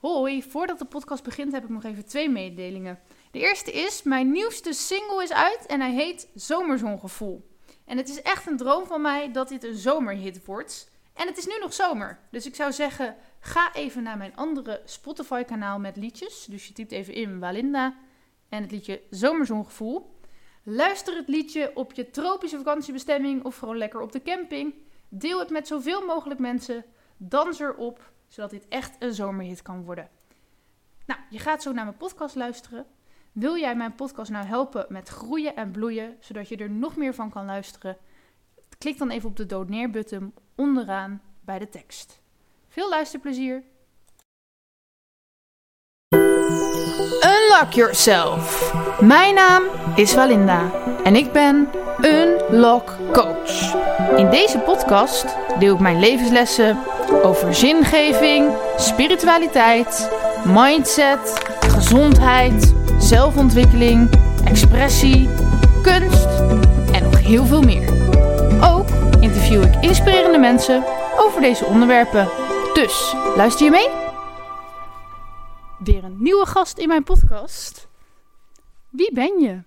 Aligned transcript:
Hoi, 0.00 0.42
voordat 0.42 0.78
de 0.78 0.84
podcast 0.84 1.22
begint 1.22 1.52
heb 1.52 1.62
ik 1.62 1.68
nog 1.68 1.84
even 1.84 2.04
twee 2.04 2.28
mededelingen. 2.28 2.98
De 3.30 3.38
eerste 3.38 3.72
is, 3.72 4.02
mijn 4.02 4.30
nieuwste 4.30 4.72
single 4.72 5.22
is 5.22 5.32
uit 5.32 5.66
en 5.66 5.80
hij 5.80 5.92
heet 5.92 6.28
Zomerzongevoel. 6.34 7.50
En 7.84 7.96
het 7.96 8.08
is 8.08 8.22
echt 8.22 8.46
een 8.46 8.56
droom 8.56 8.86
van 8.86 9.00
mij 9.00 9.32
dat 9.32 9.48
dit 9.48 9.64
een 9.64 9.74
zomerhit 9.74 10.44
wordt. 10.44 10.90
En 11.14 11.26
het 11.26 11.38
is 11.38 11.46
nu 11.46 11.52
nog 11.60 11.72
zomer. 11.72 12.18
Dus 12.30 12.46
ik 12.46 12.54
zou 12.54 12.72
zeggen, 12.72 13.16
ga 13.40 13.74
even 13.74 14.02
naar 14.02 14.16
mijn 14.16 14.36
andere 14.36 14.82
Spotify 14.84 15.42
kanaal 15.42 15.78
met 15.78 15.96
liedjes. 15.96 16.44
Dus 16.44 16.66
je 16.66 16.72
typt 16.72 16.92
even 16.92 17.14
in 17.14 17.38
Walinda 17.38 17.96
en 18.48 18.62
het 18.62 18.70
liedje 18.70 19.02
Zomerzongevoel. 19.10 20.18
Luister 20.62 21.16
het 21.16 21.28
liedje 21.28 21.70
op 21.74 21.92
je 21.92 22.10
tropische 22.10 22.56
vakantiebestemming 22.56 23.44
of 23.44 23.56
gewoon 23.56 23.78
lekker 23.78 24.00
op 24.00 24.12
de 24.12 24.22
camping. 24.22 24.74
Deel 25.08 25.38
het 25.38 25.50
met 25.50 25.66
zoveel 25.66 26.06
mogelijk 26.06 26.40
mensen. 26.40 26.84
Dans 27.16 27.60
erop, 27.60 28.10
zodat 28.30 28.50
dit 28.50 28.68
echt 28.68 28.96
een 28.98 29.14
zomerhit 29.14 29.62
kan 29.62 29.84
worden. 29.84 30.08
Nou, 31.06 31.20
je 31.30 31.38
gaat 31.38 31.62
zo 31.62 31.72
naar 31.72 31.84
mijn 31.84 31.96
podcast 31.96 32.34
luisteren. 32.34 32.86
Wil 33.32 33.56
jij 33.56 33.76
mijn 33.76 33.94
podcast 33.94 34.30
nou 34.30 34.46
helpen 34.46 34.86
met 34.88 35.08
groeien 35.08 35.56
en 35.56 35.70
bloeien, 35.70 36.16
zodat 36.20 36.48
je 36.48 36.56
er 36.56 36.70
nog 36.70 36.96
meer 36.96 37.14
van 37.14 37.30
kan 37.30 37.44
luisteren? 37.44 37.96
Klik 38.78 38.98
dan 38.98 39.10
even 39.10 39.28
op 39.28 39.36
de 39.36 39.46
doneer-button 39.46 40.34
onderaan 40.54 41.22
bij 41.44 41.58
de 41.58 41.68
tekst. 41.68 42.20
Veel 42.68 42.88
luisterplezier! 42.88 43.62
Unlock 47.22 47.72
yourself. 47.72 48.72
Mijn 49.00 49.34
naam 49.34 49.62
is 49.94 50.14
Walinda 50.14 50.72
en 51.04 51.16
ik 51.16 51.32
ben 51.32 51.68
Unlock 52.00 52.96
Coach. 53.12 53.74
In 54.16 54.30
deze 54.30 54.58
podcast 54.58 55.36
deel 55.58 55.74
ik 55.74 55.80
mijn 55.80 55.98
levenslessen 55.98 56.78
over 57.12 57.54
zingeving, 57.54 58.52
spiritualiteit, 58.76 60.10
mindset, 60.46 61.42
gezondheid, 61.60 62.74
zelfontwikkeling, 62.98 64.10
expressie, 64.44 65.28
kunst 65.82 66.28
en 66.92 67.02
nog 67.02 67.20
heel 67.20 67.44
veel 67.44 67.62
meer. 67.62 67.88
Ook 68.62 68.88
interview 69.20 69.62
ik 69.62 69.74
inspirerende 69.80 70.38
mensen 70.38 70.84
over 71.18 71.40
deze 71.40 71.64
onderwerpen. 71.64 72.28
Dus 72.74 73.14
luister 73.36 73.64
je 73.64 73.70
mee? 73.70 73.88
Weer 75.78 76.04
een 76.04 76.22
nieuwe 76.22 76.46
gast 76.46 76.78
in 76.78 76.88
mijn 76.88 77.04
podcast. 77.04 77.88
Wie 78.90 79.12
ben 79.14 79.40
je? 79.40 79.62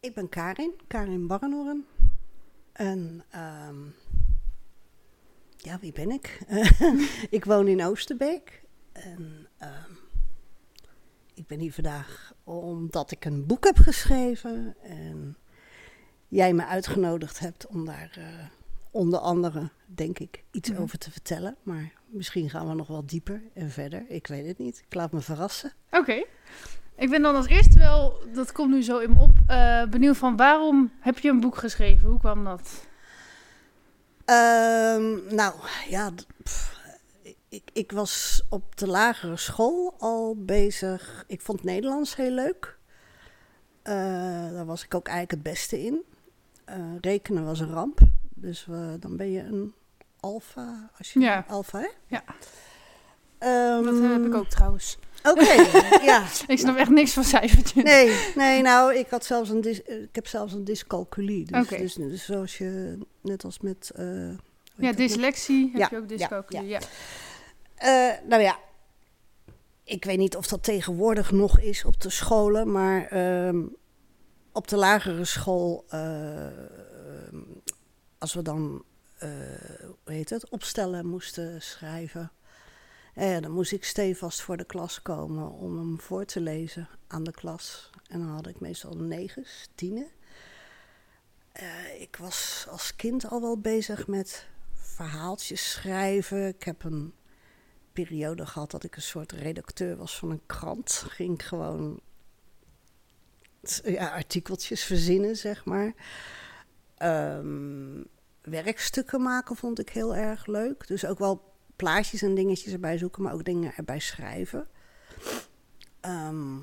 Ik 0.00 0.14
ben 0.14 0.28
Karin, 0.28 0.72
Karin 0.86 1.26
Barrenhoorn. 1.26 1.84
En 2.72 3.24
ehm, 3.30 3.76
ja, 5.62 5.78
wie 5.80 5.92
ben 5.92 6.10
ik? 6.10 6.38
ik 7.30 7.44
woon 7.44 7.68
in 7.68 7.84
Oosterbeek. 7.84 8.62
En 8.92 9.48
ehm, 9.58 9.90
ik 11.34 11.46
ben 11.46 11.58
hier 11.58 11.72
vandaag 11.72 12.32
omdat 12.44 13.10
ik 13.10 13.24
een 13.24 13.46
boek 13.46 13.64
heb 13.64 13.76
geschreven. 13.78 14.74
En 14.82 15.36
jij 16.28 16.52
me 16.54 16.66
uitgenodigd 16.66 17.38
hebt 17.38 17.66
om 17.66 17.84
daar 17.84 18.10
eh, 18.18 18.24
onder 18.90 19.18
andere, 19.18 19.70
denk 19.86 20.18
ik, 20.18 20.44
iets 20.50 20.70
Mhm. 20.70 20.80
over 20.82 20.98
te 20.98 21.10
vertellen. 21.10 21.56
Maar 21.62 21.92
misschien 22.06 22.50
gaan 22.50 22.68
we 22.68 22.74
nog 22.74 22.86
wel 22.86 23.06
dieper 23.06 23.42
en 23.54 23.70
verder. 23.70 24.04
Ik 24.08 24.26
weet 24.26 24.46
het 24.46 24.58
niet. 24.58 24.82
Ik 24.88 24.94
laat 24.94 25.12
me 25.12 25.20
verrassen. 25.20 25.72
Oké. 25.90 26.24
Ik 26.96 27.10
ben 27.10 27.22
dan 27.22 27.34
als 27.34 27.46
eerste 27.46 27.78
wel, 27.78 28.22
dat 28.34 28.52
komt 28.52 28.70
nu 28.70 28.82
zo 28.82 28.98
in 28.98 29.10
me 29.12 29.20
op, 29.20 29.30
eh, 29.46 29.84
benieuwd 29.84 30.16
van 30.16 30.36
waarom 30.36 30.92
heb 31.00 31.18
je 31.18 31.28
een 31.28 31.40
boek 31.40 31.56
geschreven? 31.56 32.08
Hoe 32.08 32.18
kwam 32.18 32.44
dat? 32.44 32.88
Ehm, 34.30 35.34
nou, 35.34 35.54
ja, 35.88 36.10
pff, 36.42 36.78
ik, 37.48 37.62
ik 37.72 37.92
was 37.92 38.42
op 38.48 38.76
de 38.76 38.86
lagere 38.86 39.36
school 39.36 39.94
al 39.98 40.34
bezig. 40.38 41.24
Ik 41.26 41.40
vond 41.40 41.62
Nederlands 41.64 42.16
heel 42.16 42.30
leuk. 42.30 42.78
Eh, 43.82 43.94
daar 44.52 44.66
was 44.66 44.84
ik 44.84 44.94
ook 44.94 45.06
eigenlijk 45.08 45.44
het 45.44 45.52
beste 45.54 45.82
in. 45.84 46.02
Eh, 46.64 46.76
rekenen 47.00 47.44
was 47.44 47.60
een 47.60 47.72
ramp. 47.72 47.98
Dus 48.34 48.66
we- 48.66 48.96
dan 49.00 49.16
ben 49.16 49.30
je 49.30 49.40
een 49.42 49.74
alfa. 50.20 50.90
Als 50.98 51.12
je 51.12 51.20
Ja. 51.20 51.44
alfa, 51.48 51.78
hè? 51.78 51.88
Ja. 52.06 52.22
Ehm, 53.38 53.84
Dat 53.84 53.94
eh, 53.94 54.10
heb 54.12 54.24
ik 54.24 54.34
ook 54.34 54.48
trouwens. 54.48 54.98
Oké, 55.24 55.52
ja. 56.02 56.24
Ik 56.46 56.58
snap 56.58 56.76
echt 56.76 56.90
niks 56.90 57.12
van 57.12 57.24
cijfertjes. 57.24 57.82
Nee, 57.84 58.16
nee, 58.34 58.62
nou, 58.62 58.94
ik 58.94 59.06
had 59.10 59.24
zelfs 59.24 59.50
een 59.50 59.60
dis- 59.60 59.82
ik 59.82 60.08
heb 60.14 60.26
zelfs 60.26 60.52
een 60.52 60.64
dyscalculie. 60.64 61.44
Dus, 61.46 61.68
dus, 61.68 61.94
dus 61.94 62.24
zoals 62.24 62.58
je, 62.58 62.98
net 63.20 63.44
als 63.44 63.58
met... 63.60 63.90
eh, 63.94 64.28
Ja, 64.28 64.36
dat? 64.76 64.96
dyslexie 64.96 65.70
heb 65.72 65.80
Ja, 65.80 65.88
je 65.90 65.96
ook 65.96 66.08
dyscalculie. 66.08 66.68
Ja, 66.68 66.78
Eh, 67.74 68.10
nou 68.28 68.42
ja, 68.42 68.58
ik 69.84 70.04
weet 70.04 70.18
niet 70.18 70.36
of 70.36 70.46
dat 70.46 70.62
tegenwoordig 70.62 71.30
nog 71.32 71.60
is 71.60 71.84
op 71.84 72.00
de 72.00 72.10
scholen, 72.10 72.72
maar 72.72 73.06
ehm, 73.06 73.62
op 74.52 74.68
de 74.68 74.76
lagere 74.76 75.24
school, 75.24 75.84
eh, 75.88 76.46
als 78.18 78.34
we 78.34 78.42
dan, 78.42 78.84
eh, 79.18 79.28
hoe 80.04 80.14
heet 80.14 80.30
het, 80.30 80.50
opstellen 80.50 81.06
moesten 81.06 81.62
schrijven, 81.62 82.32
eh, 83.14 83.40
dan 83.40 83.50
moest 83.50 83.72
ik 83.72 83.84
stevast 83.84 84.40
voor 84.40 84.56
de 84.56 84.64
klas 84.64 85.02
komen 85.02 85.50
om 85.50 85.76
hem 85.76 86.00
voor 86.00 86.24
te 86.24 86.40
lezen 86.40 86.88
aan 87.06 87.24
de 87.24 87.32
klas. 87.32 87.90
En 88.08 88.18
dan 88.18 88.28
had 88.28 88.46
ik 88.46 88.60
meestal 88.60 88.96
negens, 88.96 89.68
tienen. 89.74 90.06
Eh, 91.52 92.00
ik 92.00 92.16
was 92.16 92.66
als 92.68 92.96
kind 92.96 93.28
al 93.28 93.40
wel 93.40 93.58
bezig 93.58 94.06
met 94.06 94.46
verhaaltjes 94.72 95.70
schrijven. 95.70 96.46
Ik 96.46 96.62
heb 96.62 96.84
een 96.84 97.14
periode 97.92 98.46
gehad 98.46 98.70
dat 98.70 98.84
ik 98.84 98.96
een 98.96 99.02
soort 99.02 99.32
redacteur 99.32 99.96
was 99.96 100.18
van 100.18 100.30
een 100.30 100.46
krant. 100.46 100.92
Ging 100.92 101.48
gewoon 101.48 102.00
ja, 103.84 104.08
artikeltjes 104.08 104.84
verzinnen, 104.84 105.36
zeg 105.36 105.64
maar. 105.64 105.92
Ehm, 106.96 108.02
werkstukken 108.40 109.22
maken 109.22 109.56
vond 109.56 109.78
ik 109.78 109.88
heel 109.88 110.16
erg 110.16 110.46
leuk. 110.46 110.86
Dus 110.86 111.06
ook 111.06 111.18
wel 111.18 111.49
plaatjes 111.80 112.22
en 112.22 112.34
dingetjes 112.34 112.72
erbij 112.72 112.98
zoeken, 112.98 113.22
maar 113.22 113.32
ook 113.32 113.44
dingen 113.44 113.74
erbij 113.76 113.98
schrijven. 113.98 114.68
Ehm, 116.00 116.56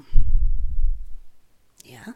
ja. 1.75 2.15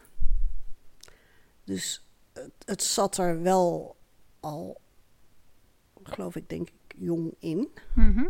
Dus 1.64 2.06
het, 2.32 2.52
het 2.64 2.82
zat 2.82 3.16
er 3.18 3.42
wel 3.42 3.96
al, 4.40 4.80
geloof 6.02 6.36
ik, 6.36 6.48
denk 6.48 6.68
ik, 6.68 6.94
jong 6.96 7.34
in. 7.38 7.68
Mhm. 7.94 8.28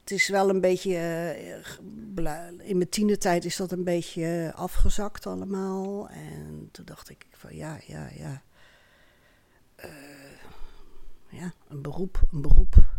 Het 0.00 0.10
is 0.10 0.28
wel 0.28 0.48
een 0.48 0.60
beetje. 0.60 0.96
eh, 0.96 2.68
in 2.68 2.76
mijn 2.76 2.88
tienertijd 2.88 3.44
is 3.44 3.56
dat 3.56 3.72
een 3.72 3.84
beetje 3.84 4.52
afgezakt 4.54 5.26
allemaal. 5.26 6.08
En 6.08 6.68
toen 6.70 6.84
dacht 6.84 7.08
ik 7.10 7.26
van 7.30 7.56
ja, 7.56 7.78
ja, 7.86 8.08
ja. 8.14 8.42
Eh, 9.74 9.90
ja, 11.28 11.52
een 11.68 11.82
beroep, 11.82 12.22
een 12.30 12.40
beroep. 12.40 12.91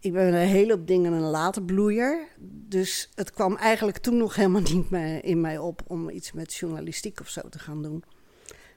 Ik 0.00 0.12
ben 0.12 0.26
een 0.26 0.48
hele 0.48 0.72
hoop 0.72 0.86
dingen 0.86 1.12
een 1.12 1.20
late 1.20 1.62
bloeier. 1.62 2.28
Dus 2.68 3.10
het 3.14 3.30
kwam 3.30 3.56
eigenlijk 3.56 3.98
toen 3.98 4.16
nog 4.16 4.34
helemaal 4.34 4.60
niet 4.60 4.92
in 5.24 5.40
mij 5.40 5.58
op 5.58 5.82
om 5.86 6.10
iets 6.10 6.32
met 6.32 6.54
journalistiek 6.54 7.20
of 7.20 7.28
zo 7.28 7.48
te 7.48 7.58
gaan 7.58 7.82
doen. 7.82 8.04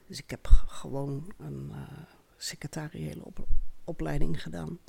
Dus 0.07 0.19
ik 0.19 0.29
heb 0.29 0.47
gewoon 0.67 1.33
een 1.37 1.69
eh, 1.71 2.03
secretariële 2.37 3.25
op- 3.25 3.47
opleiding 3.83 4.41
gedaan 4.41 4.79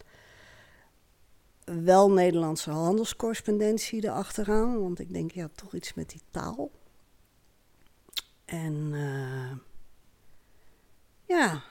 wel 1.65 2.10
Nederlandse 2.10 2.71
handelscorrespondentie 2.71 4.04
erachteraan. 4.04 4.81
Want 4.81 4.98
ik 4.98 5.12
denk, 5.12 5.31
ja, 5.31 5.48
toch 5.54 5.75
iets 5.75 5.94
met 5.94 6.10
die 6.10 6.22
taal. 6.31 6.71
En 8.44 8.91
eh, 8.92 9.56
ja, 11.26 11.62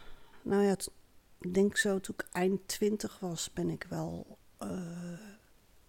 nou 0.41 0.63
ja, 0.63 0.75
ik 1.39 1.53
denk 1.53 1.77
zo 1.77 1.99
toen 1.99 2.15
ik 2.17 2.27
eind 2.31 2.67
twintig 2.67 3.19
was, 3.19 3.53
ben 3.53 3.69
ik 3.69 3.85
wel, 3.89 4.37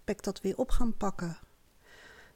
ben 0.05 0.15
ik 0.15 0.22
dat 0.22 0.41
weer 0.41 0.56
op 0.56 0.70
gaan 0.70 0.97
pakken. 0.97 1.38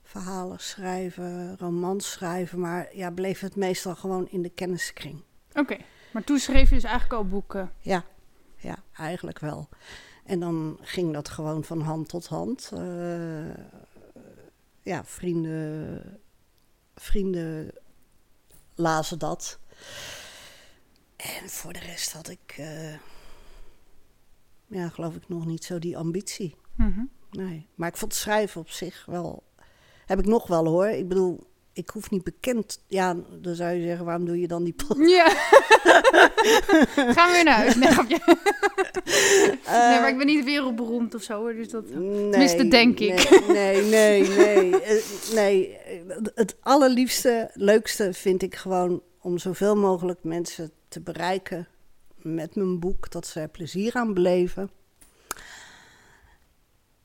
Verhalen 0.02 0.60
schrijven, 0.60 1.58
romans 1.58 2.10
schrijven, 2.10 2.60
maar 2.60 2.96
ja, 2.96 3.10
bleef 3.10 3.40
het 3.40 3.56
meestal 3.56 3.94
gewoon 3.94 4.28
in 4.28 4.42
de 4.42 4.50
kenniskring. 4.50 5.22
Oké, 5.54 5.76
maar 6.12 6.24
toen 6.24 6.38
schreef 6.38 6.68
je 6.68 6.74
dus 6.74 6.84
eigenlijk 6.84 7.14
al 7.14 7.28
boeken. 7.28 7.72
Ja, 7.78 8.04
ja, 8.56 8.76
eigenlijk 8.96 9.38
wel. 9.38 9.68
En 10.24 10.40
dan 10.40 10.78
ging 10.80 11.12
dat 11.12 11.28
gewoon 11.28 11.64
van 11.64 11.80
hand 11.80 12.08
tot 12.08 12.26
hand. 12.26 12.70
Eh, 12.74 13.54
ja, 14.82 15.04
vrienden, 15.04 16.02
vrienden 16.94 17.72
lazen 18.74 19.18
dat. 19.18 19.58
En 21.16 21.48
voor 21.48 21.72
de 21.72 21.78
rest 21.78 22.12
had 22.12 22.28
ik, 22.28 22.54
eh, 22.56 22.94
ja, 24.68 24.88
geloof 24.88 25.14
ik 25.14 25.28
nog 25.28 25.46
niet 25.46 25.64
zo 25.64 25.78
die 25.78 25.96
ambitie. 25.96 26.54
Mhm. 26.76 27.04
Nee, 27.30 27.66
maar 27.74 27.88
ik 27.88 27.96
vond 27.96 28.14
schrijven 28.14 28.60
op 28.60 28.68
zich 28.70 29.04
wel, 29.06 29.42
heb 30.06 30.18
ik 30.18 30.26
nog 30.26 30.46
wel 30.46 30.66
hoor. 30.66 30.86
Ik 30.88 31.08
bedoel, 31.08 31.46
ik 31.72 31.90
hoef 31.90 32.10
niet 32.10 32.24
bekend. 32.24 32.82
Ja, 32.86 33.16
dan 33.40 33.54
zou 33.54 33.72
je 33.74 33.86
zeggen, 33.86 34.04
waarom 34.04 34.24
doe 34.24 34.40
je 34.40 34.46
dan 34.48 34.64
die 34.64 34.74
podcast? 34.86 35.10
Ja. 35.10 35.28
Gaan 37.14 37.26
we 37.28 37.32
weer 37.32 37.44
naar 37.44 37.56
huis. 37.56 37.74
Nee, 37.74 37.88
grapje. 37.90 38.18
nee, 39.90 40.00
maar 40.00 40.08
ik 40.08 40.16
ben 40.16 40.26
niet 40.26 40.44
wereldberoemd 40.44 41.14
of 41.14 41.22
zo. 41.22 41.38
hoor, 41.40 41.54
Dus 41.54 41.68
dat... 41.68 41.86
Tenminste, 41.92 42.68
denk 42.68 42.98
ik. 42.98 43.46
Nee, 43.48 43.82
nee, 43.82 44.28
nee. 44.28 44.70
Nee, 44.70 44.80
Eh, 44.80 45.34
nee. 45.34 45.78
Het 46.34 46.56
allerliefste, 46.60 47.50
leukste 47.54 48.12
vind 48.12 48.42
ik 48.42 48.54
gewoon 48.54 49.02
om 49.20 49.38
zoveel 49.38 49.76
mogelijk 49.76 50.18
mensen 50.24 50.70
te 50.88 51.00
bereiken 51.00 51.68
met 52.34 52.54
mijn 52.54 52.80
boek. 52.80 53.10
Dat 53.10 53.26
ze 53.26 53.40
er 53.40 53.48
plezier 53.48 53.94
aan 53.94 54.14
beleven. 54.14 54.70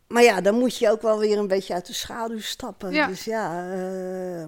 Maar 0.08 0.24
ja, 0.24 0.42
dan 0.42 0.60
moet 0.60 0.78
je 0.78 0.90
ook 0.90 1.02
wel 1.02 1.20
weer 1.20 1.38
een 1.38 1.48
beetje 1.48 1.74
uit 1.74 1.86
de 1.86 1.94
schaduw 1.94 2.40
stappen. 2.40 2.92
Ja. 2.92 3.08
Dus 3.08 3.24
ja, 3.24 3.74
eh, 3.74 4.48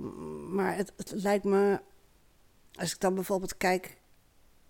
maar 0.49 0.75
het, 0.75 0.93
het 0.97 1.11
lijkt 1.11 1.43
me... 1.43 1.79
Als 2.75 2.93
ik 2.93 2.99
dan 2.99 3.15
bijvoorbeeld 3.15 3.57
kijk 3.57 3.97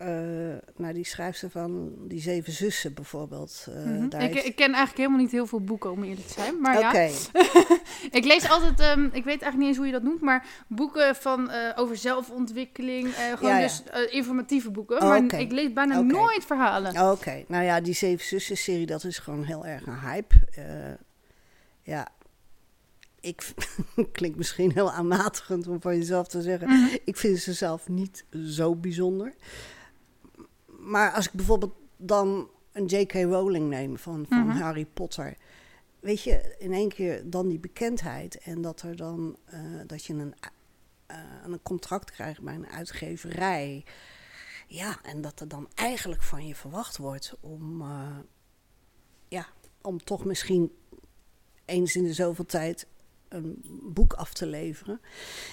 eh, 0.04 0.58
naar 0.76 0.94
die 0.94 1.06
schrijfster 1.06 1.50
van 1.50 1.94
die 2.08 2.22
Zeven 2.22 2.54
Zussen 2.54 2.94
bijvoorbeeld. 2.94 3.66
eh, 3.70 3.76
Mhm. 3.84 4.10
daar 4.10 4.24
ik, 4.24 4.34
heeft- 4.34 4.46
ik 4.46 4.56
ken 4.56 4.66
eigenlijk 4.66 4.98
helemaal 4.98 5.20
niet 5.20 5.32
heel 5.32 5.46
veel 5.48 5.60
boeken, 5.62 5.92
om 5.92 6.04
eerlijk 6.04 6.28
te 6.28 6.34
zijn. 6.34 6.60
Maar 6.62 6.78
Oké, 6.78 7.00
ja, 7.02 7.10
ik 8.20 8.26
lees 8.26 8.50
altijd, 8.50 8.80
ehm, 8.80 9.04
ik 9.06 9.12
weet 9.24 9.26
eigenlijk 9.42 9.58
niet 9.58 9.68
eens 9.68 9.78
hoe 9.78 9.86
je 9.86 9.92
dat 9.92 10.04
noemt, 10.04 10.22
maar 10.22 10.46
boeken 10.68 11.16
van, 11.16 11.50
eh, 11.50 11.72
over 11.76 11.98
zelfontwikkeling. 11.98 13.16
gewoon 13.16 13.50
Ja, 13.52 13.58
ja. 13.60 13.68
dus 13.68 13.84
informatieve 14.12 14.72
boeken. 14.72 15.02
Oh, 15.02 15.08
maar 15.10 15.40
ik 15.40 15.52
lees 15.52 15.74
bijna 15.74 16.02
nooit 16.02 16.46
verhalen. 16.46 17.12
Oké, 17.12 17.44
nou 17.48 17.64
ja, 17.64 17.82
die 17.82 17.94
Zeven 17.94 18.26
Zussen 18.26 18.58
serie, 18.58 18.86
dat 18.86 19.04
is 19.04 19.18
gewoon 19.18 19.44
heel 19.44 19.66
erg 19.66 19.86
een 19.88 20.00
hype. 20.00 20.36
Ja, 21.82 22.08
ik 23.20 23.54
klinkt 24.12 24.38
misschien 24.38 24.72
heel 24.72 24.92
aanmatigend 24.92 25.68
om 25.68 25.82
van 25.82 25.96
jezelf 25.98 26.28
te 26.28 26.42
zeggen. 26.42 26.68
Mhm. 26.70 26.96
Ik 27.06 27.18
vind 27.18 27.40
ze 27.40 27.54
zelf 27.54 27.88
niet 27.90 28.26
zo 28.46 28.76
bijzonder. 28.76 29.34
Maar 30.84 31.12
als 31.12 31.26
ik 31.26 31.32
bijvoorbeeld 31.34 31.74
dan 31.98 32.50
een 32.72 32.86
J.K. 32.86 33.14
Rowling 33.14 33.70
neem 33.70 33.98
van, 33.98 34.26
van 34.30 34.48
Mhm. 34.48 34.58
Harry 34.58 34.86
Potter. 34.86 35.38
Weet 36.00 36.24
je, 36.24 36.56
in 36.58 36.74
één 36.74 36.90
keer 36.90 37.30
dan 37.30 37.48
die 37.48 37.60
bekendheid 37.60 38.38
en 38.38 38.62
dat 38.62 38.82
er 38.82 38.96
dan 38.96 39.38
eh, 39.46 39.60
dat 39.88 40.06
je 40.06 40.14
een, 40.14 40.34
eh, 41.06 41.18
een 41.46 41.62
contract 41.62 42.12
krijgt 42.12 42.42
bij 42.42 42.54
een 42.56 42.68
uitgeverij. 42.68 43.86
Ja, 44.68 45.00
en 45.04 45.22
dat 45.22 45.40
er 45.40 45.48
dan 45.48 45.68
eigenlijk 45.76 46.22
van 46.24 46.48
je 46.48 46.56
verwacht 46.56 46.98
wordt 46.98 47.34
om, 47.40 47.82
eh, 47.82 48.18
ja, 49.28 49.46
om 49.82 50.04
toch 50.04 50.26
misschien 50.26 50.72
eens 51.66 51.96
in 51.96 52.04
de 52.04 52.14
zoveel 52.14 52.46
tijd 52.46 52.88
een 53.30 53.62
boek 53.94 54.14
af 54.14 54.34
te 54.34 54.46
leveren. 54.46 55.02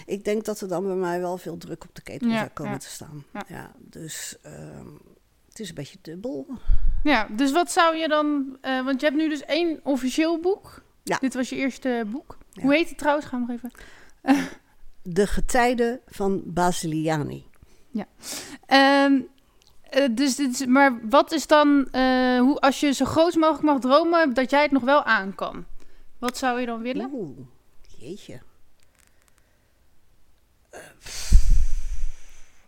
Ik 0.07 0.25
denk 0.25 0.45
dat 0.45 0.61
er 0.61 0.69
dan 0.69 0.85
bij 0.85 0.95
mij 0.95 1.21
wel 1.21 1.39
veel 1.39 1.57
druk 1.57 1.85
op 1.85 1.95
de 1.95 2.03
ketel 2.03 2.29
Ja, 2.29 2.39
zou 2.39 2.49
komen 2.49 2.73
ja. 2.73 2.79
te 2.79 2.89
staan. 2.89 3.25
Ja. 3.33 3.45
Ja, 3.49 3.73
dus 3.79 4.39
ehm, 4.43 4.89
het 5.61 5.69
is 5.71 5.77
een 5.77 5.83
beetje 5.85 5.99
dubbel. 6.03 6.47
Ja, 7.03 7.29
dus 7.31 7.53
wat 7.53 7.71
zou 7.71 7.97
je 7.97 8.09
dan... 8.09 8.57
eh, 8.61 8.85
want 8.85 9.01
je 9.01 9.07
hebt 9.07 9.19
nu 9.19 9.29
dus 9.29 9.45
één 9.45 9.81
officieel 9.83 10.41
boek. 10.41 10.83
Ja. 11.03 11.19
Dit 11.19 11.35
was 11.35 11.49
je 11.49 11.57
eerste 11.57 12.05
boek. 12.07 12.39
Ja. 12.51 12.63
Hoe 12.63 12.75
heet 12.75 12.89
het 12.89 12.99
trouwens? 12.99 13.27
Ga 13.27 13.39
nog 13.39 13.51
even... 13.51 13.71
De 15.03 15.27
getijden 15.27 16.01
van 16.07 16.43
Basiliani. 16.45 17.49
Ehm, 18.67 19.21
eh, 19.83 20.09
dus 20.11 20.37
dit 20.37 20.53
is, 20.53 20.67
maar 20.67 21.09
wat 21.09 21.33
is 21.33 21.47
dan, 21.47 21.89
eh, 21.91 22.39
hoe, 22.39 22.61
als 22.61 22.81
je 22.81 22.93
zo 22.93 23.05
groot 23.05 23.35
mogelijk 23.35 23.65
mag 23.65 23.81
dromen, 23.81 24.35
dat 24.35 24.51
jij 24.51 24.63
het 24.63 24.71
nog 24.71 24.83
wel 24.83 25.05
aan 25.05 25.35
kan? 25.35 25.65
Wat 26.19 26.39
zou 26.39 26.61
je 26.61 26.67
dan 26.67 26.83
willen? 26.83 27.11
Oeh, 27.13 27.39
jeetje. 27.99 28.41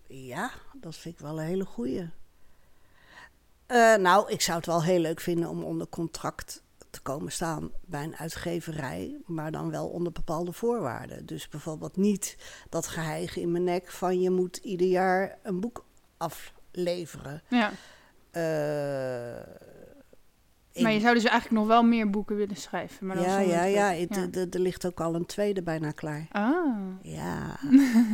Ja, 0.06 0.50
dat 0.73 0.97
vind 0.97 1.15
ik 1.15 1.21
wel 1.21 1.41
een 1.41 1.47
hele 1.47 1.65
goeie. 1.65 2.11
Eh, 3.72 3.94
nou, 3.96 4.30
ik 4.30 4.40
zou 4.40 4.56
het 4.56 4.66
wel 4.66 4.82
heel 4.82 4.98
leuk 4.98 5.20
vinden 5.20 5.48
om 5.48 5.62
onder 5.62 5.86
contract 5.88 6.62
te 6.90 7.00
komen 7.00 7.32
staan 7.32 7.70
bij 7.86 8.02
een 8.02 8.16
uitgeverij, 8.16 9.16
maar 9.26 9.50
dan 9.52 9.70
wel 9.70 9.86
onder 9.88 10.12
bepaalde 10.12 10.52
voorwaarden. 10.52 11.26
Dus 11.26 11.48
bijvoorbeeld 11.48 11.96
niet 11.96 12.36
dat 12.69 12.86
geheige 12.86 13.40
in 13.40 13.52
mijn 13.52 13.64
nek 13.64 13.90
van 13.90 14.20
je 14.20 14.30
moet 14.30 14.56
ieder 14.56 14.86
jaar 14.86 15.38
een 15.42 15.60
boek 15.60 15.84
afleveren. 16.16 17.42
Ja, 17.48 17.70
Eh, 18.30 18.42
maar 20.82 20.92
je 20.92 21.00
zou 21.00 21.14
dus 21.14 21.24
eigenlijk 21.24 21.50
nog 21.50 21.66
wel 21.66 21.82
meer 21.82 22.10
boeken 22.10 22.36
willen 22.36 22.56
schrijven. 22.56 23.06
Maar 23.06 23.20
ja, 23.20 23.38
ja, 23.38 23.64
ja, 23.64 23.92
het- 23.92 24.36
Er 24.36 24.46
er 24.50 24.60
ligt 24.60 24.86
ook 24.86 25.00
al 25.00 25.14
een 25.14 25.26
tweede 25.26 25.62
bijna 25.62 25.90
klaar. 25.90 26.26
Ah. 26.30 26.76
Ja, 27.02 27.56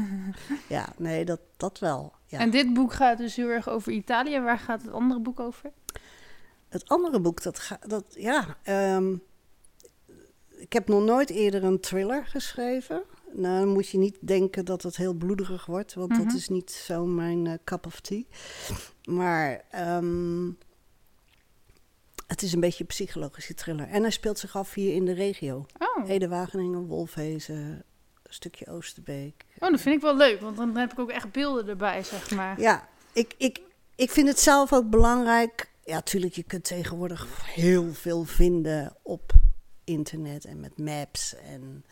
ja 0.68 0.88
nee, 0.96 1.24
dat, 1.24 1.40
dat 1.56 1.78
wel. 1.78 2.12
Ja. 2.30 2.38
En 2.38 2.50
dit 2.50 2.74
boek 2.74 2.92
gaat 2.92 3.18
dus 3.18 3.36
heel 3.36 3.48
erg 3.48 3.68
over 3.68 3.92
Italië. 3.92 4.40
Waar 4.40 4.58
gaat 4.58 4.82
het 4.82 4.92
andere 4.92 5.20
boek 5.20 5.40
over? 5.40 5.72
Het 6.68 6.88
andere 6.88 7.20
boek, 7.20 7.42
dat 7.42 7.58
gaat, 7.58 7.90
dat, 7.90 8.04
ja, 8.08 8.56
ehm, 8.62 9.14
ik 10.56 10.72
heb 10.72 10.88
nog 10.88 11.02
nooit 11.04 11.30
eerder 11.30 11.64
een 11.64 11.80
thriller 11.80 12.26
geschreven. 12.26 13.02
Nou, 13.32 13.58
dan 13.58 13.68
moet 13.68 13.88
je 13.88 13.98
niet 13.98 14.16
denken 14.20 14.64
dat 14.64 14.82
het 14.82 14.96
heel 14.96 15.12
bloederig 15.14 15.66
wordt, 15.66 15.94
want 15.94 16.10
Mhm. 16.10 16.22
dat 16.24 16.32
is 16.34 16.48
niet 16.48 16.70
zo 16.70 17.06
mijn 17.06 17.46
eh, 17.46 17.52
cup 17.64 17.86
of 17.86 18.00
tea. 18.00 18.22
Maar 19.04 19.64
ehm, 19.70 20.50
het 22.26 22.42
is 22.42 22.52
een 22.52 22.60
beetje 22.60 22.80
een 22.80 22.86
psychologische 22.86 23.54
thriller. 23.54 23.88
En 23.88 24.02
hij 24.02 24.10
speelt 24.10 24.38
zich 24.38 24.56
af 24.56 24.74
hier 24.74 24.94
in 24.94 25.04
de 25.04 25.12
regio. 25.12 25.66
Oh. 25.78 26.08
Ede 26.08 26.28
Wageningen, 26.28 26.86
Wolfhezen, 26.86 27.84
een 28.28 28.34
stukje 28.34 28.66
Oosterbeek. 28.66 29.44
oh, 29.58 29.70
dat 29.70 29.80
vind 29.80 29.94
ik 29.96 30.00
wel 30.02 30.16
leuk. 30.16 30.40
Want 30.40 30.56
dan 30.56 30.76
heb 30.76 30.92
ik 30.92 30.98
ook 30.98 31.10
echt 31.10 31.32
beelden 31.32 31.68
erbij, 31.68 32.02
zeg 32.02 32.30
maar. 32.30 32.60
Ja, 32.60 32.88
ik, 33.12 33.34
ik, 33.38 33.60
ik 33.94 34.10
vind 34.10 34.28
het 34.28 34.40
zelf 34.40 34.72
ook 34.72 34.90
belangrijk. 34.90 35.70
Ja, 35.84 36.00
tuurlijk, 36.00 36.34
je 36.34 36.42
kunt 36.42 36.64
tegenwoordig 36.64 37.26
heel 37.54 37.92
veel 37.94 38.24
vinden 38.24 38.96
op 39.02 39.32
internet 39.84 40.44
en 40.44 40.60
met 40.60 40.78
maps. 40.78 41.34
En... 41.34 41.84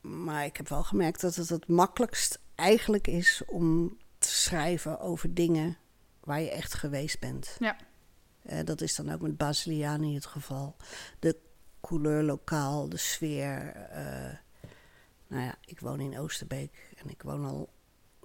Maar 0.00 0.44
ik 0.44 0.56
heb 0.56 0.68
wel 0.68 0.82
gemerkt 0.82 1.20
dat 1.20 1.34
het 1.34 1.48
het 1.48 1.68
makkelijkst 1.68 2.38
eigenlijk 2.54 3.06
is 3.06 3.42
om 3.46 3.96
te 4.18 4.28
schrijven 4.28 5.00
over 5.00 5.34
dingen 5.34 5.76
waar 6.20 6.40
je 6.40 6.50
echt 6.50 6.74
geweest 6.74 7.20
bent. 7.20 7.56
Ja. 7.58 7.76
Eh, 8.42 8.64
dat 8.64 8.80
is 8.80 8.94
dan 8.94 9.12
ook 9.12 9.20
met 9.20 9.36
Basiliani 9.36 10.14
het 10.14 10.26
geval. 10.26 10.76
De 11.18 11.36
couleur 11.80 12.22
lokaal, 12.22 12.88
de 12.88 12.96
sfeer. 12.96 13.72
eh, 13.90 14.34
nou 15.32 15.44
ja, 15.44 15.54
ik 15.64 15.80
woon 15.80 16.00
in 16.00 16.18
Oosterbeek 16.18 16.94
en 17.02 17.10
ik 17.10 17.22
woon 17.22 17.44
al 17.44 17.68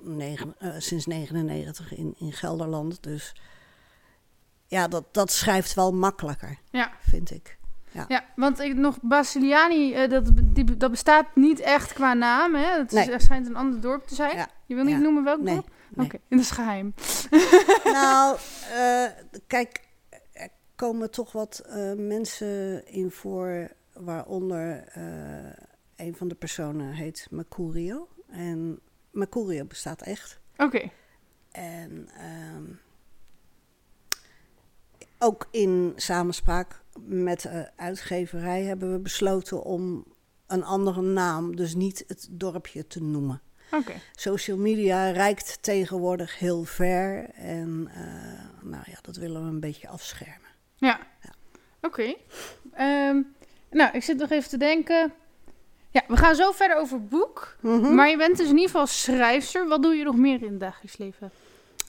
negen, 0.02 0.56
eh, 0.60 0.70
sinds 0.78 1.06
99 1.06 1.96
in, 1.96 2.16
in 2.18 2.32
Gelderland. 2.34 3.04
Dus 3.04 3.36
ja, 4.66 4.88
dat, 4.88 5.04
dat 5.14 5.32
schrijft 5.32 5.74
wel 5.74 5.94
makkelijker, 5.94 6.58
Ja. 6.72 6.92
vind 7.00 7.32
ik. 7.32 7.56
Ja, 8.08 8.26
want 8.36 8.60
ik, 8.60 8.76
nog 8.76 8.98
Basiliani, 9.02 9.94
eh, 9.94 10.10
dat, 10.10 10.32
die, 10.44 10.78
dat 10.78 10.92
bestaat 10.92 11.36
niet 11.36 11.60
echt 11.60 11.94
qua 11.94 12.14
naam. 12.14 12.56
Hè? 12.56 12.78
Het 12.78 12.92
Nee. 12.92 13.20
schijnt 13.20 13.48
een 13.48 13.56
ander 13.56 13.82
dorp 13.82 14.08
te 14.08 14.16
zijn. 14.16 14.36
Ja. 14.36 14.48
Je 14.66 14.76
wil 14.76 14.84
niet 14.84 14.96
Ja. 14.96 15.00
noemen 15.02 15.24
welk 15.24 15.42
Nee, 15.42 15.54
dorp? 15.54 15.70
nee. 15.96 16.06
Oké, 16.06 16.18
dat 16.30 16.40
is 16.40 16.52
geheim. 16.52 16.94
nou, 17.84 18.38
eh, 18.74 19.06
kijk, 19.48 19.82
er 20.34 20.50
komen 20.76 21.12
toch 21.12 21.32
wat 21.32 21.64
mensen 21.98 22.88
in 22.88 23.12
voor, 23.12 23.72
waaronder 23.94 24.84
een 25.98 26.16
van 26.16 26.28
de 26.28 26.36
personen 26.36 26.92
heet 26.92 27.28
Mercurio. 27.30 28.08
En 28.28 28.80
Mercurio 29.12 29.66
bestaat 29.66 30.02
echt. 30.02 30.40
Oké, 30.58 30.90
En 31.52 32.10
ehm, 32.18 32.64
ook 35.20 35.48
in 35.52 35.94
samenspraak 35.96 36.82
met 37.06 37.42
de 37.42 37.70
uitgeverij 37.76 38.64
hebben 38.64 38.92
we 38.92 39.00
besloten 39.00 39.64
om 39.64 40.06
een 40.48 40.64
andere 40.64 41.02
naam, 41.02 41.56
dus 41.56 41.76
niet 41.76 42.04
het 42.08 42.28
dorpje 42.32 42.88
te 42.88 43.04
noemen. 43.04 43.42
oké. 43.72 43.94
Social 44.16 44.58
media 44.58 45.10
reikt 45.10 45.64
tegenwoordig 45.64 46.40
heel 46.40 46.64
ver 46.64 47.30
en 47.30 47.90
eh, 47.94 48.64
nou 48.70 48.84
ja, 48.86 48.98
dat 49.02 49.16
willen 49.16 49.44
we 49.44 49.50
een 49.50 49.60
beetje 49.60 49.88
afschermen. 49.88 50.50
Ja, 50.76 51.00
oké. 51.82 52.16
Ehm, 52.74 53.22
nou, 53.72 53.92
ik 53.94 54.04
zit 54.04 54.18
nog 54.18 54.30
even 54.30 54.50
te 54.50 54.58
denken. 54.58 55.14
Ja, 55.98 56.04
we 56.08 56.18
gaan 56.18 56.36
zo 56.36 56.52
verder 56.52 56.78
over 56.78 57.04
boek. 57.04 57.58
Mhm. 57.62 57.96
Maar 57.96 58.10
je 58.10 58.18
bent 58.18 58.38
dus 58.38 58.46
in 58.46 58.56
ieder 58.56 58.70
geval 58.70 58.88
schrijfster. 58.88 59.68
Wat 59.68 59.84
doe 59.84 59.96
je 59.96 60.04
nog 60.04 60.16
meer 60.16 60.44
in 60.44 60.52
het 60.52 60.60
dagelijks 60.60 60.98
leven? 60.98 61.32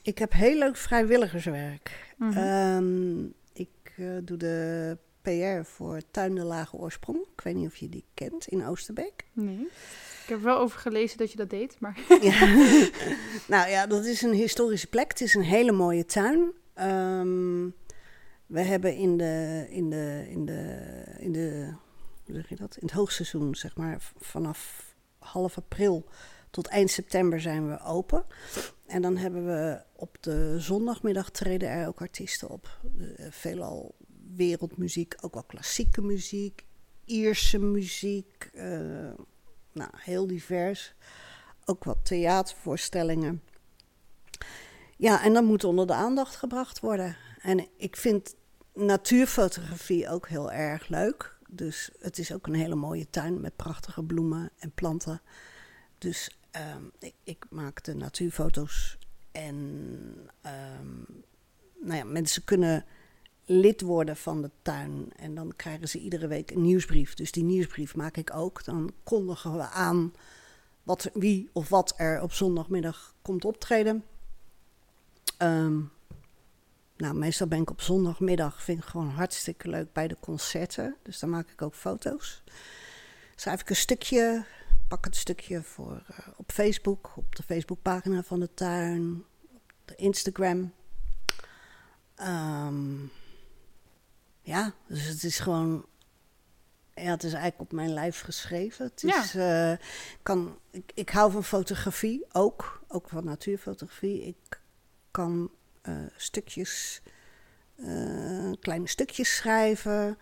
Ik 0.03 0.19
heb 0.19 0.33
heel 0.33 0.59
leuk 0.59 0.77
vrijwilligerswerk. 0.77 2.15
Mhm. 2.17 2.39
Ehm, 2.39 3.25
ik 3.53 3.93
eh, 3.97 4.07
doe 4.23 4.37
de 4.37 4.97
PR 5.23 5.69
voor 5.69 6.01
Tuin 6.11 6.35
de 6.35 6.45
Lage 6.45 6.77
Oorsprong. 6.77 7.19
Ik 7.19 7.41
weet 7.41 7.55
niet 7.55 7.67
of 7.67 7.77
je 7.77 7.89
die 7.89 8.05
kent 8.15 8.47
in 8.47 8.67
Oosterbeek. 8.67 9.25
Nee. 9.33 9.69
Ik 10.23 10.35
heb 10.35 10.39
er 10.39 10.45
wel 10.45 10.59
over 10.59 10.79
gelezen 10.79 11.19
dat 11.19 11.31
je 11.31 11.37
dat 11.37 11.51
deed, 11.51 11.77
maar... 11.79 11.99
Ja. 12.21 12.47
nou 13.55 13.71
ja, 13.71 13.87
dat 13.87 14.05
is 14.05 14.23
een 14.23 14.33
historische 14.33 14.89
plek. 14.89 15.09
Het 15.09 15.21
is 15.21 15.35
een 15.35 15.43
hele 15.43 15.73
mooie 15.73 16.05
tuin. 16.05 16.53
Ehm, 16.75 17.69
we 18.47 18.61
hebben 18.61 18.97
in 18.97 19.17
de, 19.17 19.67
in 19.69 19.91
de, 19.91 20.27
in 20.31 20.45
de, 20.45 20.79
in 21.19 21.33
de, 21.33 21.73
dat? 22.57 22.77
In 22.77 22.87
het 22.87 22.91
hoogseizoen, 22.91 23.55
zeg 23.55 23.77
maar, 23.77 24.13
vanaf 24.17 24.95
half 25.19 25.57
april 25.57 26.09
tot 26.51 26.67
eind 26.67 26.91
september 26.91 27.41
zijn 27.41 27.69
we 27.69 27.81
open. 27.81 28.25
En 28.87 29.03
dan 29.03 29.17
hebben 29.17 29.47
we 29.47 29.83
op 29.93 30.17
de 30.21 30.61
zondagmiddag 30.61 31.31
treden 31.31 31.69
er 31.69 31.87
ook 31.87 32.01
artiesten 32.01 32.49
op. 32.49 32.81
Uh, 32.97 33.27
veelal 33.31 33.95
wereldmuziek, 34.35 35.15
ook 35.21 35.35
wel 35.35 35.43
klassieke 35.43 36.03
muziek, 36.03 36.67
Ierse 37.05 37.59
muziek. 37.59 38.51
Uh, 38.55 38.63
nou, 39.73 39.91
heel 39.97 40.27
divers. 40.27 40.95
Ook 41.65 41.85
wat 41.85 41.99
theatervoorstellingen. 42.03 43.43
Ja, 44.97 45.25
en 45.25 45.33
dat 45.33 45.45
moet 45.45 45.65
onder 45.65 45.87
de 45.87 45.93
aandacht 45.93 46.37
gebracht 46.37 46.81
worden. 46.81 47.17
En 47.41 47.67
ik 47.77 47.97
vind 47.97 48.35
natuurfotografie 48.75 50.09
ook 50.09 50.29
heel 50.29 50.53
erg 50.53 50.89
leuk. 50.89 51.38
Dus 51.51 51.91
het 51.99 52.19
is 52.19 52.33
ook 52.33 52.47
een 52.47 52.55
hele 52.55 52.75
mooie 52.75 53.11
tuin 53.11 53.41
met 53.41 53.57
prachtige 53.57 54.03
bloemen 54.03 54.51
en 54.59 54.73
planten. 54.73 55.21
Dus 55.99 56.39
um, 56.77 56.93
ik, 57.25 57.45
maak 57.51 57.85
de 57.85 57.95
natuurfoto's. 57.95 58.99
En 59.33 59.55
um, 60.47 61.07
nou 61.81 61.97
ja, 61.97 62.05
mensen 62.05 62.45
kunnen 62.45 62.85
lid 63.45 63.81
worden 63.81 64.17
van 64.17 64.43
de 64.43 64.51
tuin. 64.63 65.13
En 65.17 65.35
dan 65.35 65.53
krijgen 65.57 65.89
ze 65.89 65.99
iedere 65.99 66.27
week 66.27 66.51
een 66.51 66.63
nieuwsbrief. 66.63 67.15
Dus 67.15 67.33
die 67.33 67.45
nieuwsbrief 67.45 67.97
maak 67.97 68.17
ik 68.17 68.35
ook. 68.35 68.65
Dan 68.65 68.93
kondigen 69.05 69.57
we 69.57 69.69
aan 69.69 70.13
wat, 70.83 71.11
wie 71.15 71.51
of 71.53 71.69
wat 71.69 71.95
er 71.97 72.23
op 72.23 72.33
zondagmiddag 72.33 73.15
komt 73.23 73.45
optreden. 73.45 74.05
Um, 75.43 75.91
nou, 76.99 77.15
meestal 77.15 77.47
ben 77.47 77.61
ik 77.61 77.71
op 77.71 77.81
zondagmiddag, 77.81 78.63
vind 78.63 78.79
ik 78.79 78.85
gewoon 78.85 79.09
hartstikke 79.09 79.69
leuk 79.69 79.93
bij 79.93 80.09
de 80.09 80.17
concerten. 80.21 80.97
Dus 81.03 81.19
dan 81.19 81.31
maak 81.31 81.51
ik 81.51 81.63
ook 81.63 81.75
foto's. 81.75 82.43
Schrijf 83.37 83.61
ik 83.61 83.71
een 83.71 83.77
stukje, 83.77 84.45
pak 84.89 85.05
het 85.05 85.17
stukje 85.17 85.63
voor 85.63 86.03
uh, 86.11 86.19
op 86.37 86.53
Facebook, 86.53 87.13
op 87.17 87.37
de 87.37 87.43
Facebookpagina 87.43 88.23
van 88.23 88.41
de 88.41 88.55
tuin, 88.55 89.25
op 89.53 89.83
de 89.85 89.95
Instagram. 89.95 90.73
Um, 92.21 93.11
ja, 94.41 94.73
dus 94.87 95.05
het 95.05 95.25
is 95.25 95.39
gewoon 95.39 95.87
ja, 96.95 97.11
het 97.11 97.25
is 97.25 97.33
eigenlijk 97.33 97.61
op 97.61 97.73
mijn 97.73 97.93
lijf 97.93 98.21
geschreven. 98.21 98.85
Het 98.85 99.05
is, 99.05 99.33
ja. 99.33 99.73
uh, 99.73 99.79
kan, 100.23 100.59
ik, 100.71 100.93
ik 100.95 101.11
hou 101.11 101.33
van 101.33 101.45
fotografie 101.45 102.27
ook, 102.33 102.83
ook 102.89 103.09
van 103.09 103.25
natuurfotografie. 103.25 104.27
Ik 104.27 104.61
kan 105.11 105.51
uh, 105.89 106.07
stukjes, 106.17 107.01
uh, 107.77 108.53
kleine 108.61 108.89
stukjes 108.89 109.37
schrijven. 109.37 110.19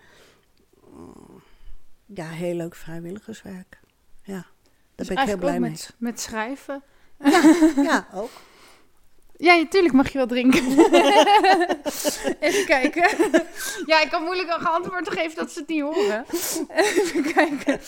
Ja, 2.07 2.29
heel 2.29 2.55
leuk 2.55 2.75
vrijwilligerswerk. 2.75 3.81
Ja, 4.23 4.33
daar 4.33 4.47
dus 4.95 5.09
ben 5.09 5.17
ik 5.17 5.29
heel 5.29 5.37
blij 5.37 5.61
met, 5.61 5.71
mee. 5.71 6.11
Met 6.11 6.21
schrijven. 6.21 6.83
Ja, 7.19 7.43
ja 7.77 8.09
ook. 8.15 8.31
Ja, 9.39 9.57
natuurlijk 9.57 9.95
mag 9.95 10.13
je 10.13 10.19
wel 10.19 10.27
drinken. 10.27 10.65
Even 12.41 12.67
kijken. 12.67 13.11
Ja, 13.87 14.01
ik 14.01 14.09
kan 14.11 14.23
moeilijk 14.23 14.49
een 14.49 14.67
antwoord 14.67 15.11
geven 15.11 15.37
dat 15.37 15.53
ze 15.53 15.59
het 15.59 15.69
niet 15.69 15.83
horen. 15.83 16.25
Even 16.69 17.23
kijken. 17.33 17.81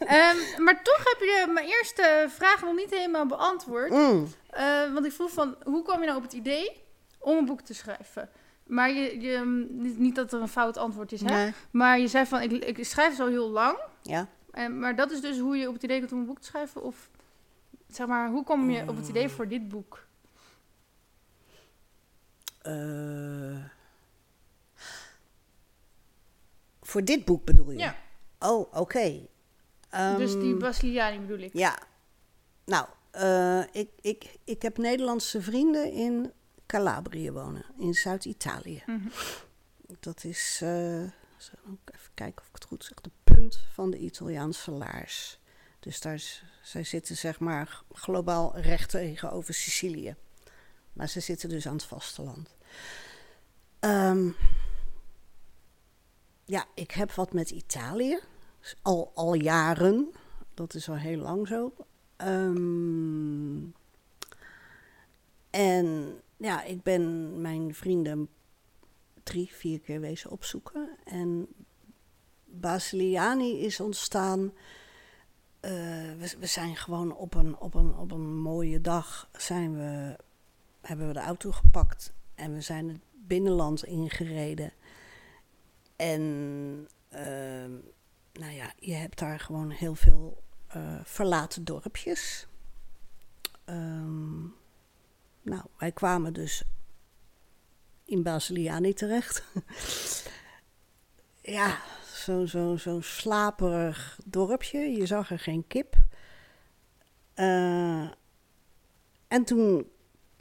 Um, 0.00 0.64
maar 0.64 0.82
toch 0.82 0.98
heb 1.04 1.16
je 1.18 1.50
mijn 1.52 1.66
eerste 1.66 2.26
vraag 2.28 2.62
nog 2.62 2.76
niet 2.76 2.90
helemaal 2.90 3.26
beantwoord. 3.26 3.90
Mm. 3.90 4.32
Uh, 4.56 4.92
want 4.92 5.06
ik 5.06 5.12
vroeg 5.12 5.30
van, 5.30 5.56
hoe 5.64 5.82
kwam 5.82 6.00
je 6.00 6.06
nou 6.06 6.16
op 6.16 6.22
het 6.22 6.32
idee 6.32 6.82
om 7.22 7.36
een 7.36 7.44
boek 7.44 7.60
te 7.60 7.74
schrijven? 7.74 8.28
Maar 8.66 8.90
je, 8.90 9.20
je, 9.20 9.66
niet 9.96 10.14
dat 10.14 10.32
er 10.32 10.40
een 10.40 10.48
fout 10.48 10.76
antwoord 10.76 11.12
is, 11.12 11.20
hè? 11.20 11.26
Nee. 11.26 11.52
Maar 11.70 11.98
je 11.98 12.08
zei 12.08 12.26
van, 12.26 12.40
ik, 12.40 12.52
ik 12.52 12.84
schrijf 12.84 13.16
zo 13.16 13.28
heel 13.28 13.48
lang. 13.48 13.78
Ja. 14.02 14.28
En, 14.50 14.78
maar 14.78 14.96
dat 14.96 15.10
is 15.10 15.20
dus 15.20 15.38
hoe 15.38 15.56
je 15.56 15.68
op 15.68 15.74
het 15.74 15.82
idee 15.82 15.98
komt 15.98 16.12
om 16.12 16.18
een 16.18 16.26
boek 16.26 16.40
te 16.40 16.46
schrijven? 16.46 16.82
Of 16.82 17.10
zeg 17.88 18.06
maar, 18.06 18.30
hoe 18.30 18.44
kom 18.44 18.70
je 18.70 18.88
op 18.88 18.96
het 18.96 19.08
idee 19.08 19.28
voor 19.28 19.48
dit 19.48 19.68
boek? 19.68 20.06
Uh, 22.66 23.64
voor 26.82 27.04
dit 27.04 27.24
boek 27.24 27.44
bedoel 27.44 27.70
je? 27.70 27.78
Ja. 27.78 27.96
Oh, 28.38 28.60
oké. 28.60 28.78
Okay. 28.78 29.28
Um, 29.94 30.16
dus 30.16 30.32
die 30.32 30.56
Basiliani 30.56 31.18
bedoel 31.18 31.38
ik? 31.38 31.52
Ja. 31.52 31.78
Nou, 32.64 32.86
uh, 33.14 33.62
ik, 33.72 33.90
ik, 34.00 34.36
ik 34.44 34.62
heb 34.62 34.78
Nederlandse 34.78 35.42
vrienden 35.42 35.92
in 35.92 36.32
Calabrië 36.72 37.30
wonen, 37.30 37.64
in 37.78 37.94
Zuid-Italië. 37.94 38.82
Mm 38.86 38.96
-hmm. 38.96 39.10
Dat 40.00 40.24
is, 40.24 40.60
uh, 40.62 41.00
even 41.00 42.14
kijken 42.14 42.42
of 42.42 42.48
ik 42.48 42.54
het 42.54 42.64
goed 42.64 42.84
zeg, 42.84 43.00
de 43.00 43.10
punt 43.24 43.60
van 43.72 43.90
de 43.90 43.98
Italiaanse 43.98 44.70
laars. 44.70 45.40
Dus 45.80 46.00
daar 46.00 46.14
is, 46.14 46.44
zij 46.62 46.84
zitten 46.84 47.16
zeg 47.16 47.40
maar 47.40 47.82
globaal 47.92 48.58
recht 48.58 48.90
tegenover 48.90 49.54
Sicilië. 49.54 50.16
Maar 50.92 51.08
ze 51.08 51.20
zitten 51.20 51.48
dus 51.48 51.66
aan 51.66 51.72
het 51.72 51.84
vasteland. 51.84 52.56
Um, 53.80 54.36
ja, 56.44 56.66
ik 56.74 56.90
heb 56.90 57.12
wat 57.12 57.32
met 57.32 57.50
Italië. 57.50 58.20
Al, 58.82 59.12
al 59.14 59.34
jaren. 59.34 60.12
Dat 60.54 60.74
is 60.74 60.88
al 60.88 60.96
heel 60.96 61.18
lang 61.18 61.48
zo. 61.48 61.74
Um, 62.16 63.74
en 65.52 66.16
ja, 66.36 66.62
ik 66.62 66.82
ben 66.82 67.40
mijn 67.40 67.74
vrienden 67.74 68.28
drie, 69.22 69.52
vier 69.52 69.80
keer 69.80 70.00
wezen 70.00 70.30
opzoeken. 70.30 70.98
En 71.04 71.46
Basiliani 72.44 73.58
is 73.58 73.80
ontstaan. 73.80 74.40
Uh, 74.40 75.70
we, 76.38 76.46
zijn 76.46 76.76
gewoon 76.76 77.16
op 77.16 77.34
een, 77.34 77.58
op, 77.58 77.74
een, 77.74 77.96
op 77.96 78.10
een 78.10 78.36
mooie 78.36 78.80
dag 78.80 79.28
zijn 79.32 79.76
we 79.76 80.16
hebben 80.80 81.06
we 81.06 81.12
de 81.12 81.20
auto 81.20 81.50
gepakt 81.50 82.12
en 82.34 82.52
we 82.52 82.60
zijn 82.60 82.88
het 82.88 83.00
binnenland 83.12 83.84
ingereden. 83.84 84.72
En 85.96 86.20
uh, 87.12 87.20
nou 88.32 88.52
ja, 88.52 88.72
je 88.78 88.94
hebt 88.94 89.18
daar 89.18 89.40
gewoon 89.40 89.70
heel 89.70 89.94
veel 89.94 90.42
uh, 90.76 91.00
verlaten 91.04 91.64
dorpjes. 91.64 92.46
Um, 93.66 94.54
nou, 95.42 95.62
wij 95.78 95.92
kwamen 95.92 96.32
dus 96.32 96.62
in 98.04 98.22
Basiliani 98.22 98.92
terecht. 98.92 99.44
ja, 101.40 101.78
zo'n 102.14 102.46
zo, 102.46 102.76
zo 102.76 103.00
slaperig 103.00 104.18
dorpje. 104.24 104.78
Je 104.78 105.06
zag 105.06 105.30
er 105.30 105.38
geen 105.38 105.66
kip. 105.66 105.96
Uh, 107.36 108.10
en 109.28 109.44
toen 109.44 109.90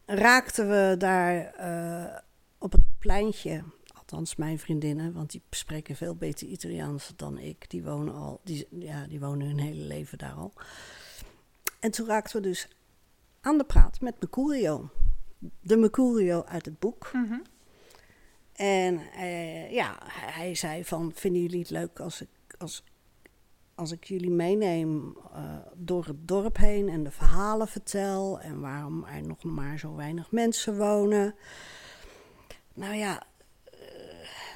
raakten 0.05 0.69
we 0.69 0.95
daar 0.97 1.59
uh, 1.59 2.17
op 2.57 2.71
het 2.71 2.85
pleintje, 2.99 3.63
althans 3.93 4.35
mijn 4.35 4.59
vriendinnen, 4.59 5.13
want 5.13 5.31
die 5.31 5.41
spreken 5.49 5.95
veel 5.95 6.15
beter 6.15 6.47
Italiaans 6.47 7.13
dan 7.15 7.37
ik. 7.37 7.69
Die 7.69 7.83
wonen 7.83 8.13
al, 8.13 8.41
die, 8.43 8.67
ja, 8.69 9.07
die 9.07 9.19
wonen 9.19 9.47
hun 9.47 9.59
hele 9.59 9.83
leven 9.83 10.17
daar 10.17 10.33
al. 10.33 10.53
En 11.79 11.91
toen 11.91 12.07
raakten 12.07 12.41
we 12.41 12.47
dus 12.47 12.67
aan 13.41 13.57
de 13.57 13.63
praat 13.63 14.01
met 14.01 14.19
Mercurio. 14.19 14.89
De 15.59 15.77
Mercurio 15.77 16.43
uit 16.43 16.65
het 16.65 16.79
boek. 16.79 17.09
Mm 17.13 17.25
-hmm. 17.27 17.41
En 18.53 19.01
uh, 19.17 19.71
ja, 19.71 19.97
hij 20.07 20.55
zei 20.55 20.85
van, 20.85 21.11
vinden 21.15 21.41
jullie 21.41 21.59
het 21.59 21.69
leuk 21.69 21.99
als 21.99 22.21
ik, 22.21 22.29
als, 22.57 22.83
als 23.75 23.91
ik 23.91 24.03
jullie 24.03 24.31
meeneem 24.31 25.17
uh, 25.35 25.55
door 25.75 26.05
het 26.05 26.27
dorp 26.27 26.57
heen 26.57 26.89
en 26.89 27.03
de 27.03 27.11
verhalen 27.11 27.67
vertel 27.67 28.39
en 28.39 28.59
waarom 28.59 29.05
er 29.05 29.27
nog 29.27 29.43
maar 29.43 29.79
zo 29.79 29.95
weinig 29.95 30.31
mensen 30.31 30.77
wonen. 30.77 31.35
Nou 32.73 32.95
ja, 32.95 33.23
uh, 33.73 33.79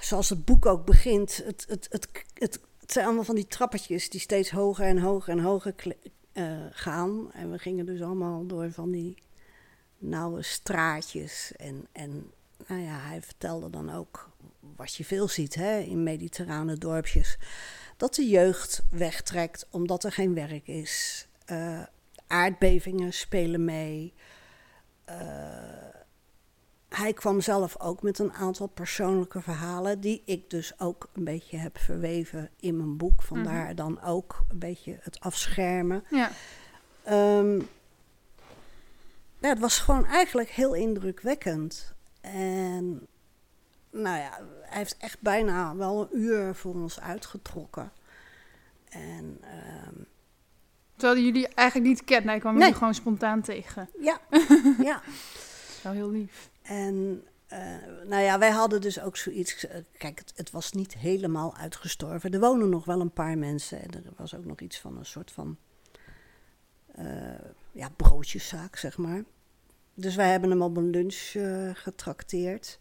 zoals 0.02 0.30
het 0.30 0.46
boek 0.46 0.66
ook 0.66 0.86
begint, 0.86 1.38
het, 1.46 1.66
het, 1.68 1.88
het, 1.90 2.26
het, 2.34 2.60
het 2.80 2.92
zijn 2.92 3.06
allemaal 3.06 3.24
van 3.24 3.36
die 3.36 3.48
trappetjes 3.48 4.10
die 4.10 4.20
steeds 4.20 4.52
hoger 4.52 4.86
en 4.86 4.98
hoger 4.98 5.34
en 5.34 5.40
hoger 5.40 5.76
uh, 6.36 6.58
gaan. 6.72 7.32
En 7.32 7.52
we 7.52 7.58
gingen 7.58 7.86
dus 7.86 8.02
allemaal 8.02 8.46
door 8.46 8.72
van 8.72 8.92
die 8.92 9.18
nauwe 9.98 10.42
straatjes. 10.42 11.52
En, 11.56 11.88
en 11.92 12.32
nou 12.68 12.82
ja, 12.82 13.00
hij 13.00 13.22
vertelde 13.22 13.70
dan 13.70 13.94
ook 13.94 14.30
wat 14.76 14.96
je 14.96 15.06
veel 15.06 15.28
ziet 15.28 15.56
hè, 15.56 15.80
in 15.80 16.04
mediterrane 16.04 16.78
dorpjes 16.78 17.38
dat 17.98 18.16
de 18.16 18.28
jeugd 18.28 18.84
wegtrekt 18.90 19.68
omdat 19.70 20.04
er 20.04 20.12
geen 20.12 20.34
werk 20.34 20.68
is. 20.68 21.28
Uh, 21.52 21.84
aardbevingen 22.28 23.14
spelen 23.14 23.66
mee. 23.66 24.14
Uh, 25.10 25.16
hij 26.96 27.14
kwam 27.14 27.42
zelf 27.42 27.80
ook 27.80 28.02
met 28.02 28.20
een 28.20 28.34
aantal 28.34 28.68
persoonlijke 28.68 29.42
verhalen, 29.42 30.00
die 30.00 30.22
ik 30.26 30.50
dus 30.50 30.80
ook 30.80 31.10
een 31.14 31.24
beetje 31.24 31.58
heb 31.58 31.78
verweven 31.78 32.50
in 32.60 32.78
mijn 32.78 32.98
boek. 32.98 33.22
Vandaar 33.22 33.62
mm 33.62 33.66
-hmm. 33.68 33.76
dan 33.76 34.02
ook 34.02 34.40
een 34.48 34.60
beetje 34.60 34.98
het 35.02 35.20
afschermen. 35.20 36.04
Ja. 36.10 36.32
Um, 37.40 37.68
ja, 39.40 39.50
het 39.50 39.60
was 39.60 39.80
gewoon 39.80 40.06
eigenlijk 40.06 40.50
heel 40.50 40.74
indrukwekkend. 40.74 41.94
En 42.22 43.08
nou 43.92 44.18
ja, 44.18 44.40
hij 44.62 44.78
heeft 44.78 44.98
echt 44.98 45.22
bijna 45.22 45.76
wel 45.76 46.02
een 46.02 46.20
uur 46.20 46.56
voor 46.56 46.74
ons 46.74 47.00
uitgetrokken. 47.00 47.92
En 48.90 49.42
um, 49.88 50.06
Terwijl 50.96 51.22
jullie 51.22 51.48
eigenlijk 51.48 51.90
niet 51.90 52.04
kent. 52.04 52.26
Nee, 52.26 52.36
ik 52.36 52.42
kwam 52.42 52.54
Nee. 52.54 52.62
jullie 52.62 52.78
gewoon 52.78 52.94
spontaan 52.94 53.42
tegen. 53.42 53.90
Ja, 54.00 54.20
ja. 54.90 55.02
Wel 55.84 55.94
heel 55.94 56.10
lief. 56.10 56.50
En 56.66 57.24
eh, 57.48 57.60
nou 58.08 58.24
ja, 58.24 58.40
wij 58.40 58.52
hadden 58.52 58.82
dus 58.82 59.00
ook 59.02 59.18
zoiets. 59.18 59.66
eh, 59.68 59.82
kijk, 59.98 60.20
het, 60.20 60.34
het 60.36 60.52
was 60.52 60.72
niet 60.72 60.94
helemaal 60.98 61.56
uitgestorven. 61.56 62.32
Er 62.32 62.40
wonen 62.40 62.70
nog 62.70 62.86
wel 62.86 63.02
een 63.02 63.14
paar 63.14 63.38
mensen. 63.38 63.82
En 63.82 63.94
er 63.94 64.04
was 64.16 64.36
ook 64.36 64.46
nog 64.46 64.60
iets 64.60 64.80
van 64.80 64.98
een 64.98 65.06
soort 65.06 65.32
van. 65.32 65.58
eh, 66.92 67.06
ja, 67.72 67.90
broodjeszaak, 67.90 68.76
zeg 68.76 68.98
maar. 68.98 69.24
Dus 69.94 70.16
wij 70.16 70.32
hebben 70.32 70.50
hem 70.50 70.62
op 70.62 70.78
een 70.78 70.90
lunch 70.90 71.32
getrakteerd. 71.78 72.80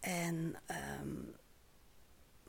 En. 0.00 0.54
ehm, 0.66 1.08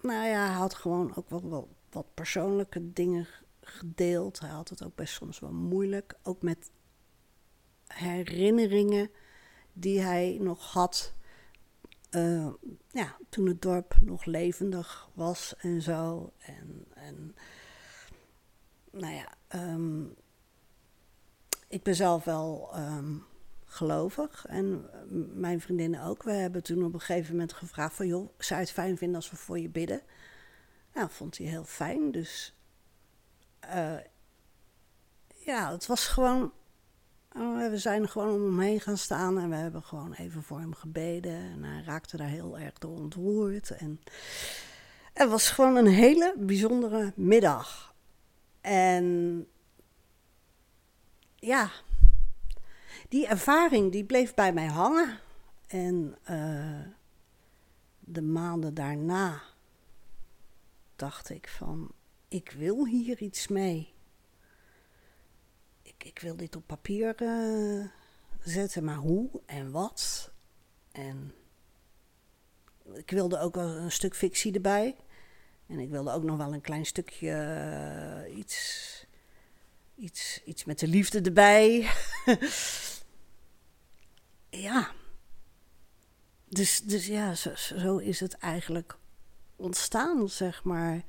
nou 0.01 0.27
ja, 0.27 0.45
hij 0.45 0.55
had 0.55 0.73
gewoon 0.73 1.15
ook 1.15 1.29
wel 1.29 1.69
wat 1.89 2.05
persoonlijke 2.13 2.93
dingen 2.93 3.27
gedeeld. 3.61 4.39
Hij 4.39 4.49
had 4.49 4.69
het 4.69 4.83
ook 4.83 4.95
best 4.95 5.13
soms 5.13 5.39
wel 5.39 5.51
moeilijk. 5.53 6.15
Ook 6.23 6.41
met 6.41 6.69
herinneringen 7.87 9.09
die 9.73 10.01
hij 10.01 10.37
nog 10.41 10.71
had. 10.71 11.13
eh, 12.09 12.47
ja, 12.91 13.17
toen 13.29 13.47
het 13.47 13.61
dorp 13.61 13.95
nog 14.01 14.25
levendig 14.25 15.09
was 15.13 15.55
en 15.57 15.81
zo. 15.81 16.33
En, 16.39 16.85
en 16.93 17.35
nou 18.91 19.13
ja, 19.13 19.27
ehm, 19.47 20.03
ik 21.67 21.83
ben 21.83 21.95
zelf 21.95 22.23
wel 22.23 22.69
ehm, 22.73 23.15
gelovig 23.65 24.45
en 24.45 24.89
eh, 24.93 24.99
mijn 25.33 25.61
vriendinnen 25.61 26.03
ook. 26.03 26.23
We 26.23 26.31
hebben 26.31 26.63
toen 26.63 26.83
op 26.85 26.93
een 26.93 26.99
gegeven 26.99 27.31
moment 27.31 27.53
gevraagd 27.53 27.95
van... 27.95 28.07
joh, 28.07 28.29
zou 28.37 28.59
je 28.59 28.65
het 28.65 28.75
fijn 28.75 28.97
vinden 28.97 29.15
als 29.15 29.29
we 29.29 29.35
voor 29.35 29.59
je 29.59 29.69
bidden? 29.69 30.01
Nou, 30.93 31.09
vond 31.09 31.37
hij 31.37 31.47
heel 31.47 31.63
fijn, 31.65 32.11
dus... 32.11 32.55
eh, 33.59 33.97
ja, 35.45 35.71
het 35.71 35.85
was 35.85 36.07
gewoon 36.07 36.51
we 37.33 37.77
zijn 37.77 38.01
er 38.01 38.09
gewoon 38.09 38.33
om 38.33 38.41
hem 38.41 38.59
heen 38.59 38.79
gaan 38.79 38.97
staan 38.97 39.39
en 39.39 39.49
we 39.49 39.55
hebben 39.55 39.83
gewoon 39.83 40.13
even 40.13 40.43
voor 40.43 40.59
hem 40.59 40.73
gebeden. 40.73 41.35
En 41.35 41.63
hij 41.63 41.83
raakte 41.83 42.17
daar 42.17 42.27
heel 42.27 42.59
erg 42.59 42.77
door 42.77 42.97
ontroerd. 42.97 43.71
En 43.71 43.99
het 45.13 45.29
was 45.29 45.49
gewoon 45.49 45.75
een 45.75 45.87
hele 45.87 46.33
bijzondere 46.37 47.13
middag. 47.15 47.95
En 48.61 49.47
ja, 51.35 51.71
die 53.09 53.27
ervaring 53.27 53.91
die 53.91 54.05
bleef 54.05 54.33
bij 54.33 54.53
mij 54.53 54.67
hangen. 54.67 55.19
En 55.67 56.17
eh, 56.23 56.85
de 57.99 58.21
maanden 58.21 58.73
daarna 58.73 59.41
dacht 60.95 61.29
ik 61.29 61.47
van, 61.47 61.91
ik 62.27 62.51
wil 62.57 62.85
hier 62.85 63.17
iets 63.17 63.47
mee 63.47 63.92
ik, 66.03 66.19
wil 66.19 66.35
dit 66.35 66.55
op 66.55 66.67
papier 66.67 67.15
eh, 67.15 67.85
zetten, 68.43 68.83
maar 68.83 68.95
hoe 68.95 69.29
en 69.45 69.71
wat? 69.71 70.31
En 70.91 71.33
ik 72.93 73.11
wilde 73.11 73.39
ook 73.39 73.55
wel 73.55 73.67
een 73.67 73.91
stuk 73.91 74.15
fictie 74.15 74.53
erbij. 74.53 74.95
En 75.67 75.79
ik 75.79 75.89
wilde 75.89 76.11
ook 76.11 76.23
nog 76.23 76.37
wel 76.37 76.53
een 76.53 76.61
klein 76.61 76.85
stukje 76.85 77.31
eh, 77.31 78.37
iets, 78.37 79.05
iets, 79.95 80.41
iets 80.45 80.63
met 80.63 80.79
de 80.79 80.87
liefde 80.87 81.21
erbij. 81.21 81.89
ja. 84.67 84.91
Dus, 86.49 86.81
dus 86.81 87.07
ja, 87.07 87.35
zo, 87.35 87.55
zo 87.55 87.97
is 87.97 88.19
het 88.19 88.33
eigenlijk 88.33 88.97
ontstaan, 89.55 90.29
zeg 90.29 90.63
maar. 90.63 91.01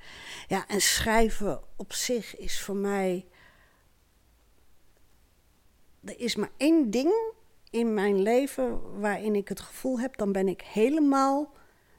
Ja, 0.48 0.68
en 0.68 0.80
schrijven 0.80 1.62
op 1.76 1.92
zich 1.92 2.36
is 2.36 2.60
voor 2.60 2.76
mij 2.76 3.26
er 6.04 6.20
is 6.20 6.36
maar 6.36 6.50
één 6.56 6.90
ding 6.90 7.32
in 7.70 7.94
mijn 7.94 8.22
leven 8.22 9.00
waarin 9.00 9.34
ik 9.34 9.48
het 9.48 9.60
gevoel 9.60 10.00
heb, 10.00 10.16
dan 10.16 10.32
ben 10.32 10.48
ik 10.48 10.62
helemaal, 10.62 11.52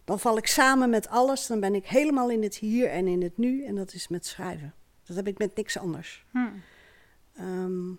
dan 0.03 0.19
val 0.19 0.37
ik 0.37 0.47
samen 0.47 0.89
met 0.89 1.07
alles, 1.07 1.47
dan 1.47 1.59
ben 1.59 1.75
ik 1.75 1.85
helemaal 1.85 2.29
in 2.29 2.43
het 2.43 2.55
hier 2.55 2.89
en 2.89 3.07
in 3.07 3.21
het 3.23 3.37
nu 3.37 3.65
en 3.65 3.75
dat 3.75 3.93
is 3.93 4.07
met 4.07 4.25
schrijven. 4.25 4.73
Dat 5.03 5.15
heb 5.15 5.27
ik 5.27 5.37
met 5.37 5.55
niks 5.55 5.77
anders. 5.77 6.25
Hm. 6.31 6.39
Ehm, 7.35 7.91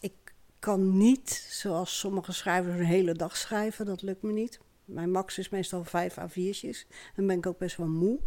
ik 0.00 0.12
kan 0.58 0.96
niet, 0.98 1.30
zoals 1.50 1.98
sommige 1.98 2.32
schrijvers, 2.32 2.78
een 2.78 2.84
hele 2.84 3.12
dag 3.14 3.36
schrijven, 3.36 3.86
dat 3.86 4.02
lukt 4.02 4.22
me 4.22 4.32
niet. 4.32 4.60
Mijn 4.84 5.10
max 5.10 5.38
is 5.38 5.48
meestal 5.48 5.84
vijf 5.84 6.16
A4'tjes, 6.18 6.86
dan 7.16 7.26
ben 7.26 7.36
ik 7.36 7.46
ook 7.46 7.58
best 7.58 7.76
wel 7.76 7.86
moe. 7.88 8.18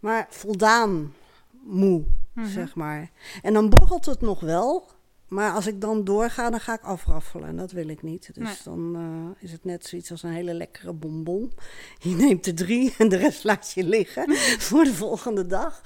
Maar 0.00 0.26
voldaan 0.30 1.14
moe, 1.62 2.04
Mhm. 2.32 2.48
zeg 2.48 2.74
maar. 2.74 3.10
En 3.42 3.52
dan 3.52 3.68
borrelt 3.70 4.04
het 4.04 4.20
nog 4.20 4.40
wel, 4.40 4.90
maar 5.34 5.52
als 5.52 5.66
ik 5.66 5.80
dan 5.80 6.04
doorga, 6.04 6.50
dan 6.50 6.60
ga 6.60 6.74
ik 6.74 6.82
afraffelen. 6.82 7.48
En 7.48 7.56
dat 7.56 7.70
wil 7.70 7.88
ik 7.88 8.02
niet. 8.02 8.34
Dus 8.34 8.44
Nee. 8.44 8.56
dan 8.64 8.96
eh, 8.96 9.42
is 9.42 9.52
het 9.52 9.64
net 9.64 9.86
zoiets 9.86 10.10
als 10.10 10.22
een 10.22 10.30
hele 10.32 10.54
lekkere 10.54 10.92
bonbon. 10.92 11.52
Je 11.98 12.14
neemt 12.14 12.46
er 12.46 12.54
drie 12.54 12.94
en 12.98 13.08
de 13.08 13.16
rest 13.16 13.44
laat 13.44 13.72
je 13.72 13.84
liggen 13.84 14.36
voor 14.68 14.84
de 14.84 14.94
volgende 14.94 15.46
dag. 15.46 15.82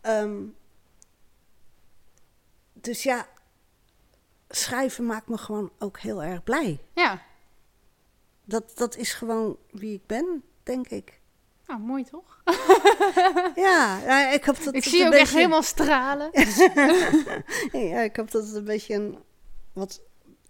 Ehm, 0.00 0.42
dus 2.72 3.02
ja, 3.02 3.28
schrijven 4.48 5.06
maakt 5.06 5.28
me 5.28 5.38
gewoon 5.38 5.70
ook 5.78 5.98
heel 5.98 6.22
erg 6.22 6.42
blij. 6.42 6.78
Ja, 6.94 7.22
Dat, 8.44 8.72
dat 8.74 8.96
is 8.96 9.12
gewoon 9.14 9.56
wie 9.70 9.94
ik 9.94 10.06
ben, 10.06 10.42
denk 10.62 10.88
ik. 10.88 11.20
Nou 11.66 11.80
mooi 11.80 12.04
toch? 12.04 12.42
Ja, 13.54 13.98
ik 14.32 14.44
hoop 14.44 14.64
dat 14.64 14.74
Ik 14.74 14.84
zie 14.84 14.98
je 14.98 15.06
ook 15.06 15.12
echt 15.12 15.32
helemaal 15.34 15.62
stralen. 15.62 16.30
Ja, 17.72 18.00
ik 18.00 18.16
hoop 18.16 18.30
dat 18.30 18.46
het 18.46 18.54
een 18.54 18.64
beetje 18.64 18.94
een 18.94 19.18
wat 19.72 20.00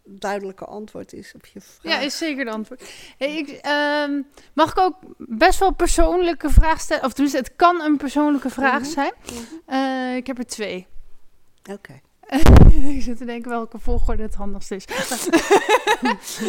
duidelijker 0.05 0.67
antwoord 0.67 1.13
is 1.13 1.33
op 1.35 1.47
je 1.47 1.61
vraag. 1.61 1.93
Ja, 1.93 1.99
is 1.99 2.19
zeker 2.19 2.45
de 2.45 2.51
antwoord. 2.51 2.83
Hey, 3.19 3.37
ik, 3.37 3.49
ehm, 3.49 4.23
mag 4.53 4.71
ik 4.71 4.79
ook 4.79 4.97
best 5.17 5.59
wel 5.59 5.73
persoonlijke 5.75 6.51
vraag 6.51 6.81
stellen? 6.81 7.05
Of 7.05 7.13
tenminste, 7.13 7.39
het 7.41 7.57
kan 7.57 7.81
een 7.81 7.97
persoonlijke 7.97 8.51
vraag 8.51 8.81
Mhm. 8.81 8.91
zijn. 8.91 9.13
Mhm. 9.25 9.75
Eh, 9.77 10.17
ik 10.17 10.27
heb 10.27 10.39
er 10.39 10.47
twee. 10.47 10.87
Oké. 11.77 12.01
ik 12.97 13.03
zit 13.03 13.17
te 13.17 13.25
denken 13.25 13.51
welke 13.51 13.79
volgorde 13.79 14.23
het 14.23 14.35
handigst 14.35 14.71
is. 14.71 14.85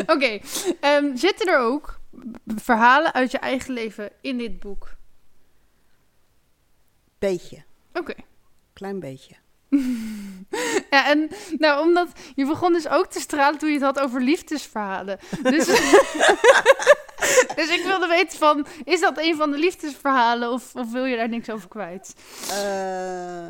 Oké, 0.06 0.40
ehm, 0.80 1.16
zitten 1.16 1.48
er 1.48 1.58
ook 1.60 2.00
verhalen 2.46 3.14
uit 3.14 3.32
je 3.32 3.38
eigen 3.38 3.74
leven 3.74 4.12
in 4.22 4.38
dit 4.38 4.60
boek? 4.60 4.96
Beetje. 7.20 7.64
Oké. 7.94 8.14
Klein 8.74 9.00
beetje. 9.00 9.36
Ja, 10.90 11.10
en 11.10 11.30
nou, 11.58 11.88
omdat 11.88 12.08
je 12.36 12.46
begon 12.46 12.74
dus 12.74 12.88
ook 12.88 13.06
te 13.06 13.20
stralen 13.20 13.60
toen 13.60 13.70
je 13.70 13.76
het 13.76 13.84
had 13.84 14.00
over 14.00 14.22
liefdesverhalen. 14.22 15.20
Dus, 15.42 15.66
dus 17.56 17.70
ik 17.70 17.82
wilde 17.86 18.08
weten 18.08 18.38
van, 18.38 18.66
is 18.84 19.00
dat 19.00 19.18
een 19.18 19.36
van 19.36 19.52
de 19.52 19.58
liefdesverhalen 19.58 20.52
of, 20.52 20.76
of 20.76 20.92
wil 20.92 21.06
je 21.06 21.16
daar 21.16 21.30
niks 21.30 21.50
over 21.50 21.70
kwijt? 21.70 22.16
Eh, 22.50 23.48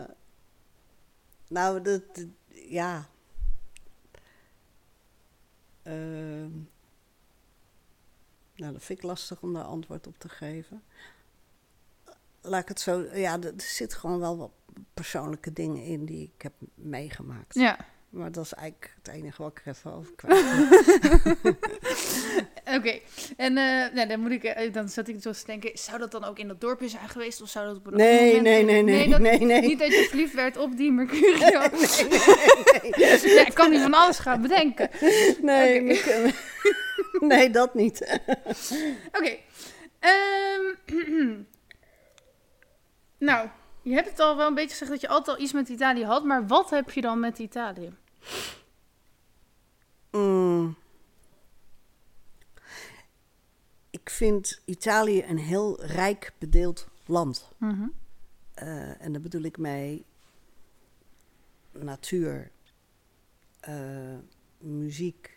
nou, 1.48 1.82
dat, 1.82 2.26
ja. 2.50 3.08
Ehm, 5.84 6.50
nou, 8.58 8.74
dat 8.74 8.84
vind 8.84 9.00
ik 9.00 9.06
lastig 9.06 9.42
om 9.42 9.54
daar 9.54 9.64
antwoord 9.64 10.08
op 10.08 10.18
te 10.20 10.30
geven. 10.30 10.84
Laat 12.42 12.62
ik 12.62 12.68
het 12.68 12.80
zo... 12.80 13.06
Ja, 13.14 13.40
er 13.42 13.54
zit 13.58 13.94
gewoon 13.94 14.20
wel 14.20 14.38
wat 14.38 14.52
persoonlijke 14.94 15.54
dingen 15.54 15.84
in 15.84 16.06
die 16.06 16.32
ik 16.36 16.42
heb 16.42 16.54
meegemaakt. 16.76 17.54
Ja, 17.54 17.78
Maar 18.10 18.32
dat 18.32 18.46
is 18.46 18.54
eigenlijk 18.54 18.94
het 19.04 19.14
enige 19.14 19.42
wat 19.42 19.52
ik 19.52 19.62
er 19.66 19.72
even 19.72 19.94
over 19.94 20.14
kwijt 20.16 20.46
oké. 22.78 23.00
En 23.38 23.54
nou, 23.54 24.08
dan, 24.08 24.20
moet 24.20 24.32
ik, 24.32 24.44
eh, 24.44 24.74
dan 24.74 24.90
zat 24.90 25.08
ik 25.08 25.22
zo 25.22 25.32
te 25.32 25.46
denken, 25.46 25.72
zou 25.78 25.98
dat 25.98 26.12
dan 26.12 26.24
ook 26.24 26.40
in 26.40 26.48
dat 26.48 26.62
dorpje 26.62 26.88
zijn 26.90 27.10
geweest? 27.10 27.42
Of 27.42 27.50
zou 27.50 27.68
dat 27.68 27.76
op 27.78 27.88
een 27.88 27.94
Nee, 27.94 28.26
moment 28.36 28.44
nee, 28.44 28.64
nee, 28.64 28.84
nee, 28.84 29.10
dat- 29.10 29.20
nee, 29.20 29.40
nee. 29.40 29.62
Niet 29.62 29.80
dat 29.80 29.88
je 29.92 30.06
verliefd 30.10 30.34
werd 30.34 30.58
op 30.58 30.78
die 30.78 30.92
Mercurio. 31.02 31.62
Ja, 32.96 33.46
ik 33.46 33.52
kan 33.54 33.70
niet 33.72 33.82
van 33.82 33.94
alles 33.94 34.20
gaan 34.20 34.42
bedenken. 34.42 34.90
Nee, 35.42 35.98
Oké. 36.00 36.32
nee, 37.20 37.50
dat 37.50 37.74
niet. 37.74 38.02
Oké. 39.18 39.38
ehm, 40.00 40.64
nou, 43.28 43.50
je 43.82 43.94
hebt 43.94 44.10
het 44.10 44.20
al 44.20 44.38
wel 44.38 44.48
een 44.48 44.54
beetje 44.54 44.70
gezegd 44.70 44.92
dat 44.92 45.02
je 45.02 45.08
altijd 45.08 45.38
al 45.38 45.44
iets 45.44 45.54
met 45.54 45.70
Italië 45.70 46.06
had. 46.06 46.24
Maar 46.24 46.48
wat 46.48 46.70
heb 46.70 46.92
je 46.92 47.02
dan 47.02 47.20
met 47.20 47.40
Italië? 47.40 47.94
Mm. 50.12 50.78
Ik 53.90 54.10
vind 54.10 54.62
Italië 54.66 55.24
een 55.24 55.38
heel 55.38 55.84
rijk 55.84 56.34
bedeeld 56.38 56.88
land. 57.06 57.52
Mhm. 57.58 57.88
Eh, 58.54 59.02
en 59.02 59.12
daar 59.12 59.22
bedoel 59.22 59.42
ik 59.42 59.58
mee 59.58 60.06
natuur, 61.72 62.52
eh, 63.60 64.18
muziek, 64.58 65.37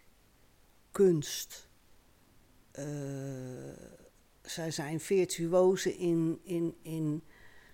kunst. 0.90 1.68
Eh, 2.70 2.84
zij 4.42 4.70
zijn 4.70 5.00
virtuozen 5.00 5.96
in, 5.96 6.40
in, 6.42 6.76
in 6.82 7.24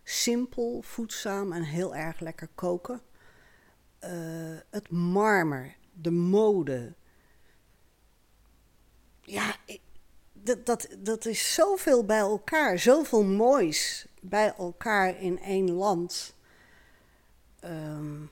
simpel, 0.05 0.83
voedzaam 0.83 1.52
en 1.52 1.62
heel 1.62 1.94
erg 1.94 2.20
lekker 2.20 2.48
koken. 2.55 3.00
eh, 3.98 4.57
het 4.70 4.90
marmer, 4.90 5.76
de 5.92 6.11
mode. 6.11 6.94
Ja, 9.20 9.57
dat, 10.33 10.66
dat, 10.66 10.88
dat 10.98 11.24
is 11.24 11.55
zoveel 11.55 12.05
bij 12.05 12.18
elkaar, 12.18 12.79
zoveel 12.79 13.24
moois 13.24 14.07
bij 14.20 14.55
elkaar 14.55 15.20
in 15.20 15.38
één 15.40 15.70
land. 15.70 16.35
Ehm, 17.61 18.22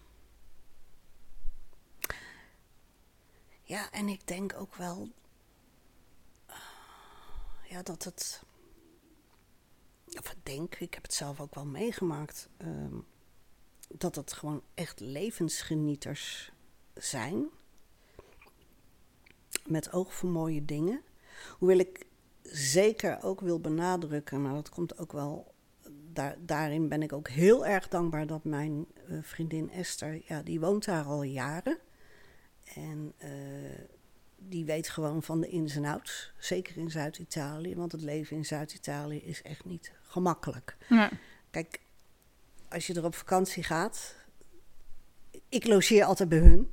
ja, 3.64 3.90
en 3.90 4.08
ik 4.08 4.26
denk 4.26 4.54
ook 4.56 4.74
wel 4.74 5.08
eh, 6.46 6.56
ja, 7.68 7.82
dat 7.82 8.04
het. 8.04 8.42
Of 10.18 10.30
ik 10.30 10.38
denk, 10.42 10.74
ik 10.74 10.94
heb 10.94 11.02
het 11.02 11.14
zelf 11.14 11.40
ook 11.40 11.54
wel 11.54 11.66
meegemaakt. 11.66 12.48
ehm, 12.56 12.96
dat 13.88 14.14
het 14.14 14.32
gewoon 14.32 14.62
echt 14.74 15.00
levensgenieters 15.00 16.52
zijn. 16.94 17.48
Met 19.66 19.92
oog 19.92 20.14
voor 20.14 20.28
mooie 20.28 20.64
dingen. 20.64 21.02
Hoewel 21.58 21.78
ik 21.78 22.06
zeker 22.42 23.22
ook 23.22 23.40
wil 23.40 23.60
benadrukken, 23.60 24.42
maar 24.42 24.54
dat 24.54 24.68
komt 24.68 24.98
ook 24.98 25.12
wel. 25.12 25.54
Daar, 26.12 26.36
daarin 26.38 26.88
ben 26.88 27.02
ik 27.02 27.12
ook 27.12 27.28
heel 27.28 27.66
erg 27.66 27.88
dankbaar 27.88 28.26
dat 28.26 28.44
mijn 28.44 28.86
eh, 28.94 29.18
vriendin 29.22 29.70
Esther, 29.70 30.22
ja, 30.26 30.42
die 30.42 30.60
woont 30.60 30.84
daar 30.84 31.04
al 31.04 31.22
jaren. 31.22 31.78
En 32.74 33.12
eh, 33.18 33.30
die 34.36 34.64
weet 34.64 34.88
gewoon 34.88 35.22
van 35.22 35.40
de 35.40 35.48
ins 35.48 35.76
en 35.76 35.84
outs. 35.84 36.32
Zeker 36.38 36.76
in 36.76 36.90
Zuid-Italië, 36.90 37.76
want 37.76 37.92
het 37.92 38.02
leven 38.02 38.36
in 38.36 38.44
Zuid-Italië 38.44 39.22
is 39.22 39.42
echt 39.42 39.64
niet 39.64 39.92
gemakkelijk. 40.02 40.76
Ja. 40.88 41.10
Kijk, 41.50 41.80
als 42.68 42.86
je 42.86 42.94
er 42.94 43.04
op 43.04 43.14
vakantie 43.14 43.62
gaat. 43.62 44.14
Ik 45.48 45.66
logeer 45.66 46.04
altijd 46.04 46.28
bij 46.28 46.38
hun. 46.38 46.70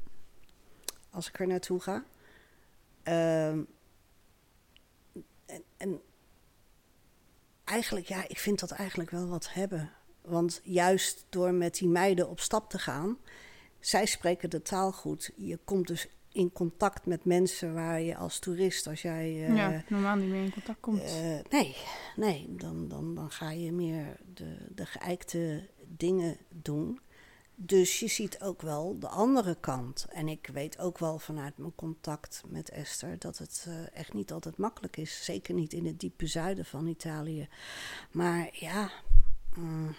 Als 1.09 1.27
ik 1.27 1.39
er 1.39 1.47
naartoe 1.47 1.79
ga. 1.79 2.03
Ehm, 3.03 3.61
en, 5.45 5.63
en 5.77 6.01
eigenlijk, 7.63 8.07
ja, 8.07 8.27
ik 8.27 8.39
vind 8.39 8.59
dat 8.59 8.71
eigenlijk 8.71 9.09
wel 9.09 9.27
wat 9.27 9.53
hebben. 9.53 9.91
Want 10.21 10.61
juist 10.63 11.25
door 11.29 11.53
met 11.53 11.75
die 11.75 11.87
meiden 11.87 12.29
op 12.29 12.39
stap 12.39 12.69
te 12.69 12.79
gaan. 12.79 13.17
Zij 13.81 14.05
spreken 14.05 14.49
de 14.49 14.61
taal 14.61 14.91
goed. 14.91 15.31
Je 15.35 15.59
komt 15.63 15.87
dus 15.87 16.07
in 16.31 16.51
contact 16.51 17.05
met 17.05 17.25
mensen 17.25 17.73
waar 17.73 18.01
je 18.01 18.15
als 18.15 18.39
toerist, 18.39 18.87
als 18.87 19.01
jij. 19.01 19.47
eh, 19.47 19.55
ja, 19.55 19.83
normaal 19.87 20.15
niet 20.15 20.29
meer 20.29 20.43
in 20.43 20.51
contact 20.53 20.79
komt. 20.79 21.01
eh, 21.01 21.39
nee, 21.49 21.75
nee 22.15 22.45
dan, 22.49 22.87
dan, 22.87 23.15
dan 23.15 23.31
ga 23.31 23.51
je 23.51 23.71
meer 23.71 24.17
de, 24.33 24.57
de 24.75 24.85
geëikte 24.85 25.69
dingen 25.87 26.37
doen. 26.49 26.99
Dus 27.55 27.99
je 27.99 28.07
ziet 28.07 28.41
ook 28.41 28.61
wel 28.61 28.99
de 28.99 29.07
andere 29.07 29.55
kant. 29.59 30.05
En 30.09 30.27
ik 30.27 30.49
weet 30.53 30.79
ook 30.79 30.97
wel 30.97 31.19
vanuit 31.19 31.57
mijn 31.57 31.75
contact 31.75 32.43
met 32.47 32.69
Esther 32.69 33.19
dat 33.19 33.37
het 33.37 33.65
eh, 33.67 33.99
echt 33.99 34.13
niet 34.13 34.31
altijd 34.31 34.57
makkelijk 34.57 34.97
is. 34.97 35.23
Zeker 35.25 35.53
niet 35.53 35.73
in 35.73 35.85
het 35.85 35.99
diepe 35.99 36.27
zuiden 36.27 36.65
van 36.65 36.87
Italië. 36.87 37.47
Maar 38.11 38.49
ja. 38.51 38.91
mm. 39.55 39.95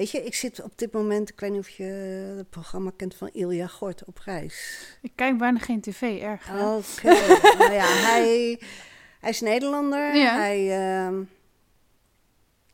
Weet 0.00 0.10
je, 0.10 0.24
ik 0.24 0.34
zit 0.34 0.62
op 0.62 0.72
dit 0.78 0.92
moment, 0.92 1.28
ik 1.28 1.40
weet 1.40 1.50
niet 1.50 1.60
of 1.60 1.68
je 1.68 1.84
het 2.36 2.50
programma 2.50 2.90
kent 2.96 3.14
van 3.14 3.30
Ilja 3.32 3.66
Gort 3.66 4.04
op 4.04 4.18
reis. 4.24 4.86
Ik 5.02 5.12
kijk 5.14 5.38
bijna 5.38 5.58
geen 5.58 5.80
tv, 5.80 6.20
erg. 6.22 6.48
Oké, 6.50 7.08
nou 7.58 7.72
ja, 7.72 7.84
hij, 7.86 8.60
hij 9.20 9.30
is 9.30 9.40
Nederlander. 9.40 10.16
Ja. 10.16 10.36
Hij, 10.36 10.78
ehm, 10.78 11.22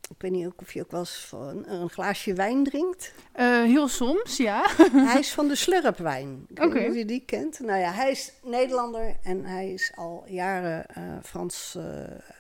ik 0.09 0.23
weet 0.23 0.31
niet 0.31 0.53
of 0.57 0.73
je 0.73 0.81
ook 0.83 0.91
wel 0.91 1.01
eens 1.01 1.25
van 1.29 1.67
een 1.67 1.89
glaasje 1.89 2.35
wijn 2.35 2.65
drinkt. 2.65 3.15
Eh, 3.33 3.63
heel 3.63 3.89
soms, 3.89 4.37
ja. 4.37 4.71
hij 5.11 5.19
is 5.19 5.33
van 5.33 5.49
de 5.49 5.55
slurpwijn. 5.55 6.47
Ik 6.49 6.59
weet 6.59 6.75
niet 6.75 6.89
of 6.89 6.95
je 6.95 7.05
die 7.05 7.25
kent. 7.25 7.61
Nou 7.61 7.79
ja, 7.81 7.93
hij 7.93 8.11
is 8.11 8.33
Nederlander 8.43 9.17
en 9.23 9.45
hij 9.45 9.73
is 9.73 9.93
al 9.95 10.25
jaren 10.27 10.87
eh, 10.87 11.03
Frans. 11.23 11.75
eh, 11.75 11.85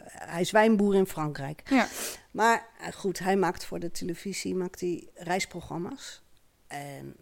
hij 0.06 0.40
is 0.40 0.50
wijnboer 0.50 0.94
in 0.94 1.06
Frankrijk. 1.06 1.62
ja. 1.70 1.86
Maar 2.30 2.66
goed, 2.94 3.18
hij 3.18 3.36
maakt 3.36 3.64
voor 3.64 3.78
de 3.78 3.90
televisie 3.90 4.54
maakt 4.54 4.80
hij 4.80 5.08
reisprogramma's. 5.14 6.22
En 6.66 7.16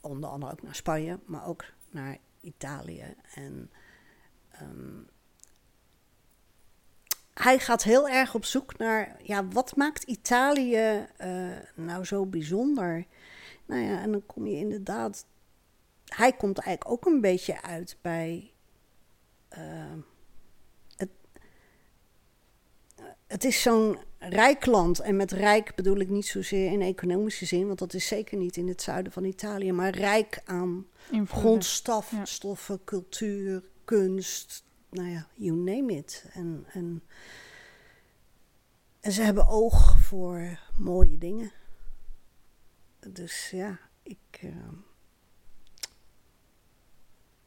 onder 0.00 0.30
andere 0.30 0.52
ook 0.52 0.62
naar 0.62 0.74
Spanje, 0.74 1.18
maar 1.24 1.46
ook 1.46 1.64
naar 1.90 2.18
Italië. 2.40 3.14
En 3.34 3.70
ehm, 4.50 5.00
hij 7.34 7.58
gaat 7.58 7.82
heel 7.82 8.08
erg 8.08 8.34
op 8.34 8.44
zoek 8.44 8.78
naar, 8.78 9.16
ja, 9.22 9.46
wat 9.48 9.76
maakt 9.76 10.02
Italië 10.02 11.06
eh, 11.16 11.50
nou 11.74 12.04
zo 12.04 12.26
bijzonder? 12.26 13.06
Nou 13.66 13.80
ja, 13.82 14.00
en 14.00 14.12
dan 14.12 14.26
kom 14.26 14.46
je 14.46 14.56
inderdaad, 14.56 15.26
hij 16.04 16.32
komt 16.32 16.58
eigenlijk 16.58 16.90
ook 16.90 17.12
een 17.14 17.20
beetje 17.20 17.62
uit 17.62 17.96
bij 18.00 18.52
ehm, 19.48 19.98
het, 20.96 21.10
het 23.26 23.44
is 23.44 23.62
zo'n 23.62 23.98
rijk 24.18 24.66
land. 24.66 25.00
En 25.00 25.16
met 25.16 25.30
rijk 25.32 25.74
bedoel 25.74 25.96
ik 25.96 26.08
niet 26.08 26.26
zozeer 26.26 26.72
in 26.72 26.82
economische 26.82 27.46
zin, 27.46 27.66
want 27.66 27.78
dat 27.78 27.94
is 27.94 28.06
zeker 28.06 28.38
niet 28.38 28.56
in 28.56 28.68
het 28.68 28.82
zuiden 28.82 29.12
van 29.12 29.24
Italië, 29.24 29.72
maar 29.72 29.90
rijk 29.90 30.42
aan 30.44 30.86
grondstoffen, 31.26 32.18
Ja. 32.18 32.24
stoffen, 32.24 32.84
cultuur, 32.84 33.62
kunst, 33.84 34.64
nou 34.92 35.08
ja, 35.08 35.26
you 35.34 35.56
name 35.56 35.96
it. 35.96 36.24
En, 36.32 36.64
en, 36.72 37.02
en 39.00 39.12
ze 39.12 39.22
hebben 39.22 39.46
oog 39.48 39.98
voor 39.98 40.58
mooie 40.78 41.18
dingen. 41.18 41.52
Dus 43.08 43.50
ja, 43.50 43.78
ik. 44.02 44.18
ehm, 44.40 44.74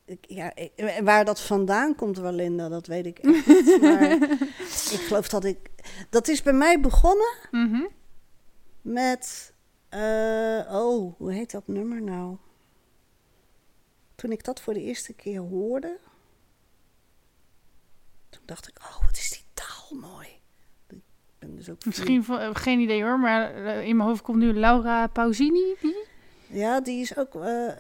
ik, 0.06 0.26
ja, 0.28 0.56
ik- 0.56 1.00
waar 1.04 1.26
dat 1.26 1.42
vandaan 1.42 1.96
komt, 1.96 2.18
Walinda, 2.18 2.70
dat 2.70 2.88
weet 2.88 3.06
ik 3.06 3.20
echt 3.20 3.48
niet. 3.48 3.78
Maar 3.82 4.12
ik 4.92 5.02
geloof 5.08 5.28
dat 5.30 5.44
ik. 5.46 5.70
Dat 6.10 6.28
is 6.28 6.42
bij 6.44 6.54
mij 6.54 6.80
begonnen 6.82 7.34
Mhm. 7.52 7.84
met. 8.82 9.54
eh, 9.90 10.70
oh, 10.72 11.14
hoe 11.18 11.32
heet 11.34 11.52
dat 11.52 11.68
nummer 11.68 12.02
nou? 12.02 12.38
Toen 14.16 14.32
ik 14.32 14.44
dat 14.44 14.62
voor 14.62 14.74
de 14.74 14.82
eerste 14.82 15.14
keer 15.14 15.40
hoorde. 15.40 15.98
Toen 18.36 18.44
dacht 18.46 18.68
ik, 18.68 18.78
oh, 18.82 19.06
wat 19.06 19.18
is 19.18 19.30
die 19.30 19.44
taal 19.54 19.98
mooi. 20.10 20.28
Ik 20.90 20.98
ben 21.40 21.56
dus 21.56 21.70
ook 21.70 21.86
Misschien, 21.86 22.24
van- 22.24 22.40
eh, 22.40 22.50
geen 22.54 22.80
idee 22.80 23.04
hoor, 23.04 23.20
maar 23.20 23.66
eh, 23.66 23.88
in 23.88 23.96
mijn 23.98 24.10
hoofd 24.10 24.22
komt 24.22 24.38
nu 24.38 24.54
Laura 24.54 25.08
Pausini. 25.08 25.76
Die? 25.82 25.96
Ja, 26.48 26.82
die 26.82 27.02
is 27.02 27.18
ook. 27.18 27.36
eh, 27.36 27.72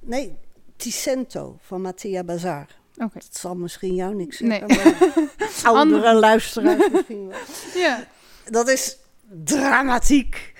nee, 0.00 0.36
Ticento 0.76 1.58
van 1.60 1.80
Mattia 1.82 2.24
Bazar. 2.24 2.66
Oké. 2.96 3.18
Dat 3.18 3.36
zal 3.36 3.54
misschien 3.56 3.94
jou 3.94 4.14
niks 4.14 4.40
Nee. 4.40 4.62
zeggen. 4.66 5.30
maar 5.62 5.72
Oudere 5.76 6.14
luisteraars 6.14 6.90
misschien 6.90 7.28
wel. 7.28 7.38
Ja. 7.82 8.06
Dat 8.44 8.68
is 8.68 8.96
dramatiek. 9.44 10.52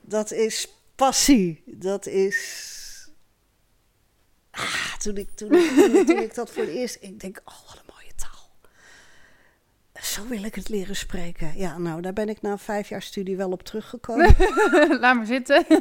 Dat 0.00 0.32
is 0.32 0.68
passie. 0.94 1.62
Dat 1.66 2.06
is. 2.06 2.72
Ah, 4.50 4.96
toen, 4.96 5.16
ik, 5.16 5.30
toen, 5.34 5.52
ik, 5.52 5.70
toen, 5.70 5.96
ik- 5.96 6.06
toen 6.06 6.18
ik 6.18 6.34
dat 6.34 6.50
voor 6.50 6.62
het 6.62 6.72
eerst. 6.72 6.96
Ik 7.00 7.20
denk, 7.20 7.40
oh, 7.44 7.54
wat. 7.66 7.82
Zo 10.04 10.26
wil 10.28 10.42
ik 10.44 10.54
het 10.54 10.68
leren 10.68 10.96
spreken. 10.96 11.52
Ja, 11.56 11.78
nou, 11.78 12.00
daar 12.00 12.12
ben 12.12 12.28
ik 12.28 12.42
na 12.42 12.58
vijf 12.58 12.88
jaar 12.88 13.02
studie 13.02 13.36
wel 13.36 13.50
op 13.50 13.62
teruggekomen. 13.62 14.34
Laat 15.00 15.16
maar 15.16 15.26
zitten. 15.26 15.64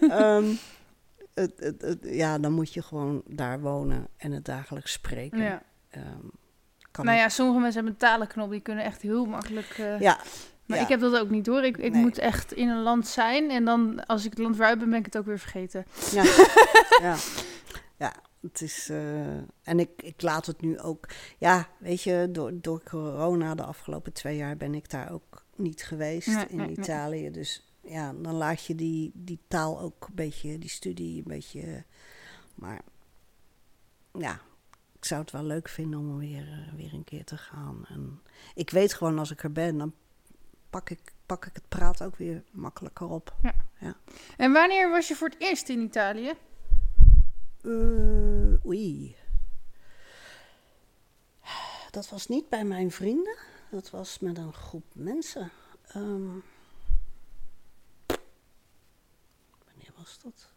Ehm, 0.00 0.44
het, 1.34 1.52
het, 1.56 1.80
het- 1.82 1.98
ja, 2.02 2.38
dan 2.38 2.52
moet 2.52 2.74
je 2.74 2.82
gewoon 2.82 3.22
daar 3.26 3.60
wonen 3.60 4.06
en 4.16 4.32
het 4.32 4.44
dagelijks 4.44 4.92
spreken. 4.92 5.38
Ja. 5.42 5.62
Ehm, 5.90 6.04
kan 6.90 7.04
Nou 7.04 7.16
ja, 7.18 7.28
sommige 7.28 7.58
mensen 7.60 7.74
hebben 7.84 7.92
een 8.00 8.08
talenknop, 8.08 8.50
die 8.50 8.60
kunnen 8.60 8.84
echt 8.84 9.02
heel 9.02 9.24
makkelijk... 9.24 9.68
eh, 9.78 10.00
ja, 10.00 10.18
Maar 10.66 10.76
ja. 10.76 10.82
ik 10.82 10.88
heb 10.88 11.00
dat 11.00 11.18
ook 11.18 11.30
niet 11.30 11.44
door. 11.44 11.62
Ik, 11.64 11.76
ik 11.76 11.92
Nee. 11.92 12.02
moet 12.02 12.18
echt 12.18 12.52
in 12.52 12.68
een 12.68 12.82
land 12.82 13.06
zijn 13.06 13.50
en 13.50 13.64
dan 13.64 14.06
als 14.06 14.24
ik 14.24 14.30
het 14.30 14.38
land 14.38 14.56
weer 14.56 14.66
uit 14.66 14.78
ben, 14.78 14.90
ben 14.90 14.98
ik 14.98 15.04
het 15.04 15.16
ook 15.18 15.26
weer 15.26 15.38
vergeten. 15.38 15.84
Ja, 16.12 16.22
ja. 17.08 17.16
ja 17.96 18.12
het 18.42 18.60
is. 18.60 18.88
eh, 18.88 19.36
en 19.62 19.78
ik, 19.80 19.90
ik 20.02 20.22
laat 20.22 20.46
het 20.46 20.60
nu 20.60 20.78
ook. 20.80 21.08
Ja, 21.38 21.68
weet 21.78 22.02
je, 22.02 22.28
door, 22.32 22.52
door 22.60 22.82
corona 22.82 23.54
de 23.54 23.64
afgelopen 23.64 24.12
twee 24.12 24.36
jaar 24.36 24.56
ben 24.56 24.74
ik 24.74 24.90
daar 24.90 25.12
ook 25.12 25.44
niet 25.56 25.82
geweest 25.84 26.26
Nee, 26.26 26.46
in 26.48 26.56
nee, 26.56 26.66
nee. 26.66 26.76
Italië. 26.76 27.30
Dus 27.30 27.72
ja, 27.80 28.12
dan 28.12 28.34
laat 28.34 28.64
je 28.64 28.74
die, 28.74 29.10
die 29.14 29.38
taal 29.48 29.80
ook 29.80 30.06
een 30.08 30.14
beetje, 30.14 30.58
die 30.58 30.70
studie 30.70 31.16
een 31.16 31.28
beetje. 31.28 31.84
Maar 32.54 32.80
ja, 34.18 34.40
ik 34.98 35.04
zou 35.04 35.20
het 35.20 35.30
wel 35.30 35.44
leuk 35.44 35.68
vinden 35.68 35.98
om 36.00 36.18
weer, 36.18 36.48
eh, 36.48 36.74
weer 36.74 36.92
een 36.94 37.04
keer 37.04 37.24
te 37.24 37.36
gaan. 37.36 37.84
En 37.88 38.20
ik 38.54 38.70
weet 38.70 38.94
gewoon 38.94 39.18
als 39.18 39.30
ik 39.30 39.42
er 39.42 39.52
ben, 39.52 39.78
dan 39.78 39.94
pak 40.70 40.90
ik, 40.90 41.12
pak 41.26 41.46
ik 41.46 41.54
het 41.54 41.68
praat 41.68 42.02
ook 42.02 42.16
weer 42.16 42.42
makkelijker 42.50 43.06
op. 43.08 43.36
En 44.36 44.52
wanneer 44.52 44.90
was 44.90 45.08
je 45.08 45.14
voor 45.14 45.28
het 45.28 45.40
eerst 45.40 45.68
in 45.68 45.80
Italië? 45.80 46.32
Eh, 47.62 48.66
oei. 48.66 49.16
Dat 51.90 52.08
was 52.08 52.26
niet 52.26 52.48
bij 52.48 52.64
mijn 52.64 52.90
vrienden. 52.90 53.36
Dat 53.70 53.90
was 53.90 54.18
met 54.18 54.38
een 54.38 54.52
groep 54.52 54.84
mensen. 54.92 55.50
Ehm, 55.86 56.38
wanneer 59.64 59.92
was 59.96 60.18
dat? 60.22 60.52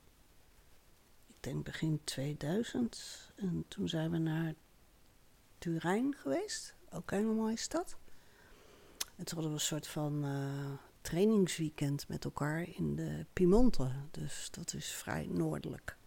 Ik 1.28 1.36
denk 1.40 1.64
begin 1.64 2.02
2000. 2.04 3.32
En 3.36 3.66
toen 3.68 3.90
zijn 3.90 4.12
we 4.12 4.18
naar 4.18 4.54
Turijn 5.58 6.16
geweest. 6.16 6.76
Ook 6.90 7.12
een 7.12 7.18
hele 7.18 7.34
mooie 7.34 7.58
stad. 7.58 7.98
En 9.16 9.26
toen 9.26 9.34
hadden 9.34 9.48
we 9.48 9.54
een 9.54 9.60
soort 9.60 9.88
van 9.88 10.24
eh, 10.24 10.72
trainingsweekend 11.02 12.08
met 12.08 12.26
elkaar 12.26 12.70
in 12.70 12.96
de 12.96 13.26
Piemonte. 13.34 13.92
Dus 14.12 14.48
dat 14.52 14.74
is 14.74 14.92
vrij 14.92 15.28
noordelijk. 15.30 15.98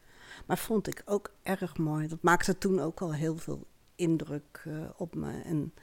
Maar 0.48 0.58
vond 0.58 0.86
ik 0.86 1.02
ook 1.04 1.32
erg 1.42 1.76
mooi. 1.76 2.06
Dat 2.06 2.22
maakte 2.22 2.58
toen 2.58 2.80
ook 2.80 3.00
al 3.00 3.14
heel 3.14 3.36
veel 3.36 3.66
indruk 3.94 4.62
eh, 4.64 4.72
op 4.96 5.14
me. 5.14 5.42
En 5.42 5.74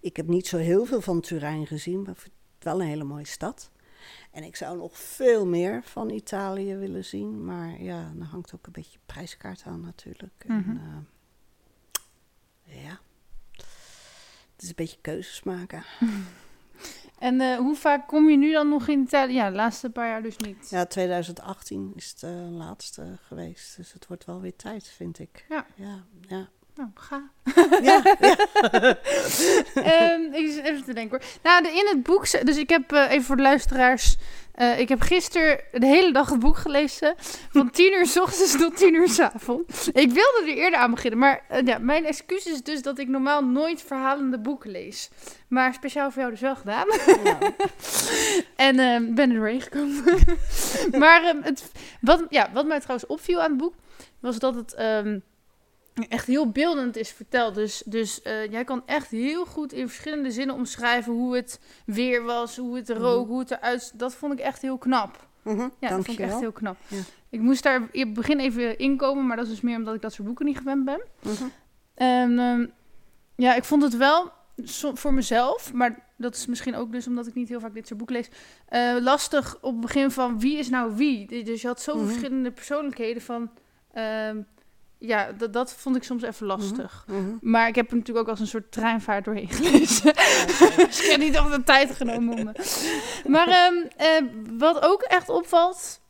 ik 0.00 0.16
heb 0.16 0.26
niet 0.26 0.46
zo 0.46 0.56
heel 0.56 0.84
veel 0.84 1.00
van 1.00 1.20
Turijn 1.20 1.66
gezien, 1.66 2.02
maar 2.02 2.14
het 2.14 2.30
wel 2.58 2.80
een 2.80 2.86
hele 2.86 3.04
mooie 3.04 3.26
stad. 3.26 3.70
En 4.30 4.42
ik 4.44 4.56
zou 4.56 4.76
nog 4.76 4.98
veel 4.98 5.46
meer 5.46 5.82
van 5.82 6.10
Italië 6.10 6.74
willen 6.74 7.04
zien. 7.04 7.44
Maar 7.44 7.82
ja, 7.82 8.12
dan 8.14 8.26
hangt 8.26 8.54
ook 8.54 8.66
een 8.66 8.72
beetje 8.72 8.98
prijskaart 9.06 9.62
aan 9.66 9.80
natuurlijk. 9.80 10.44
Mhm. 10.46 10.70
En, 10.70 11.08
eh, 12.64 12.84
ja, 12.84 13.00
het 14.52 14.62
is 14.62 14.68
een 14.68 14.74
beetje 14.74 14.98
keuzes 15.00 15.42
maken. 15.42 15.84
En 17.24 17.40
eh, 17.40 17.56
hoe 17.56 17.74
vaak 17.74 18.08
kom 18.08 18.30
je 18.30 18.36
nu 18.36 18.52
dan 18.52 18.68
nog 18.68 18.88
in 18.88 19.00
Italië? 19.00 19.32
Ja, 19.32 19.50
de 19.50 19.56
laatste 19.56 19.90
paar 19.90 20.08
jaar 20.08 20.22
dus 20.22 20.36
niet. 20.36 20.70
Ja, 20.70 20.86
2018 20.86 21.92
is 21.94 22.10
het 22.10 22.22
eh, 22.22 22.50
laatste 22.50 23.18
geweest. 23.22 23.76
Dus 23.76 23.92
het 23.92 24.06
wordt 24.06 24.24
wel 24.24 24.40
weer 24.40 24.56
tijd, 24.56 24.88
vind 24.88 25.18
ik. 25.18 25.44
Ja. 25.48 25.66
Ja, 25.74 26.04
ja. 26.20 26.48
Nou, 26.76 26.88
ga. 26.94 27.30
ja, 27.82 28.02
ja. 28.20 28.36
Ehm, 29.74 30.22
ik 30.32 30.50
zit 30.52 30.64
even 30.64 30.84
te 30.84 30.92
denken 30.94 31.18
hoor. 31.18 31.28
Nou, 31.42 31.68
in 31.68 31.86
het 31.86 32.02
boek, 32.02 32.46
dus 32.46 32.56
ik 32.56 32.68
heb 32.68 32.92
eh, 32.92 33.10
even 33.10 33.24
voor 33.24 33.36
de 33.36 33.42
luisteraars. 33.42 34.16
eh, 34.54 34.78
ik 34.78 34.88
heb 34.88 35.00
gisteren 35.00 35.60
de 35.72 35.86
hele 35.86 36.12
dag 36.12 36.30
het 36.30 36.38
boek 36.38 36.56
gelezen. 36.56 37.14
Van 37.50 37.70
10 37.70 37.92
uur 37.92 38.06
s 38.06 38.16
ochtends 38.16 38.56
tot 38.56 38.76
10 38.76 38.94
uur 38.94 39.08
s 39.08 39.18
avonds. 39.20 39.88
Ik 39.88 40.10
wilde 40.12 40.42
er 40.42 40.48
eerder 40.56 40.78
aan 40.78 40.90
beginnen. 40.90 41.18
Maar 41.18 41.44
eh, 41.48 41.66
ja, 41.66 41.78
mijn 41.78 42.04
excuus 42.04 42.46
is 42.46 42.62
dus 42.62 42.82
dat 42.82 42.98
ik 42.98 43.08
normaal 43.08 43.44
nooit 43.44 43.82
verhalende 43.82 44.38
boeken 44.38 44.70
lees. 44.70 45.10
Maar 45.48 45.74
speciaal 45.74 46.10
voor 46.10 46.20
jou 46.20 46.30
dus 46.32 46.40
wel 46.40 46.56
gedaan. 46.56 46.86
En 48.56 48.78
ehm, 48.78 49.14
ben 49.14 49.30
er 49.30 49.36
doorheen 49.36 49.60
gekomen. 49.60 50.04
maar 51.02 51.22
ehm, 51.24 51.42
het, 51.42 51.70
wat, 52.00 52.24
ja, 52.28 52.50
wat 52.52 52.66
mij 52.66 52.80
trouwens 52.80 53.08
opviel 53.08 53.42
aan 53.42 53.50
het 53.50 53.58
boek, 53.58 53.74
was 54.20 54.38
dat 54.38 54.54
het 54.54 54.74
echt 56.08 56.26
heel 56.26 56.50
beeldend 56.50 56.96
is 56.96 57.10
verteld. 57.10 57.54
Dus, 57.54 57.82
dus 57.86 58.22
eh, 58.22 58.50
jij 58.50 58.64
kan 58.64 58.82
echt 58.86 59.10
heel 59.10 59.44
goed 59.46 59.72
in 59.72 59.88
verschillende 59.88 60.30
zinnen 60.30 60.54
omschrijven 60.56 61.12
hoe 61.12 61.36
het 61.36 61.60
weer 61.86 62.22
was, 62.22 62.56
hoe 62.56 62.76
het 62.76 62.90
rook, 62.90 63.26
hoe 63.28 63.38
het 63.38 63.50
eruit 63.50 63.92
Dat 63.98 64.14
vond 64.14 64.32
ik 64.32 64.38
echt 64.38 64.62
heel 64.62 64.78
knap. 64.78 65.26
mhm, 65.42 65.60
Ja, 65.60 65.68
dat 65.88 66.04
vond 66.04 66.08
ik 66.18 66.18
echt 66.18 66.40
heel 66.40 66.52
knap. 66.52 66.76
Ja. 66.88 66.98
Ik 67.30 67.40
moest 67.40 67.62
daar 67.62 67.88
in 67.92 68.04
het 68.04 68.14
begin 68.14 68.40
even 68.40 68.78
inkomen, 68.78 69.26
maar 69.26 69.36
dat 69.36 69.44
is 69.46 69.50
dus 69.52 69.60
meer 69.60 69.76
omdat 69.76 69.94
ik 69.94 70.00
dat 70.02 70.12
soort 70.12 70.26
boeken 70.26 70.46
niet 70.46 70.56
gewend 70.58 70.84
ben. 70.84 71.00
Mhm. 71.22 71.44
En 71.94 72.38
ehm, 72.38 72.66
ja, 73.36 73.54
ik 73.54 73.64
vond 73.64 73.82
het 73.82 73.96
wel 73.96 74.32
so- 74.56 74.94
voor 74.94 75.14
mezelf, 75.14 75.72
maar 75.72 76.02
dat 76.16 76.34
is 76.34 76.46
misschien 76.46 76.74
ook 76.74 76.92
dus 76.92 77.06
omdat 77.06 77.26
ik 77.26 77.34
niet 77.34 77.48
heel 77.48 77.60
vaak 77.60 77.74
dit 77.74 77.86
soort 77.86 77.98
boeken 77.98 78.16
lees, 78.16 78.28
eh, 78.66 78.96
lastig 79.00 79.56
op 79.60 79.72
het 79.72 79.80
begin 79.80 80.10
van 80.10 80.40
wie 80.40 80.58
is 80.58 80.68
nou 80.68 80.94
wie. 80.96 81.44
Dus 81.44 81.60
je 81.62 81.66
had 81.66 81.80
zoveel 81.82 82.02
Mhm. 82.02 82.10
verschillende 82.10 82.50
persoonlijkheden 82.50 83.22
van, 83.22 83.50
ehm, 83.92 84.42
ja, 84.98 85.32
dat, 85.32 85.52
dat 85.52 85.72
vond 85.74 85.96
ik 85.96 86.02
soms 86.02 86.22
even 86.22 86.46
lastig. 86.46 87.04
Mhm. 87.06 87.36
Maar 87.40 87.68
ik 87.68 87.74
heb 87.74 87.90
er 87.90 87.96
natuurlijk 87.96 88.26
ook 88.26 88.30
als 88.30 88.40
een 88.40 88.46
soort 88.46 88.72
treinvaart 88.72 89.24
doorheen 89.24 89.48
gelezen. 89.58 90.14
dus 90.86 91.02
ik 91.04 91.10
heb 91.10 91.20
niet 91.20 91.34
echt 91.34 91.50
de 91.50 91.62
tijd 91.64 91.90
genomen 91.94 92.38
om 92.38 92.44
me. 92.44 92.52
Maar 93.28 93.48
ehm, 93.48 93.74
eh, 93.96 94.30
wat 94.58 94.82
ook 94.82 95.02
echt 95.02 95.28
opvalt, 95.28 96.00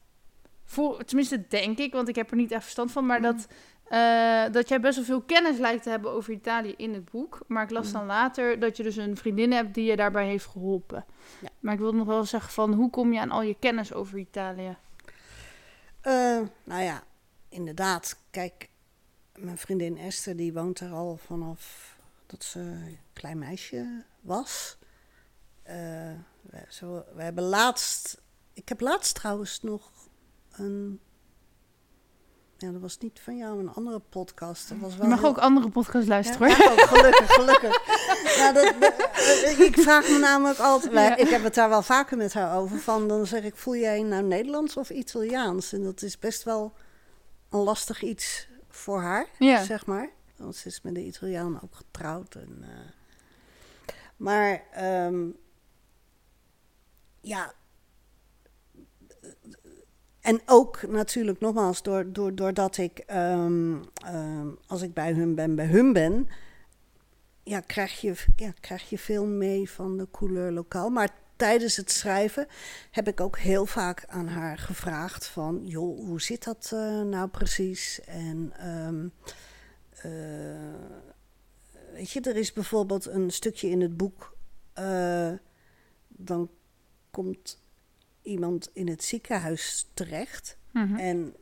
voor, 0.65 1.05
tenminste 1.05 1.47
denk 1.49 1.79
ik, 1.79 1.93
want 1.93 2.09
ik 2.09 2.15
heb 2.15 2.31
er 2.31 2.37
niet 2.37 2.53
echt 2.53 2.63
verstand 2.63 2.93
van, 2.93 3.07
maar 3.07 3.23
dat, 3.23 3.47
eh, 3.85 4.43
dat 4.53 4.69
jij 4.69 4.81
best 4.81 4.97
wel 4.97 5.05
veel 5.05 5.21
kennis 5.23 5.59
lijkt 5.59 5.83
te 5.83 5.91
hebben 5.91 6.11
over 6.11 6.33
Italië 6.33 6.75
in 6.77 6.95
het 6.95 7.11
boek. 7.11 7.39
Maar 7.47 7.63
ik 7.63 7.71
las 7.71 7.87
Mhm. 7.87 7.95
dan 7.97 8.07
later 8.07 8.59
dat 8.59 8.77
je 8.77 8.83
dus 8.83 8.97
een 8.97 9.17
vriendin 9.17 9.53
hebt 9.53 9.75
die 9.75 9.85
je 9.85 9.97
daarbij 9.97 10.27
heeft 10.27 10.47
geholpen. 10.47 11.05
Ja. 11.41 11.49
Maar 11.61 11.73
ik 11.73 11.79
wilde 11.81 11.97
nog 11.97 12.07
wel 12.07 12.25
zeggen 12.25 12.53
van, 12.53 12.73
hoe 12.73 12.91
kom 12.91 13.13
je 13.13 13.21
aan 13.21 13.31
al 13.31 13.43
je 13.43 13.57
kennis 13.59 13.93
over 13.93 14.19
Italië? 14.19 14.77
Eh, 16.01 16.41
nou 16.65 16.83
ja, 16.83 17.03
inderdaad. 17.49 18.19
Kijk, 18.31 18.69
mijn 19.39 19.59
vriendin 19.59 19.99
Esther 19.99 20.37
die 20.37 20.53
woont 20.53 20.81
er 20.81 20.91
al 20.91 21.17
vanaf 21.27 21.93
dat 22.27 22.45
ze 22.45 22.59
een 22.61 22.99
klein 23.13 23.39
meisje 23.39 24.05
was. 24.21 24.77
Eh, 25.63 25.75
we, 26.43 26.59
zo, 26.69 27.05
we 27.15 27.23
hebben 27.23 27.45
laatst... 27.45 28.23
Ik 28.53 28.69
heb 28.69 28.81
laatst 28.81 29.15
trouwens 29.15 29.61
nog 29.63 29.91
een... 30.53 31.01
Ja, 32.59 32.71
dat 32.71 32.81
was 32.81 32.99
niet 32.99 33.21
van 33.21 33.37
jou, 33.37 33.59
een 33.61 33.73
andere 33.75 33.99
podcast. 33.99 34.69
Dat 34.69 34.79
was 34.79 34.93
Je 34.93 34.99
wel 34.99 35.09
mag 35.09 35.19
heel- 35.21 35.29
ook 35.29 35.39
andere 35.39 35.69
podcasts 35.69 36.09
luisteren 36.09 36.49
ja, 36.49 36.57
hoor. 36.57 36.67
mag 36.67 36.83
ook, 36.83 36.89
gelukkig, 36.89 37.33
gelukkig. 37.33 37.87
nou, 38.39 38.55
dat, 38.55 38.75
dat- 38.81 39.59
ik 39.59 39.79
vraag 39.79 40.09
me 40.09 40.19
namelijk 40.19 40.59
altijd, 40.59 40.93
Ja. 40.93 41.17
ik 41.17 41.29
heb 41.29 41.43
het 41.43 41.55
daar 41.55 41.69
wel 41.69 41.83
vaker 41.83 42.17
met 42.17 42.33
haar 42.35 42.57
over, 42.59 42.79
van 42.79 43.09
dan 43.09 43.27
zeg 43.27 43.43
ik, 43.45 43.57
voel 43.57 43.77
jij 43.77 43.99
je 43.99 44.05
nou 44.05 44.23
Nederlands 44.23 44.77
of 44.77 44.91
Italiaans? 44.91 45.73
En 45.73 45.83
dat 45.83 46.03
is 46.03 46.19
best 46.19 46.43
wel 46.43 46.73
een 47.51 47.59
lastig 47.61 48.03
iets 48.03 48.49
voor 48.75 49.01
haar, 49.01 49.27
Ja. 49.39 49.65
zeg 49.65 49.87
maar. 49.87 50.11
Want 50.37 50.57
ze 50.57 50.69
is 50.69 50.83
met 50.83 50.95
de 50.95 51.05
Italiaan 51.05 51.61
ook 51.63 51.75
getrouwd. 51.75 52.35
En, 52.35 52.59
eh, 52.63 52.69
maar, 54.17 54.63
ehm, 54.73 55.27
ja... 57.21 57.53
En 60.21 60.41
ook 60.47 60.83
natuurlijk, 60.83 61.41
nogmaals, 61.41 61.83
door, 61.83 62.13
door, 62.13 62.35
doordat 62.35 62.77
ik, 62.77 62.99
ehm, 62.99 63.77
ehm, 63.95 64.49
als 64.67 64.83
ik 64.83 64.95
bij 64.95 65.13
hun 65.13 65.35
ben, 65.35 65.55
bij 65.55 65.67
hun 65.67 65.93
ben, 65.93 66.29
ja, 67.43 67.61
krijg, 67.61 68.01
je, 68.01 68.15
ja, 68.37 68.53
krijg 68.61 68.91
je 68.91 68.99
veel 68.99 69.27
mee 69.27 69.71
van 69.71 69.97
de 69.97 70.09
couleur 70.11 70.53
lokaal. 70.53 70.91
Maar 70.91 71.11
tijdens 71.37 71.77
het 71.77 71.91
schrijven 71.91 72.47
heb 72.91 73.09
ik 73.09 73.21
ook 73.21 73.39
heel 73.39 73.67
vaak 73.67 74.05
aan 74.07 74.29
haar 74.29 74.59
gevraagd 74.59 75.27
van, 75.27 75.67
joh, 75.67 75.99
hoe 75.99 76.21
zit 76.21 76.45
dat 76.45 76.71
eh, 76.75 77.01
nou 77.01 77.29
precies? 77.29 78.01
En 78.01 78.53
ehm, 78.59 79.09
eh, 79.91 80.13
weet 81.93 82.11
je, 82.11 82.21
er 82.21 82.37
is 82.37 82.53
bijvoorbeeld 82.53 83.07
een 83.07 83.31
stukje 83.31 83.69
in 83.69 83.81
het 83.81 83.97
boek, 83.97 84.37
eh, 84.73 85.33
dan 86.09 86.51
komt 87.11 87.63
iemand 88.23 88.71
in 88.73 88.89
het 88.89 89.05
ziekenhuis 89.05 89.91
terecht. 89.95 90.59
Mhm. 90.71 90.97
En 90.97 91.35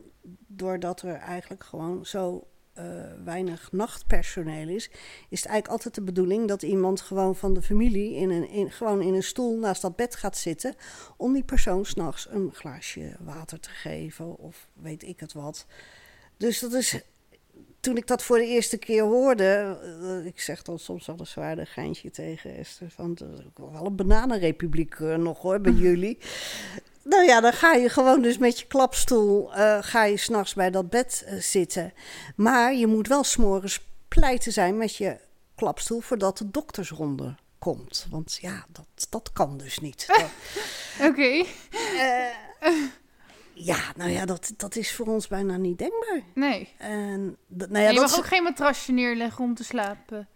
doordat 0.47 1.01
er 1.01 1.15
eigenlijk 1.15 1.63
gewoon 1.63 2.05
zo 2.05 2.47
eh, 2.73 2.85
weinig 3.23 3.71
nachtpersoneel 3.71 4.67
is, 4.67 4.89
is 5.29 5.39
het 5.41 5.45
eigenlijk 5.49 5.67
altijd 5.67 5.95
de 5.95 6.01
bedoeling 6.01 6.47
dat 6.47 6.61
iemand 6.61 7.01
gewoon 7.01 7.35
van 7.35 7.53
de 7.53 7.61
familie 7.61 8.15
in 8.15 8.29
een, 8.29 8.71
gewoon 8.71 9.01
in 9.01 9.13
een 9.13 9.23
stoel 9.23 9.57
naast 9.57 9.81
dat 9.81 9.95
bed 9.95 10.15
gaat 10.15 10.37
zitten. 10.37 10.75
om 11.17 11.33
die 11.33 11.43
persoon 11.43 11.85
s'nachts 11.85 12.27
een 12.29 12.51
glaasje 12.53 13.15
water 13.19 13.59
te 13.59 13.69
geven 13.69 14.37
of 14.37 14.67
weet 14.73 15.03
ik 15.03 15.19
het 15.19 15.33
wat. 15.33 15.65
Dus 16.37 16.59
dat 16.59 16.73
is. 16.73 17.01
Toen 17.83 17.97
ik 17.97 18.07
dat 18.07 18.23
voor 18.23 18.37
de 18.37 18.45
eerste 18.45 18.77
keer 18.77 19.03
hoorde, 19.03 19.77
eh, 20.01 20.25
ik 20.25 20.41
zeg 20.41 20.61
dan 20.61 20.79
soms 20.79 21.05
wel 21.05 21.15
een 21.19 21.27
zwaarder 21.27 21.67
geintje 21.67 22.11
tegen 22.11 22.57
Esther, 22.57 22.89
van 22.91 23.17
wel 23.55 23.85
een 23.85 23.95
bananenrepubliek 23.95 24.93
eh, 24.93 25.15
nog 25.15 25.41
hoor, 25.41 25.61
bij 25.61 25.71
jullie. 25.87 26.17
Nou 27.03 27.23
ja, 27.25 27.41
dan 27.41 27.53
ga 27.53 27.73
je 27.73 27.89
gewoon 27.89 28.21
dus 28.21 28.37
met 28.37 28.59
je 28.59 28.67
klapstoel, 28.67 29.53
eh, 29.53 29.77
ga 29.81 30.03
je 30.03 30.17
s'nachts 30.17 30.53
bij 30.53 30.71
dat 30.71 30.89
bed 30.89 31.25
zitten. 31.39 31.93
Maar 32.35 32.73
je 32.73 32.87
moet 32.87 33.07
wel 33.07 33.23
s'morgens 33.23 33.79
pleiten 34.07 34.51
zijn 34.51 34.77
met 34.77 34.95
je 34.95 35.17
klapstoel 35.55 35.99
voordat 35.99 36.37
de 36.37 36.51
doktersronde 36.51 37.35
komt. 37.59 38.05
Want 38.09 38.37
ja, 38.41 38.65
dat, 38.71 39.07
dat 39.09 39.31
kan 39.33 39.57
dus 39.57 39.79
niet. 39.79 40.07
Dat- 40.07 40.29
Oké, 41.09 41.43
eh, 41.97 42.73
ja, 43.53 43.77
nou 43.95 44.09
ja, 44.11 44.25
dat, 44.25 44.53
dat 44.57 44.75
is 44.75 44.95
voor 44.95 45.05
ons 45.05 45.27
bijna 45.27 45.57
niet 45.57 45.77
denkbaar. 45.77 46.21
nee. 46.33 46.69
En, 46.77 47.37
nou 47.47 47.71
En 47.73 47.81
ja, 47.81 47.87
je 47.87 47.93
dat 47.93 47.95
mag 48.03 48.11
is- 48.11 48.17
ook 48.17 48.25
geen 48.25 48.43
matrasje 48.43 48.91
neerleggen 48.91 49.43
om 49.43 49.53
te 49.55 49.63
slapen. 49.63 50.27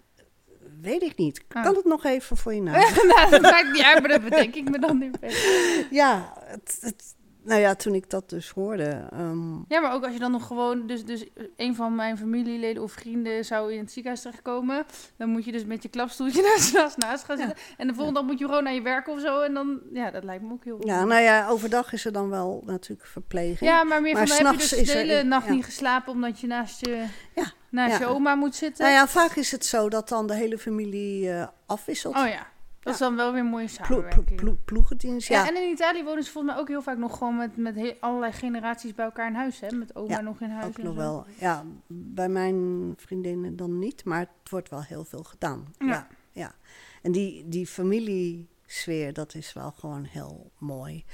weet 0.81 1.01
ik 1.01 1.17
niet. 1.17 1.43
Oh. 1.55 1.63
Kan 1.63 1.75
het 1.75 1.85
nog 1.85 2.03
even 2.05 2.37
voor 2.37 2.53
je 2.53 2.61
na? 2.67 2.71
nou, 2.71 3.29
dat 3.29 3.41
maakt 3.41 3.71
niet 3.71 3.81
uit, 3.83 3.99
maar 3.99 4.09
dat 4.09 4.23
bedenk 4.23 4.55
ik 4.55 4.69
me 4.69 4.79
dan 4.79 4.97
nu. 4.97 5.11
ja, 5.91 6.33
het, 6.45 6.77
het, 6.79 7.03
nou 7.47 7.59
ja, 7.61 7.75
toen 7.75 7.93
ik 7.95 8.09
dat 8.09 8.29
dus 8.29 8.49
hoorde. 8.49 9.07
ehm, 9.11 9.55
Ja, 9.67 9.79
maar 9.79 9.93
ook 9.93 10.03
als 10.03 10.13
je 10.13 10.19
dan 10.19 10.31
nog 10.31 10.47
gewoon... 10.47 10.87
Dus, 10.87 11.05
dus 11.05 11.25
een 11.55 11.75
van 11.75 11.95
mijn 11.95 12.17
familieleden 12.17 12.83
of 12.83 12.91
vrienden 12.91 13.45
zou 13.45 13.73
in 13.73 13.79
het 13.79 13.91
ziekenhuis 13.91 14.21
terechtkomen... 14.21 14.85
dan 15.17 15.29
moet 15.29 15.45
je 15.45 15.51
dus 15.51 15.65
met 15.65 15.83
je 15.83 15.89
klapstoeltje 15.89 16.41
naast, 16.73 16.97
naast, 16.97 17.23
gaan 17.23 17.37
zitten. 17.37 17.55
En 17.77 17.87
de 17.87 17.93
volgende 17.93 18.19
dag 18.19 18.29
moet 18.29 18.39
je 18.39 18.45
gewoon 18.45 18.63
naar 18.63 18.73
je 18.73 18.81
werk 18.81 19.07
of 19.07 19.19
zo. 19.21 19.41
En 19.41 19.53
dan... 19.53 19.79
Ja, 19.93 20.11
dat 20.11 20.23
lijkt 20.23 20.43
me 20.43 20.51
ook 20.51 20.63
heel... 20.63 20.77
ja, 20.85 21.03
nou 21.05 21.21
ja, 21.21 21.47
overdag 21.47 21.93
is 21.93 22.05
er 22.05 22.11
dan 22.11 22.29
wel 22.29 22.63
natuurlijk 22.65 23.07
verpleging. 23.09 23.69
Ja, 23.69 23.83
maar 23.83 24.01
meer 24.01 24.13
Maar 24.13 24.27
van, 24.27 24.37
dan 24.37 24.45
heb 24.51 24.61
je 24.61 24.75
dus 24.75 24.85
de 24.85 24.91
er- 24.93 24.97
hele 25.07 25.23
nacht 25.23 25.45
ja. 25.47 25.51
niet 25.53 25.65
geslapen... 25.65 26.11
omdat 26.13 26.39
je 26.39 26.47
naast 26.47 26.85
je, 26.85 27.05
Ja, 27.35 27.51
naast 27.69 27.99
je 27.99 28.05
oma 28.05 28.35
moet 28.35 28.55
zitten. 28.55 28.83
Nou 28.85 28.95
ja, 28.97 29.07
vaak 29.07 29.35
is 29.35 29.51
het 29.51 29.65
zo 29.65 29.89
dat 29.89 30.09
dan 30.09 30.27
de 30.27 30.33
hele 30.35 30.57
familie 30.57 31.31
eh, 31.31 31.47
afwisselt. 31.65 32.15
Oh 32.15 32.27
ja. 32.27 32.55
Dat 32.87 32.93
is 32.95 33.07
dan 33.07 33.15
wel 33.15 33.31
weer 33.31 33.41
een 33.41 33.47
mooie 33.47 33.65
Plo- 33.75 33.85
samenwerking. 33.85 34.25
plo- 34.25 34.35
plo- 34.35 34.57
ploegendienst, 34.65 35.27
ja. 35.27 35.43
ja. 35.43 35.49
en 35.49 35.63
in 35.63 35.69
Italië 35.71 36.03
wonen 36.03 36.23
ze 36.23 36.31
volgens 36.31 36.53
mij 36.53 36.61
ook 36.61 36.67
heel 36.67 36.81
vaak 36.81 36.97
nog 36.97 37.17
gewoon 37.17 37.37
met, 37.37 37.57
met 37.57 37.95
allerlei 37.99 38.31
generaties 38.31 38.93
bij 38.93 39.05
elkaar 39.05 39.27
in 39.27 39.35
huis. 39.35 39.59
Hè? 39.59 39.75
Met 39.75 39.95
oma 39.95 40.21
nog 40.21 40.41
in 40.41 40.49
huis. 40.49 40.65
Ook 40.65 40.77
en 40.77 40.83
nog 40.83 40.93
zo. 40.93 40.99
wel. 40.99 41.25
Ja, 41.39 41.63
bij 41.87 42.29
mijn 42.29 42.93
vriendinnen 42.97 43.55
dan 43.55 43.79
niet, 43.79 44.05
maar 44.05 44.19
het 44.19 44.49
wordt 44.49 44.69
wel 44.69 44.83
heel 44.83 45.03
veel 45.05 45.23
gedaan. 45.23 45.73
Ja. 45.79 45.85
Ja, 45.87 46.07
ja. 46.31 46.55
En 47.01 47.11
die, 47.11 47.47
die 47.47 47.67
familiesfeer, 47.67 49.13
dat 49.13 49.35
is 49.35 49.53
wel 49.53 49.71
gewoon 49.71 50.03
heel 50.03 50.51
mooi. 50.57 51.05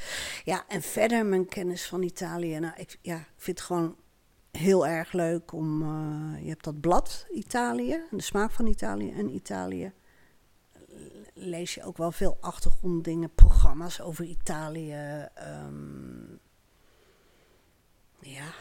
Ja, 0.43 0.63
en 0.67 0.81
verder 0.81 1.25
mijn 1.25 1.45
kennis 1.45 1.87
van 1.87 2.01
Italië. 2.03 2.59
Nou, 2.59 2.73
ik, 2.77 2.97
ja, 3.01 3.15
ik 3.17 3.27
vind 3.37 3.57
het 3.57 3.67
gewoon 3.67 3.95
heel 4.51 4.87
erg 4.87 5.11
leuk 5.13 5.51
om... 5.51 5.81
eh, 5.81 6.43
je 6.43 6.49
hebt 6.49 6.63
dat 6.63 6.81
blad 6.81 7.25
Italië, 7.31 8.01
de 8.11 8.21
smaak 8.21 8.51
van 8.51 8.67
Italië 8.67 9.11
en 9.11 9.29
Italië. 9.35 9.93
Lees 11.33 11.73
je 11.73 11.83
ook 11.83 11.97
wel 11.97 12.11
veel 12.11 12.37
achtergronddingen, 12.41 13.33
programma's 13.33 13.99
over 13.99 14.25
Italië. 14.25 15.27
ehm, 15.35 16.31
ja. 18.19 18.53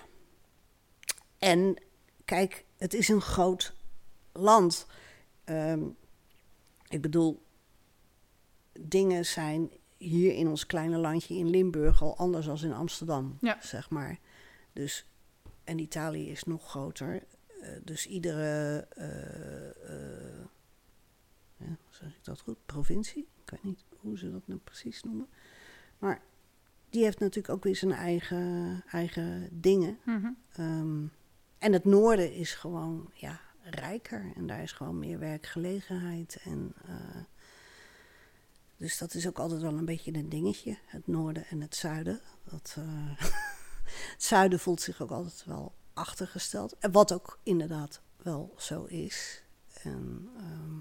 En 1.39 1.83
kijk, 2.25 2.65
het 2.77 2.95
is 2.95 3.09
een 3.09 3.21
groot 3.21 3.75
land. 4.33 4.87
Ehm, 5.45 5.83
ik 6.89 7.01
bedoel, 7.01 7.43
dingen 8.81 9.27
zijn 9.27 9.71
hier 9.97 10.35
in 10.35 10.49
ons 10.49 10.67
kleine 10.67 10.97
landje 10.99 11.35
in 11.35 11.51
Limburg 11.51 12.03
al 12.03 12.17
anders 12.17 12.47
dan 12.47 12.59
in 12.63 12.73
Amsterdam, 12.73 13.37
Ja. 13.41 13.59
zeg 13.61 13.91
maar. 13.91 14.19
Dus, 14.73 15.07
en 15.65 15.79
Italië 15.79 16.31
is 16.31 16.45
nog 16.45 16.69
groter. 16.71 17.23
Eh, 17.63 17.69
dus 17.85 18.07
iedere, 18.07 18.87
eh, 18.91 19.69
eh, 19.69 20.45
ja, 21.67 21.77
zeg 21.91 22.09
ik 22.09 22.25
dat 22.25 22.41
goed, 22.41 22.67
provincie, 22.67 23.29
ik 23.45 23.51
weet 23.51 23.63
niet 23.63 23.85
hoe 24.01 24.19
ze 24.19 24.31
dat 24.31 24.47
nou 24.47 24.61
precies 24.65 25.03
noemen. 25.03 25.29
Maar 25.99 26.23
die 26.91 27.05
heeft 27.05 27.19
natuurlijk 27.19 27.55
ook 27.55 27.65
weer 27.65 27.77
zijn 27.77 27.93
eigen, 27.93 28.83
eigen 28.91 29.49
dingen. 29.61 29.99
Mhm. 30.05 30.31
Ehm, 30.53 31.05
en 31.59 31.73
het 31.73 31.85
noorden 31.85 32.35
is 32.35 32.55
gewoon 32.55 33.11
ja, 33.15 33.41
rijker 33.63 34.33
en 34.35 34.47
daar 34.47 34.63
is 34.63 34.73
gewoon 34.73 34.99
meer 34.99 35.19
werkgelegenheid. 35.19 36.39
En, 36.45 36.73
eh, 36.87 37.23
dus 38.77 38.99
dat 38.99 39.15
is 39.15 39.29
ook 39.29 39.39
altijd 39.39 39.61
wel 39.61 39.79
een 39.79 39.85
beetje 39.85 40.15
een 40.15 40.29
dingetje, 40.29 40.79
het 40.87 41.07
noorden 41.07 41.47
en 41.47 41.61
het 41.61 41.77
zuiden. 41.77 42.21
Dat, 42.45 42.75
eh, 42.79 43.19
het 44.13 44.23
zuiden 44.23 44.59
voelt 44.59 44.81
zich 44.81 45.03
ook 45.03 45.11
altijd 45.11 45.45
wel 45.45 45.75
achtergesteld. 45.93 46.79
En 46.79 46.93
wat 46.93 47.13
ook 47.13 47.39
inderdaad 47.43 48.03
wel 48.17 48.55
zo 48.57 48.85
is. 48.85 49.43
En, 49.83 50.29
ehm, 50.37 50.81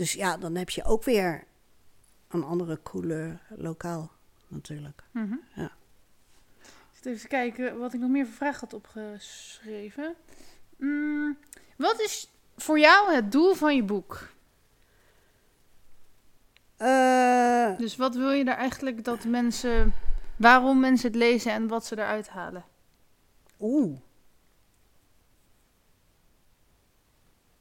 dus 0.00 0.12
ja, 0.12 0.36
dan 0.36 0.54
heb 0.54 0.70
je 0.70 0.84
ook 0.84 1.04
weer 1.04 1.44
een 2.28 2.44
andere 2.44 2.82
couleur 2.82 3.40
lokaal 3.48 4.12
natuurlijk. 4.48 5.02
Mhm. 5.10 5.36
Ja. 5.54 5.70
Ik 6.62 6.90
zit 6.92 7.06
even 7.06 7.28
kijken 7.28 7.78
wat 7.78 7.94
ik 7.94 8.00
nog 8.00 8.10
meer 8.10 8.26
voor 8.26 8.34
vragen 8.34 8.60
had 8.60 8.72
opgeschreven. 8.72 10.14
Mm, 10.76 11.38
wat 11.76 12.00
is 12.00 12.30
voor 12.56 12.78
jou 12.78 13.14
het 13.14 13.32
doel 13.32 13.54
van 13.54 13.76
je 13.76 13.82
boek? 13.82 14.28
Eh, 16.76 17.78
Dus 17.78 17.96
wat 17.96 18.14
wil 18.14 18.30
je 18.30 18.44
daar 18.44 18.56
eigenlijk 18.56 19.04
dat 19.04 19.24
mensen... 19.24 19.92
Waarom 20.36 20.80
mensen 20.80 21.08
het 21.08 21.16
lezen 21.16 21.52
en 21.52 21.68
wat 21.68 21.86
ze 21.86 21.98
eruit 21.98 22.28
halen? 22.28 22.64
Oeh. 23.58 23.98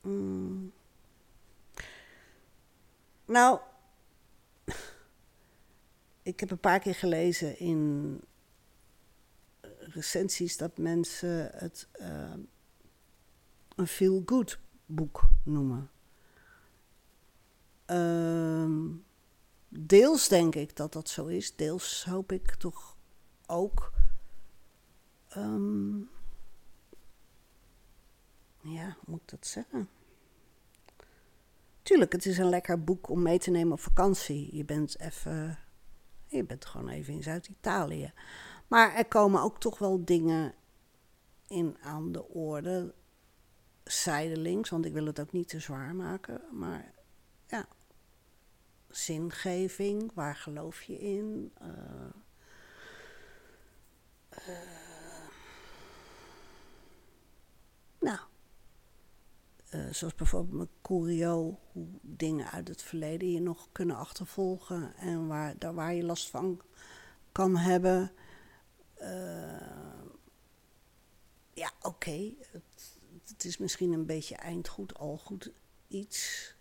Mm. 0.02 0.72
Nou, 3.30 3.60
ik 6.22 6.40
heb 6.40 6.52
een 6.52 6.60
paar 6.60 6.80
keer 6.80 6.96
gelezen 6.96 7.60
in 7.60 8.22
recensies 9.78 10.58
dat 10.58 10.78
mensen 10.78 11.50
het 11.54 11.88
eh, 11.92 12.34
een 13.76 13.88
feel-good 13.88 14.60
boek 14.86 15.30
noemen. 15.44 15.92
Ehm, 17.86 18.88
deels 19.68 20.28
denk 20.28 20.56
ik 20.56 20.76
dat 20.76 20.94
dat 20.94 21.10
zo 21.10 21.26
is, 21.26 21.56
deels 21.56 22.06
hoop 22.06 22.32
ik 22.32 22.56
toch 22.56 22.98
ook. 23.46 23.94
Ehm, 25.28 25.98
ja, 28.62 28.96
hoe 29.00 29.06
moet 29.06 29.22
ik 29.22 29.30
dat 29.30 29.48
zeggen? 29.48 29.90
Tuurlijk, 31.90 32.12
het 32.12 32.26
is 32.26 32.38
een 32.38 32.50
lekker 32.50 32.84
boek 32.84 33.10
om 33.10 33.22
mee 33.22 33.40
te 33.40 33.52
nemen 33.52 33.74
op 33.74 33.80
vakantie. 33.80 34.56
Je 34.56 34.66
bent 34.66 35.00
even. 35.00 35.60
Je 36.28 36.44
bent 36.44 36.66
gewoon 36.66 36.90
even 36.90 37.14
in 37.14 37.24
Zuid-Italië. 37.24 38.14
Maar 38.68 38.96
er 38.96 39.06
komen 39.06 39.42
ook 39.42 39.60
toch 39.60 39.80
wel 39.80 40.06
dingen 40.06 40.54
in 41.48 41.78
aan 41.82 42.12
de 42.12 42.28
orde. 42.28 42.94
Zijdelings, 43.84 44.70
want 44.70 44.86
ik 44.86 44.94
wil 44.94 45.06
het 45.06 45.20
ook 45.20 45.32
niet 45.32 45.48
te 45.48 45.60
zwaar 45.60 45.96
maken. 45.96 46.42
Maar 46.52 46.94
ja, 47.48 47.68
zingeving, 48.88 50.12
waar 50.14 50.36
geloof 50.36 50.82
je 50.82 51.00
in? 51.00 51.52
Eh, 51.58 52.12
Nou, 58.00 58.20
eh, 59.70 59.90
zoals 59.92 60.16
bijvoorbeeld 60.16 60.58
met 60.58 60.70
Curio, 60.82 61.60
hoe 61.72 61.88
dingen 62.02 62.52
uit 62.52 62.68
het 62.68 62.82
verleden 62.82 63.32
je 63.32 63.40
nog 63.40 63.68
kunnen 63.72 63.96
achtervolgen 63.96 64.96
en 64.96 65.28
waar, 65.28 65.58
daar 65.58 65.74
waar 65.74 65.94
je 65.94 66.04
last 66.04 66.30
van 66.30 66.62
kan 67.32 67.58
hebben. 67.58 68.12
Eh, 68.94 69.70
ja, 71.54 71.72
oké, 71.82 72.34
het, 73.28 73.46
is 73.46 73.58
misschien 73.58 73.94
een 73.94 74.06
beetje 74.06 74.36
eindgoed, 74.36 74.98
al 74.98 75.18
goed 75.18 75.52
iets. 75.88 76.56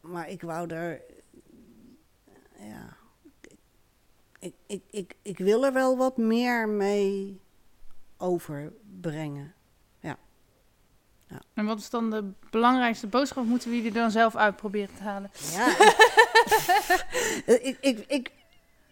Maar 0.00 0.28
ik 0.28 0.42
wou 0.42 0.70
er, 0.70 1.02
ja, 2.58 2.96
ik, 4.38 4.54
ik, 4.66 4.82
ik, 4.90 5.16
ik 5.22 5.38
wil 5.38 5.64
er 5.64 5.72
wel 5.72 5.96
wat 5.96 6.16
meer 6.16 6.68
mee 6.68 7.40
overbrengen. 8.16 9.54
En 11.54 11.64
wat 11.64 11.78
is 11.78 11.90
dan 11.90 12.10
de 12.10 12.30
belangrijkste 12.50 13.06
boodschap? 13.06 13.44
Moeten 13.44 13.70
we 13.70 13.82
die 13.82 13.92
dan 13.92 14.10
zelf 14.10 14.36
uit 14.36 14.56
proberen 14.56 14.94
te 14.96 15.02
halen? 15.02 15.30
Ja, 15.52 15.66
ik, 17.46 17.78
ik, 17.80 17.98
ik, 18.08 18.30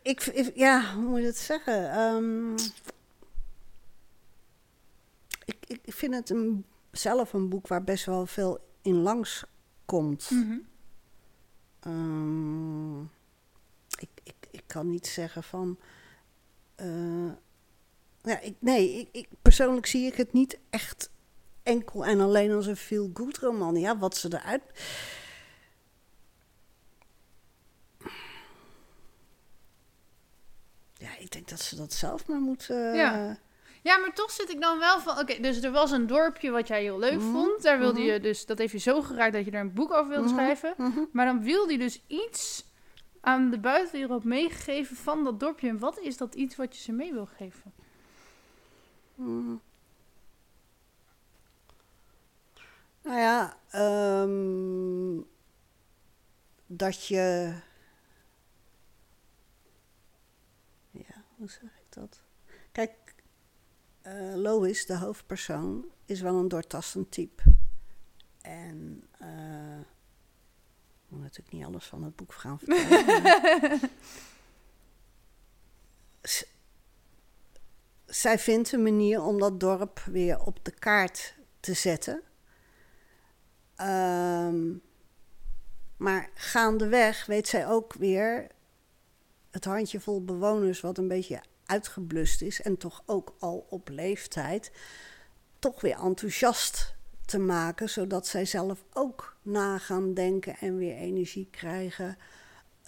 ik, 0.03 0.21
ik- 0.27 0.53
ja, 0.57 0.95
hoe 0.95 1.05
moet 1.05 1.21
je 1.21 1.27
het 1.27 1.39
zeggen? 1.39 1.91
Ehm, 1.93 2.53
ik, 5.45 5.79
ik 5.83 5.95
vind 5.95 6.15
het 6.15 6.31
een, 6.31 6.65
zelf 6.91 7.33
een 7.33 7.49
boek 7.49 7.69
waar 7.69 7.85
best 7.85 8.05
wel 8.05 8.27
veel 8.27 8.59
in 8.83 8.95
langs 8.97 9.45
komt. 9.85 10.31
Mhm. 10.31 10.59
Ehm, 11.81 13.01
ik, 13.99 14.09
ik, 14.23 14.35
ik 14.51 14.63
kan 14.67 14.91
niet 14.91 15.07
zeggen 15.07 15.43
van. 15.43 15.79
eh, 16.75 17.27
ja, 18.23 18.41
ik, 18.41 18.55
nee, 18.59 18.99
ik, 19.01 19.09
ik, 19.13 19.29
persoonlijk 19.43 19.87
zie 19.87 20.07
ik 20.07 20.15
het 20.15 20.33
niet 20.33 20.59
echt 20.71 21.11
enkel 21.63 22.05
en 22.05 22.21
alleen 22.21 22.53
als 22.53 22.67
een 22.67 22.77
feel-good 22.77 23.39
roman. 23.39 23.77
Ja, 23.77 23.99
wat 23.99 24.17
ze 24.17 24.29
eruit. 24.33 24.63
Ja, 30.95 31.17
ik 31.19 31.31
denk 31.31 31.49
dat 31.49 31.61
ze 31.61 31.77
dat 31.77 31.93
zelf 31.93 32.27
maar 32.27 32.41
moeten. 32.41 32.95
Ja. 32.95 33.39
Ja, 33.83 33.99
maar 33.99 34.15
toch 34.15 34.31
zit 34.31 34.51
ik 34.51 34.61
dan 34.61 34.79
wel 34.79 35.01
van... 35.01 35.19
Oké, 35.19 35.41
dus 35.41 35.63
er 35.63 35.71
was 35.71 35.91
een 35.91 36.07
dorpje 36.07 36.51
wat 36.51 36.69
jij 36.69 36.83
heel 36.83 36.99
leuk 36.99 37.19
Mhm, 37.19 37.33
vond. 37.33 37.63
Daar 37.63 37.79
wilde 37.79 38.01
mhm. 38.01 38.09
je 38.09 38.21
dus... 38.21 38.47
Dat 38.47 38.59
heeft 38.59 38.73
je 38.73 38.79
zo 38.79 39.03
geraakt 39.03 39.33
dat 39.33 39.45
je 39.45 39.51
er 39.51 39.61
een 39.61 39.73
boek 39.73 39.93
over 39.93 40.09
wilde 40.09 40.29
Mhm, 40.29 40.35
schrijven. 40.35 40.75
Maar 41.13 41.27
dan 41.27 41.43
wilde 41.43 41.73
je 41.73 41.79
dus 41.79 42.03
iets 42.07 42.65
aan 43.21 43.51
de 43.51 43.59
buitenwereld 43.59 44.25
meegeven 44.25 44.97
van 44.97 45.25
dat 45.25 45.41
dorpje. 45.41 45.69
En 45.69 45.79
wat 45.79 45.99
is 45.99 46.17
dat 46.17 46.35
iets 46.35 46.57
wat 46.57 46.77
je 46.77 46.83
ze 46.83 46.93
mee 46.93 47.13
wil 47.13 47.27
geven? 47.27 47.73
Mm. 49.15 49.61
Nou 53.03 53.19
ja, 53.19 53.57
ehm, 53.71 55.21
dat 56.67 57.07
je. 57.07 57.55
Ja, 60.91 61.25
hoe 61.37 61.51
zeg 61.51 61.63
ik 61.63 61.87
dat? 61.89 62.23
Kijk, 62.73 63.15
eh, 64.03 64.35
Lois, 64.35 64.87
de 64.87 64.97
hoofdpersoon, 64.97 65.85
is 66.05 66.21
wel 66.21 66.37
een 66.39 66.49
doortastend 66.49 67.11
type. 67.11 67.43
En. 68.41 69.09
eh, 69.19 69.79
ik 71.05 71.19
moet 71.19 71.21
natuurlijk 71.21 71.53
niet 71.57 71.65
alles 71.65 71.87
van 71.87 72.03
het 72.03 72.17
boek 72.17 72.33
gaan 72.33 72.59
vertellen. 72.59 73.81
zij 78.07 78.39
vindt 78.39 78.73
een 78.73 78.83
manier 78.83 79.23
om 79.23 79.39
dat 79.39 79.61
dorp 79.61 79.99
weer 80.01 80.41
op 80.45 80.65
de 80.65 80.71
kaart 80.71 81.35
te 81.61 81.75
zetten. 81.75 82.23
Ehm, 83.83 84.75
Maar 85.97 86.31
gaandeweg 86.35 87.27
weet 87.27 87.49
zij 87.49 87.69
ook 87.69 87.93
weer 87.93 88.47
het 89.51 89.65
handjevol 89.65 90.25
bewoners 90.25 90.81
wat 90.81 90.99
een 90.99 91.09
beetje 91.09 91.43
uitgeblust 91.67 92.43
is 92.43 92.63
en 92.63 92.77
toch 92.77 93.03
ook 93.07 93.35
al 93.39 93.67
op 93.69 93.89
leeftijd, 93.89 94.73
toch 95.59 95.81
weer 95.81 95.99
enthousiast 95.99 96.95
te 97.27 97.39
maken, 97.39 97.89
zodat 97.89 98.27
zij 98.27 98.45
zelf 98.45 98.85
ook 98.93 99.37
na 99.43 99.79
gaan 99.79 100.15
denken 100.15 100.57
en 100.57 100.77
weer 100.77 100.97
energie 100.97 101.49
krijgen 101.51 102.17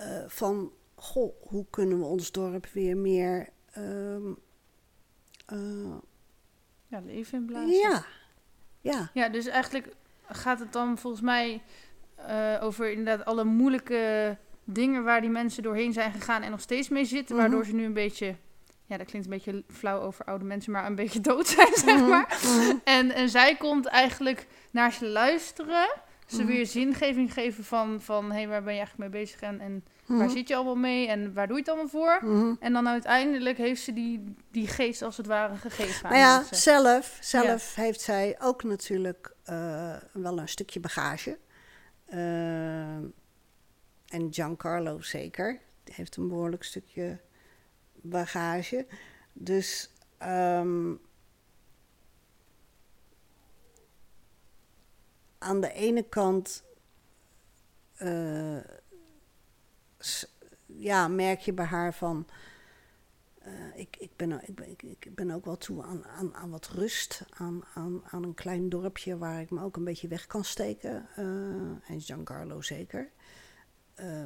uh, 0.00 0.24
van, 0.26 0.72
goh, 0.94 1.34
hoe 1.48 1.66
kunnen 1.70 1.98
we 1.98 2.04
ons 2.04 2.32
dorp 2.32 2.66
weer 2.66 2.96
meer 2.96 3.48
um, 3.78 4.38
uh, 5.52 5.96
ja, 6.86 7.00
leven 7.00 7.38
inblazen? 7.38 7.76
Ja. 7.76 8.06
ja. 8.80 9.10
Ja, 9.14 9.28
dus 9.28 9.46
eigenlijk 9.46 9.94
gaat 10.28 10.58
het 10.58 10.72
dan 10.72 10.98
volgens 10.98 11.22
mij 11.22 11.62
uh, 12.28 12.62
over 12.62 12.90
inderdaad 12.90 13.24
alle 13.24 13.44
moeilijke 13.44 14.36
dingen 14.64 15.04
waar 15.04 15.20
die 15.20 15.30
mensen 15.30 15.62
doorheen 15.62 15.92
zijn 15.92 16.12
gegaan 16.12 16.42
en 16.42 16.50
nog 16.50 16.60
steeds 16.60 16.88
mee 16.88 17.04
zitten, 17.04 17.36
waardoor 17.36 17.60
mhm. 17.60 17.68
ze 17.68 17.74
nu 17.74 17.84
een 17.84 17.92
beetje 17.92 18.34
ja, 18.86 18.96
dat 18.96 19.06
klinkt 19.06 19.26
een 19.26 19.34
beetje 19.34 19.64
flauw 19.68 20.00
over 20.00 20.24
oude 20.24 20.44
mensen, 20.44 20.72
maar 20.72 20.86
een 20.86 20.94
beetje 20.94 21.20
dood 21.30 21.46
zijn, 21.46 21.74
zeg 21.74 22.00
mhm. 22.00 22.08
maar. 22.08 22.38
Mhm. 22.42 22.76
En, 22.84 23.10
en 23.10 23.28
zij 23.28 23.56
komt 23.56 23.86
eigenlijk 23.86 24.46
naar 24.70 24.92
ze 24.92 25.06
luisteren, 25.06 25.88
ze 26.26 26.44
weer 26.44 26.66
zingeving 26.66 27.32
geven 27.32 27.64
van, 27.64 28.00
van 28.00 28.30
hé, 28.30 28.36
hey, 28.36 28.48
waar 28.48 28.62
ben 28.62 28.72
je 28.72 28.78
eigenlijk 28.78 29.10
mee 29.10 29.22
bezig 29.22 29.40
en, 29.40 29.60
en 29.60 29.84
waar 30.06 30.30
zit 30.30 30.48
je 30.48 30.54
allemaal 30.54 30.76
mee 30.76 31.08
en 31.08 31.34
waar 31.34 31.46
doe 31.46 31.56
je 31.56 31.62
het 31.62 31.70
allemaal 31.70 31.88
voor? 31.88 32.22
En 32.60 32.72
dan 32.72 32.88
uiteindelijk 32.88 33.58
heeft 33.58 33.82
ze 33.82 33.92
die, 33.92 34.34
die 34.50 34.66
geest 34.66 35.02
als 35.02 35.16
het 35.16 35.26
ware 35.26 35.56
gegeven 35.56 36.04
aan 36.04 36.12
Nou 36.12 36.24
ja, 36.24 36.44
zelf, 36.50 37.18
zelf 37.20 37.74
heeft 37.74 38.00
zij 38.00 38.36
ook 38.40 38.62
natuurlijk 38.62 39.34
uh, 39.50 39.96
wel 40.12 40.38
een 40.38 40.48
stukje 40.48 40.80
bagage. 40.80 41.38
Uh, 42.08 42.94
en 44.06 44.28
Giancarlo 44.30 45.00
zeker. 45.00 45.60
Die 45.84 45.94
heeft 45.96 46.16
een 46.16 46.28
behoorlijk 46.28 46.64
stukje 46.64 47.20
bagage. 47.92 48.86
Dus 49.32 49.90
um, 50.22 51.00
aan 55.38 55.60
de 55.60 55.72
ene 55.72 56.02
kant 56.02 56.64
uh, 58.02 58.58
ja, 60.66 61.08
merk 61.08 61.40
je 61.40 61.52
bij 61.52 61.64
haar 61.64 61.94
van. 61.94 62.26
Uh, 63.46 63.78
ik, 63.78 63.96
ik, 63.98 64.10
ben, 64.16 64.32
ik, 64.46 64.54
ben, 64.54 64.68
ik, 64.68 65.14
ben 65.14 65.30
ook 65.30 65.44
wel 65.44 65.56
toe 65.56 65.82
aan, 65.82 66.04
aan, 66.04 66.34
aan 66.34 66.50
wat 66.50 66.66
rust. 66.66 67.22
Aan, 67.30 67.64
aan, 67.74 68.02
aan 68.04 68.22
een 68.22 68.34
klein 68.34 68.68
dorpje 68.68 69.18
waar 69.18 69.40
ik 69.40 69.50
me 69.50 69.62
ook 69.62 69.76
een 69.76 69.84
beetje 69.84 70.08
weg 70.08 70.26
kan 70.26 70.44
steken. 70.44 71.08
Uh, 71.18 71.90
en 71.90 72.00
Giancarlo 72.00 72.62
zeker. 72.62 73.10
Uh, 74.00 74.24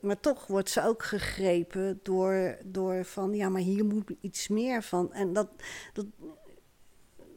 maar 0.00 0.20
toch 0.20 0.46
wordt 0.46 0.70
ze 0.70 0.82
ook 0.82 1.02
gegrepen 1.02 2.00
door, 2.02 2.58
door 2.64 3.04
van, 3.04 3.34
ja, 3.34 3.48
maar 3.48 3.60
hier 3.60 3.84
moet 3.84 4.10
iets 4.20 4.48
meer 4.48 4.82
van. 4.82 5.12
En 5.12 5.32
dat, 5.32 5.48
dat 5.92 6.06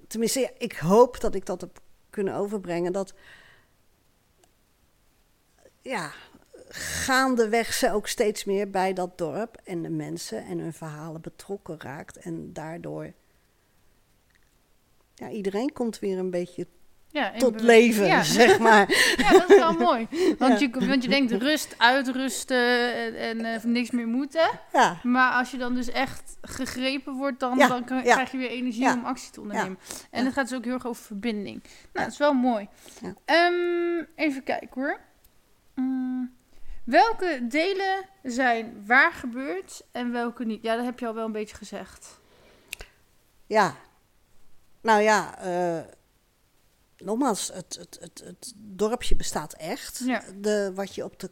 tenminste, 0.08 0.54
ik 0.58 0.74
hoop 0.74 1.20
dat 1.20 1.36
ik 1.36 1.46
dat 1.46 1.62
heb 1.62 1.82
kunnen 2.10 2.36
overbrengen. 2.36 2.92
Dat, 2.92 3.14
ja, 5.90 6.12
gaandeweg 6.70 7.74
ze 7.74 7.92
ook 7.92 8.08
steeds 8.08 8.44
meer 8.44 8.70
bij 8.70 8.94
dat 8.94 9.18
dorp 9.18 9.62
en 9.64 9.82
de 9.82 9.90
mensen 9.90 10.46
en 10.46 10.60
hun 10.60 10.74
verhalen 10.74 11.22
betrokken 11.22 11.82
raakt. 11.82 12.18
En 12.18 12.54
daardoor, 12.54 13.14
ja, 15.16 15.30
iedereen 15.30 15.74
komt 15.74 16.00
weer 16.00 16.18
een 16.18 16.30
beetje 16.30 16.68
ja, 17.12 17.32
tot 17.38 17.62
leven, 17.62 18.26
zeg 18.42 18.60
maar. 18.60 18.88
Ja, 19.18 19.32
dat 19.32 19.50
is 19.50 19.58
wel 19.58 19.74
mooi. 19.74 20.08
Want, 20.38 20.60
je, 20.60 20.70
want 20.70 21.04
je 21.04 21.10
denkt 21.10 21.32
rust, 21.32 21.76
uitrusten 21.78 22.96
en, 22.96 23.16
en 23.16 23.40
uh, 23.40 23.64
niks 23.64 23.92
meer 23.92 24.08
moeten. 24.08 24.50
Ja. 24.74 25.00
Maar 25.04 25.34
als 25.34 25.52
je 25.52 25.58
dan 25.58 25.76
dus 25.76 25.90
echt 25.90 26.38
gegrepen 26.42 27.14
wordt, 27.14 27.40
dan, 27.40 27.58
dan 27.58 27.84
krijg 27.84 28.32
je 28.32 28.38
weer 28.38 28.50
energie 28.50 28.92
om 28.92 29.06
actie 29.06 29.32
te 29.32 29.42
ondernemen. 29.42 29.80
En 30.12 30.26
het 30.26 30.34
gaat 30.34 30.50
dus 30.50 30.58
ook 30.58 30.64
heel 30.64 30.74
erg 30.74 30.88
over 30.88 31.04
verbinding. 31.04 31.64
Nou, 31.64 32.06
dat 32.06 32.08
is 32.08 32.18
wel 32.18 32.34
mooi. 32.34 32.68
Um, 33.26 34.08
even 34.16 34.44
kijken 34.44 34.82
hoor. 34.82 35.08
Um, 35.80 36.38
welke 36.84 37.46
delen 37.50 38.06
zijn 38.24 38.86
waar 38.86 39.14
gebeurd 39.14 39.86
en 39.92 40.12
welke 40.12 40.46
niet? 40.46 40.64
Ja, 40.64 40.76
dat 40.76 40.86
heb 40.86 41.00
je 41.00 41.08
al 41.08 41.14
wel 41.14 41.26
een 41.26 41.32
beetje 41.32 41.56
gezegd. 41.56 42.20
Ja. 43.46 43.76
Nou 44.82 45.02
ja... 45.02 45.46
Uh, 45.46 45.84
nogmaals, 46.98 47.48
het, 47.54 47.76
het, 47.76 47.98
het, 48.02 48.20
het 48.26 48.54
dorpje 48.56 49.16
bestaat 49.16 49.54
echt. 49.54 50.06
De, 50.44 50.72
wat 50.76 50.96
je 50.96 51.04
op 51.04 51.20
de 51.20 51.32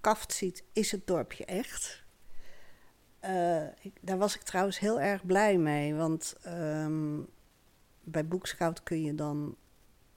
kaft 0.00 0.32
ziet, 0.32 0.64
is 0.72 0.90
het 0.90 1.06
dorpje 1.06 1.44
echt. 1.44 2.04
Uh, 3.24 3.62
ik, 3.62 3.98
daar 4.00 4.18
was 4.18 4.34
ik 4.34 4.42
trouwens 4.42 4.78
heel 4.78 5.00
erg 5.00 5.26
blij 5.26 5.58
mee. 5.58 5.94
Want 5.94 6.34
um, 6.46 7.28
bij 8.00 8.26
Boekscout 8.26 8.82
kun 8.82 9.02
je 9.02 9.14
dan 9.14 9.56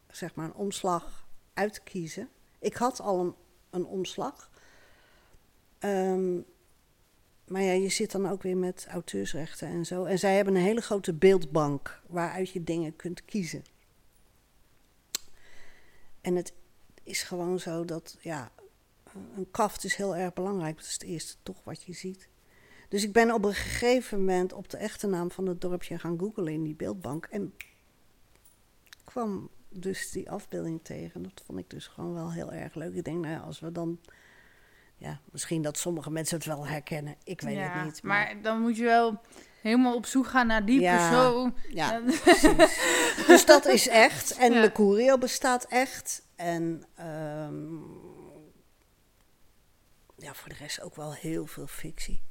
zeg 0.08 0.36
maar 0.36 0.46
een 0.46 0.54
omslag 0.54 1.28
uitkiezen. 1.54 2.30
Ik 2.60 2.76
had 2.76 3.00
al 3.00 3.20
een, 3.20 3.36
een 3.72 3.86
omslag. 3.86 4.50
Um, 5.80 6.46
maar 7.52 7.62
ja, 7.62 7.72
je 7.72 7.90
zit 7.90 8.12
dan 8.12 8.30
ook 8.30 8.42
weer 8.42 8.58
met 8.58 8.86
auteursrechten 8.90 9.68
en 9.68 9.86
zo. 9.86 10.04
En 10.06 10.20
zij 10.20 10.36
hebben 10.36 10.56
een 10.56 10.62
hele 10.62 10.82
grote 10.82 11.14
beeldbank 11.14 12.02
waaruit 12.08 12.50
je 12.50 12.64
dingen 12.64 12.96
kunt 12.96 13.26
kiezen. 13.26 13.64
En 16.22 16.36
het 16.36 16.54
is 17.04 17.24
gewoon 17.24 17.60
zo 17.60 17.86
dat, 17.86 18.18
ja, 18.22 18.52
een 19.36 19.52
kaft 19.52 19.84
is 19.84 19.96
heel 19.96 20.16
erg 20.16 20.34
belangrijk. 20.34 20.76
Dat 20.76 20.86
is 20.86 20.94
het 20.94 21.04
eerste 21.04 21.36
toch 21.44 21.64
wat 21.64 21.84
je 21.84 21.94
ziet. 21.94 22.30
Dus 22.90 23.04
ik 23.04 23.14
ben 23.14 23.34
op 23.34 23.46
een 23.46 23.54
gegeven 23.54 24.20
moment 24.20 24.54
op 24.54 24.70
de 24.70 24.78
echte 24.78 25.08
naam 25.08 25.32
van 25.32 25.46
het 25.46 25.62
dorpje 25.62 26.00
gaan 26.00 26.20
googlen 26.20 26.54
in 26.54 26.64
die 26.64 26.76
beeldbank. 26.76 27.26
En 27.26 27.54
kwam 29.04 29.50
dus 29.72 30.12
die 30.12 30.32
afbeelding 30.32 30.80
tegen. 30.84 31.24
Dat 31.24 31.42
vond 31.46 31.60
ik 31.60 31.70
dus 31.70 31.88
gewoon 31.88 32.14
wel 32.14 32.32
heel 32.32 32.52
erg 32.52 32.76
leuk. 32.76 32.94
Ik 32.94 33.04
denk, 33.04 33.18
nou 33.18 33.34
ja, 33.34 33.40
als 33.40 33.60
we 33.60 33.72
dan... 33.72 34.00
Ja, 34.96 35.20
misschien 35.32 35.62
dat 35.62 35.78
sommige 35.78 36.12
mensen 36.12 36.38
het 36.38 36.46
wel 36.46 36.68
herkennen. 36.68 37.16
Ik 37.24 37.42
weet 37.42 37.58
het 37.60 37.84
niet. 37.84 38.04
Maar... 38.04 38.26
maar 38.34 38.42
dan 38.42 38.62
moet 38.62 38.78
je 38.78 38.84
wel 38.84 39.22
helemaal 39.62 39.96
op 39.96 40.06
zoek 40.06 40.28
gaan 40.28 40.48
naar 40.48 40.66
die 40.66 40.82
persoon. 40.82 41.56
Ja, 41.70 42.00
dus 43.28 43.46
dat 43.46 43.66
is 43.66 43.88
echt. 43.88 44.38
En 44.38 44.54
ja. 44.54 44.62
de 44.62 44.72
Curio 44.72 45.18
bestaat 45.18 45.64
echt. 45.64 46.26
En 46.36 46.84
um, 47.00 47.84
ja, 50.18 50.34
voor 50.34 50.50
de 50.50 50.56
rest 50.56 50.82
ook 50.82 50.96
wel 50.96 51.14
heel 51.14 51.46
veel 51.46 51.68
fictie. 51.68 52.22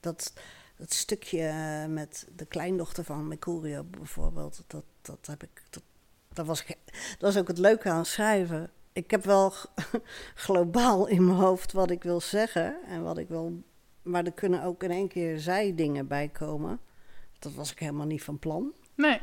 Dat, 0.00 0.32
dat 0.76 0.92
stukje 0.92 1.52
met 1.88 2.26
de 2.36 2.46
kleindochter 2.46 3.04
van 3.04 3.28
Mercurio 3.28 3.84
bijvoorbeeld, 3.84 4.64
dat, 4.66 4.84
dat 5.02 5.26
heb 5.26 5.42
ik. 5.42 5.62
Dat, 5.70 5.82
dat, 6.36 6.46
was, 6.46 6.64
dat 6.66 6.76
was 7.18 7.36
ook 7.36 7.48
het 7.48 7.58
leuke 7.58 7.90
aan 7.90 8.06
schrijven. 8.06 8.70
Ik 8.92 9.10
heb 9.10 9.24
wel 9.24 9.52
globaal 10.34 11.06
in 11.06 11.24
mijn 11.24 11.38
hoofd 11.38 11.72
wat 11.72 11.90
ik 11.90 12.02
wil 12.02 12.20
zeggen 12.20 12.76
en 12.86 13.02
wat 13.02 13.18
ik 13.18 13.28
wil 13.28 13.62
maar 14.06 14.24
er 14.24 14.32
kunnen 14.32 14.62
ook 14.62 14.82
in 14.82 14.90
één 14.90 15.08
keer 15.08 15.38
zijdingen 15.38 16.06
bij 16.06 16.28
komen. 16.28 16.80
Dat 17.38 17.54
was 17.54 17.72
ik 17.72 17.78
helemaal 17.78 18.06
niet 18.06 18.22
van 18.22 18.38
plan. 18.38 18.72
Nee. 18.94 19.20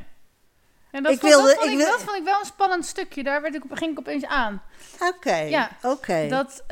En 0.91 1.03
dat, 1.03 1.11
ik 1.11 1.20
vond, 1.20 1.34
wilde, 1.34 1.47
dat, 1.47 1.57
vond 1.59 1.72
ik, 1.72 1.78
dat 1.78 2.01
vond 2.01 2.18
ik 2.18 2.24
wel 2.24 2.39
een 2.39 2.45
spannend 2.45 2.86
stukje. 2.86 3.24
Daar 3.24 3.41
werd 3.41 3.55
ik, 3.55 3.64
ging 3.70 3.91
ik 3.91 3.99
opeens 3.99 4.26
aan. 4.26 4.61
Oké, 4.99 5.36
ja, 5.36 5.70
oké. 5.82 6.28
Dat, 6.28 6.64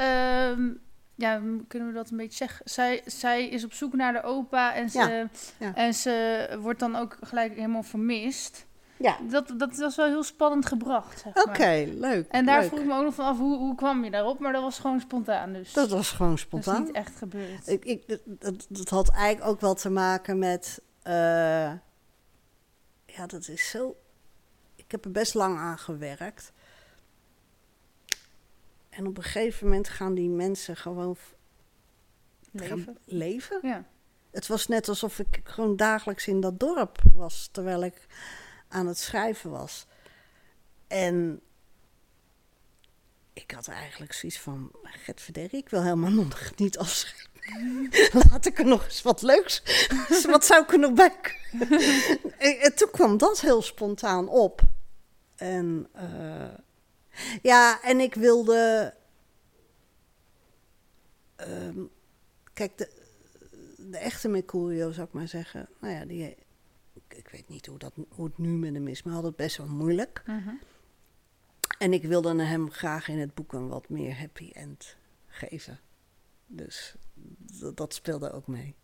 um, 0.50 0.82
ja, 1.16 1.42
kunnen 1.68 1.88
we 1.88 1.94
dat 1.94 2.10
een 2.10 2.18
beetje 2.18 2.38
zeggen? 2.38 2.70
Zij, 2.70 3.02
zij 3.06 3.48
is 3.48 3.64
op 3.64 3.74
zoek 3.74 3.94
naar 3.94 4.14
de 4.14 4.24
opa 4.24 4.74
en 4.74 4.90
ze, 4.90 5.28
ja, 5.58 5.76
En 5.76 5.94
ze 5.94 6.58
wordt 6.60 6.80
dan 6.80 6.96
ook 6.96 7.18
gelijk 7.22 7.56
helemaal 7.56 7.84
vermist. 7.84 8.66
Ja. 9.02 9.18
Dat, 9.30 9.54
dat 9.58 9.78
was 9.78 9.96
wel 9.96 10.08
heel 10.08 10.24
spannend 10.24 10.66
gebracht. 10.66 11.24
Oké, 11.34 11.86
leuk. 11.94 12.28
En 12.28 12.46
daar 12.46 12.60
leuk. 12.60 12.68
vroeg 12.68 12.80
ik 12.80 12.86
me 12.86 12.96
ook 12.96 13.04
nog 13.04 13.14
van 13.14 13.26
af, 13.26 13.38
hoe, 13.38 13.58
hoe 13.58 13.76
kwam 13.76 14.04
je 14.04 14.12
daarop? 14.12 14.40
Maar 14.40 14.54
dat 14.54 14.62
was 14.62 14.80
gewoon 14.80 15.00
spontaan 15.00 15.54
dus. 15.54 15.74
Dat 15.74 15.90
was 15.90 16.12
gewoon 16.12 16.38
spontaan. 16.38 16.74
Dat 16.74 16.82
is 16.82 16.88
niet 16.88 16.96
echt 16.96 17.18
gebeurd. 17.18 17.68
Ik, 17.68 17.86
ik, 17.86 18.20
dat, 18.26 18.66
dat 18.70 18.90
had 18.90 19.10
eigenlijk 19.10 19.52
ook 19.52 19.62
wel 19.62 19.74
te 19.74 19.90
maken 19.90 20.40
met... 20.40 20.82
Uh, 21.08 21.14
ja, 23.06 23.26
dat 23.28 23.48
is 23.48 23.70
zo... 23.70 23.96
Ik 24.76 24.92
heb 24.92 25.06
er 25.06 25.12
best 25.12 25.34
lang 25.34 25.58
aan 25.58 25.78
gewerkt. 25.78 26.52
En 28.90 29.08
op 29.08 29.18
een 29.18 29.24
gegeven 29.24 29.68
moment 29.68 29.90
gaan 29.90 30.14
die 30.14 30.30
mensen 30.30 30.76
gewoon... 30.76 31.18
Leven. 32.52 32.98
leven. 33.06 33.60
Ja. 33.62 33.86
Het 34.32 34.48
was 34.48 34.68
net 34.68 34.90
alsof 34.90 35.20
ik 35.20 35.42
gewoon 35.44 35.76
dagelijks 35.76 36.28
in 36.28 36.40
dat 36.40 36.60
dorp 36.60 36.98
was. 37.14 37.50
Terwijl 37.52 37.84
ik 37.84 38.08
aan 38.72 38.88
het 38.88 38.98
schrijven 38.98 39.50
was. 39.50 39.86
En 40.88 41.42
ik 43.34 43.52
had 43.52 43.68
eigenlijk 43.68 44.14
zoiets 44.14 44.40
van, 44.40 44.72
Gert 44.84 45.22
Verder, 45.22 45.54
ik 45.54 45.70
wil 45.70 45.84
helemaal 45.84 46.12
nog 46.26 46.52
niet 46.56 46.78
afschrijven. 46.78 47.30
Laat 48.30 48.46
ik 48.46 48.60
er 48.60 48.66
nog 48.66 48.86
eens 48.86 49.02
wat 49.02 49.22
leuks. 49.22 49.64
wat 50.26 50.46
zou 50.46 50.64
ik 50.64 50.72
er 50.72 50.80
nog 50.80 50.94
bij 50.94 51.12
en 52.38 52.76
toen 52.76 52.92
kwam 52.92 53.18
dat 53.18 53.42
heel 53.42 53.62
spontaan 53.62 54.30
op. 54.30 54.62
En, 55.36 55.88
uh, 55.96 56.54
Ja, 57.42 57.82
en 57.82 58.00
ik 58.00 58.14
wilde. 58.14 58.94
ehm, 61.36 61.80
kijk, 62.54 62.78
de, 62.78 62.90
de 63.78 63.98
echte 63.98 64.28
Mercurio, 64.28 64.92
zou 64.92 65.08
ik 65.08 65.14
maar 65.14 65.28
zeggen. 65.28 65.70
Nou 65.80 65.94
ja, 65.94 66.06
die, 66.06 66.36
ik, 67.14 67.28
weet 67.28 67.50
niet 67.50 67.66
hoe, 67.66 67.78
dat, 67.78 67.94
hoe 68.10 68.26
het 68.26 68.38
nu 68.38 68.50
met 68.50 68.74
hem 68.74 68.88
is, 68.88 69.04
maar 69.04 69.14
had 69.14 69.24
het 69.24 69.36
best 69.36 69.58
wel 69.58 69.68
moeilijk. 69.68 70.24
Mhm. 70.26 70.54
En 71.78 71.94
ik 71.94 72.04
wilde 72.04 72.44
hem 72.44 72.72
graag 72.72 73.08
in 73.08 73.20
het 73.20 73.34
boek 73.34 73.54
een 73.54 73.68
wat 73.68 73.90
meer 73.90 74.18
happy 74.20 74.50
end 74.54 74.96
geven. 75.28 75.80
Dus 76.48 76.96
dat, 77.74 77.94
speelde 77.94 78.32
ook 78.32 78.48
mee. 78.48 78.76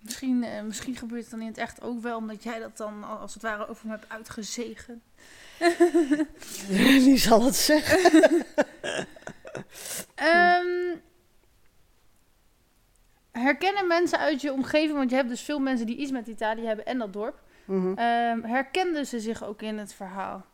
Misschien, 0.00 0.44
eh, 0.44 0.62
misschien 0.62 0.96
gebeurt 0.96 1.22
het 1.22 1.30
dan 1.30 1.40
in 1.40 1.46
het 1.46 1.58
echt 1.58 1.82
ook 1.82 2.02
wel, 2.02 2.16
omdat 2.16 2.42
jij 2.42 2.58
dat 2.58 2.76
dan 2.76 3.04
al- 3.04 3.18
als 3.18 3.34
het 3.34 3.42
ware 3.42 3.68
over 3.68 3.82
hem 3.82 3.90
hebt 3.98 4.08
uitgezegen. 4.08 5.02
Wie 6.68 7.16
zal 7.18 7.44
het 7.44 7.56
zeggen? 7.56 8.24
Ehm, 10.14 10.96
herkennen 13.38 13.86
mensen 13.86 14.18
uit 14.18 14.40
je 14.40 14.52
omgeving, 14.52 14.96
want 14.96 15.10
je 15.10 15.16
hebt 15.16 15.28
dus 15.28 15.42
veel 15.42 15.58
mensen 15.58 15.86
die 15.86 15.96
iets 15.96 16.10
met 16.10 16.26
Italië 16.26 16.64
hebben 16.66 16.86
en 16.86 16.98
dat 16.98 17.12
dorp. 17.12 17.42
Mhm. 17.64 17.98
Ehm, 17.98 18.42
herkenden 18.42 19.06
ze 19.06 19.20
zich 19.20 19.44
ook 19.44 19.62
in 19.62 19.78
het 19.78 19.94
verhaal? 19.94 20.44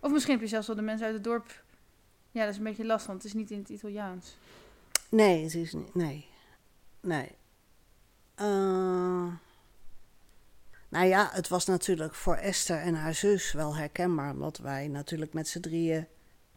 Of 0.00 0.12
misschien 0.12 0.32
heb 0.32 0.42
je 0.42 0.48
zelfs 0.48 0.66
wel 0.66 0.76
de 0.76 0.82
mensen 0.82 1.06
uit 1.06 1.14
het 1.14 1.24
dorp. 1.24 1.62
Ja, 2.30 2.40
dat 2.40 2.50
is 2.50 2.58
een 2.58 2.64
beetje 2.64 2.84
lastig, 2.84 3.06
want 3.06 3.22
het 3.22 3.32
is 3.32 3.38
niet 3.38 3.50
in 3.50 3.58
het 3.58 3.68
Italiaans. 3.68 4.36
Nee, 5.08 5.42
het 5.42 5.54
is 5.54 5.72
niet. 5.72 5.94
Nee. 5.94 6.26
Nee. 7.00 7.30
Eh, 8.34 8.46
nou 10.88 11.06
ja, 11.06 11.30
het 11.32 11.48
was 11.48 11.66
natuurlijk 11.66 12.14
voor 12.14 12.34
Esther 12.34 12.78
en 12.78 12.94
haar 12.94 13.14
zus 13.14 13.52
wel 13.52 13.76
herkenbaar, 13.76 14.32
omdat 14.32 14.58
wij 14.58 14.88
natuurlijk 14.88 15.32
met 15.32 15.48
z'n 15.48 15.60
drieën 15.60 16.06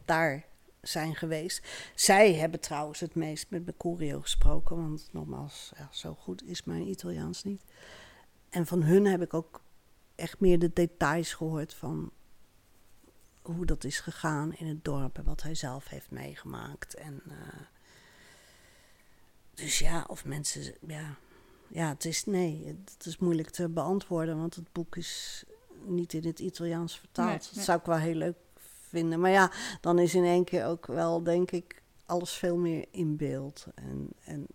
daar 0.04 0.44
zijn 0.88 1.14
geweest. 1.14 1.66
Zij 1.94 2.34
hebben 2.34 2.60
trouwens 2.60 3.00
het 3.00 3.14
meest 3.14 3.46
met 3.50 3.64
Mercurio 3.64 4.20
gesproken, 4.20 4.76
want 4.76 5.08
nogmaals, 5.12 5.72
ja, 5.76 5.88
zo 5.92 6.14
goed 6.14 6.44
is 6.44 6.64
mijn 6.64 6.88
Italiaans 6.88 7.44
niet. 7.44 7.62
En 8.48 8.66
van 8.66 8.82
hun 8.82 9.06
heb 9.06 9.22
ik 9.22 9.34
ook 9.34 9.62
echt 10.14 10.40
meer 10.40 10.58
de 10.58 10.72
details 10.72 11.34
gehoord 11.34 11.74
van 11.74 12.12
hoe 13.42 13.66
dat 13.66 13.84
is 13.84 14.00
gegaan 14.00 14.54
in 14.54 14.66
het 14.66 14.84
dorp 14.84 15.18
en 15.18 15.24
wat 15.24 15.42
hij 15.42 15.54
zelf 15.54 15.88
heeft 15.88 16.10
meegemaakt. 16.10 16.94
En, 16.94 17.22
eh, 17.28 17.60
dus 19.54 19.78
ja, 19.78 20.04
of 20.08 20.24
mensen, 20.24 20.74
ja, 20.86 21.16
ja, 21.68 21.88
het 21.88 22.04
is 22.04 22.24
nee, 22.24 22.76
het 22.84 23.06
is 23.06 23.18
moeilijk 23.18 23.50
te 23.50 23.68
beantwoorden, 23.68 24.38
want 24.38 24.54
het 24.54 24.72
boek 24.72 24.96
is 24.96 25.44
niet 25.84 26.12
in 26.12 26.26
het 26.26 26.38
Italiaans 26.38 26.98
vertaald. 26.98 27.28
Nee, 27.28 27.54
Dat 27.54 27.64
zou 27.64 27.78
ik 27.78 27.86
wel 27.86 27.96
heel 27.96 28.14
leuk 28.14 28.36
vinden. 28.88 29.20
Maar 29.20 29.30
ja, 29.30 29.50
dan 29.80 29.98
is 29.98 30.14
in 30.14 30.24
één 30.24 30.44
keer 30.44 30.66
ook 30.66 30.86
wel, 30.86 31.22
denk 31.22 31.50
ik, 31.50 31.82
alles 32.06 32.32
veel 32.32 32.56
meer 32.56 32.84
in 32.90 33.16
beeld. 33.16 33.66
En, 33.74 34.08
en 34.24 34.46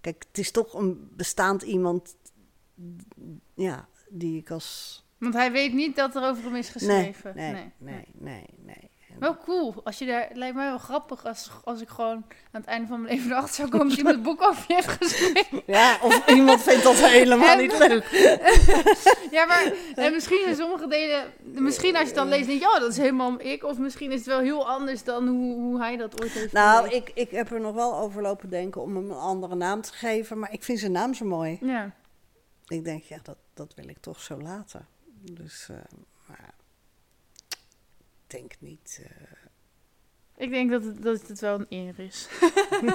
kijk, 0.00 0.24
het 0.28 0.38
is 0.38 0.50
toch 0.50 0.74
een 0.74 1.08
bestaand 1.16 1.62
iemand, 1.62 2.16
ja, 3.54 3.88
die 4.08 4.38
ik 4.38 4.50
als 4.50 5.02
Want 5.18 5.34
hij 5.34 5.52
weet 5.52 5.72
niet 5.72 5.96
dat 5.96 6.14
er 6.16 6.22
over 6.22 6.44
hem 6.44 6.56
is 6.56 6.68
geschreven. 6.68 7.36
Nee, 7.36 7.72
nee, 7.78 8.04
nee, 8.12 8.44
nee. 8.56 8.90
Wel 9.22 9.36
cool. 9.36 9.74
Als 9.84 9.98
je 9.98 10.06
daar, 10.06 10.28
het 10.28 10.36
lijkt 10.36 10.54
mij 10.54 10.66
wel 10.68 10.78
grappig 10.78 11.24
als, 11.26 11.50
als 11.64 11.80
ik 11.80 11.88
gewoon 11.88 12.24
aan 12.50 12.60
het 12.60 12.64
einde 12.64 12.86
van 12.88 13.00
mijn 13.00 13.14
leven 13.14 13.30
erachter 13.30 13.54
zou 13.54 13.68
komen 13.68 13.88
dat 13.88 13.96
iemand 13.96 14.14
het 14.14 14.24
boek 14.24 14.42
over 14.42 14.64
je 14.68 14.74
heeft 14.74 14.88
geschreven. 14.88 15.62
Ja, 15.66 15.98
of 16.02 16.26
iemand 16.28 16.62
vindt 16.62 16.82
dat 16.82 16.94
helemaal 16.94 17.48
En- 17.48 17.58
niet 17.58 17.78
leuk. 17.78 18.04
Ja, 19.30 19.44
maar 19.46 19.72
en 19.94 20.12
misschien 20.12 20.46
in 20.46 20.54
sommige 20.56 20.88
delen, 20.88 21.24
misschien 21.42 21.90
als 21.92 22.00
je 22.00 22.06
het 22.06 22.14
dan 22.14 22.28
leest, 22.28 22.46
denk 22.46 22.60
je, 22.60 22.66
ja, 22.66 22.78
dat 22.78 22.90
is 22.90 22.96
helemaal 22.96 23.40
ik. 23.40 23.64
Of 23.64 23.78
misschien 23.78 24.10
is 24.10 24.18
het 24.18 24.26
wel 24.26 24.38
heel 24.40 24.68
anders 24.68 25.04
dan 25.04 25.28
hoe, 25.28 25.54
hoe 25.54 25.78
hij 25.80 25.96
dat 25.96 26.22
ooit 26.22 26.32
heeft 26.32 26.52
Nou, 26.52 26.88
ik, 26.88 27.10
ik 27.14 27.30
heb 27.30 27.50
er 27.50 27.60
nog 27.60 27.74
wel 27.74 27.98
over 27.98 28.22
lopen 28.22 28.48
denken 28.50 28.82
om 28.82 28.96
hem 28.96 29.10
een 29.10 29.16
andere 29.16 29.54
naam 29.54 29.80
te 29.80 29.92
geven, 29.92 30.38
maar 30.38 30.52
ik 30.52 30.62
vind 30.64 30.78
zijn 30.78 30.92
naam 30.92 31.14
zo 31.14 31.24
mooi. 31.24 31.58
Ja. 31.60 31.90
Ik 32.66 32.84
denk, 32.84 33.02
ja, 33.02 33.18
dat, 33.22 33.36
dat 33.54 33.72
wil 33.74 33.88
ik 33.88 33.98
toch 34.00 34.20
zo 34.20 34.40
laten. 34.40 34.86
Dus, 35.32 35.66
eh, 35.70 35.76
maar 36.26 36.54
denk 38.32 38.52
niet. 38.58 39.00
eh, 39.02 39.36
Ik 40.36 40.50
denk 40.50 40.70
dat 40.70 40.84
het, 40.84 41.02
dat 41.02 41.26
het 41.28 41.40
wel 41.40 41.54
een 41.60 41.66
eer 41.68 41.98
is. 41.98 42.28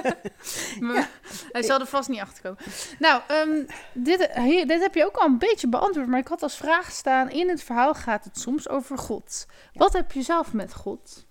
maar 0.79 1.09
hij 1.51 1.63
zal 1.63 1.79
er 1.79 1.85
vast 1.85 2.09
niet 2.09 2.19
achter 2.19 2.41
komen. 2.43 2.63
Nou, 2.99 3.21
ehm, 3.27 3.65
dit, 3.93 4.31
hier, 4.33 4.67
dit 4.67 4.81
heb 4.81 4.93
je 4.95 5.05
ook 5.05 5.15
al 5.17 5.25
een 5.27 5.37
beetje 5.37 5.67
beantwoord. 5.69 6.07
Maar 6.07 6.19
ik 6.19 6.27
had 6.27 6.41
als 6.43 6.57
vraag 6.57 6.91
staan: 6.91 7.29
in 7.29 7.49
het 7.49 7.63
verhaal 7.63 7.93
gaat 7.93 8.23
het 8.23 8.39
soms 8.39 8.69
over 8.69 8.97
God. 8.97 9.45
Wat 9.73 9.93
heb 9.93 10.11
je 10.11 10.21
zelf 10.21 10.53
met 10.53 10.73
God? 10.73 11.25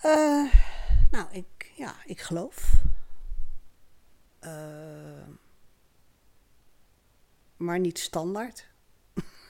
eh, 0.00 0.52
nou, 1.10 1.26
ik, 1.30 1.72
ja, 1.74 1.94
ik 2.04 2.20
geloof. 2.20 2.72
Eh, 4.40 4.50
maar 7.56 7.78
niet 7.78 7.98
standaard. 7.98 8.68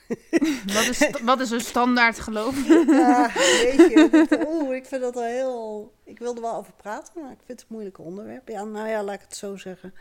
Wat 0.73 0.87
is, 0.87 1.09
wat 1.21 1.39
is 1.39 1.49
een 1.49 1.61
standaard 1.61 2.19
geloof? 2.19 2.67
Ja, 2.87 3.31
weet 3.33 3.75
je. 3.75 4.45
Oeh, 4.47 4.75
ik 4.75 4.85
vind 4.85 5.01
dat 5.01 5.13
wel 5.13 5.23
heel... 5.23 5.93
Ik 6.03 6.19
wilde 6.19 6.41
wel 6.41 6.55
over 6.55 6.73
praten, 6.73 7.21
maar 7.21 7.31
ik 7.31 7.39
vind 7.45 7.59
het 7.59 7.61
een 7.61 7.75
moeilijk 7.75 7.99
onderwerp. 7.99 8.47
Ja, 8.47 8.63
nou 8.63 8.87
ja, 8.87 9.03
laat 9.03 9.15
ik 9.15 9.21
het 9.21 9.35
zo 9.35 9.57
zeggen. 9.57 9.93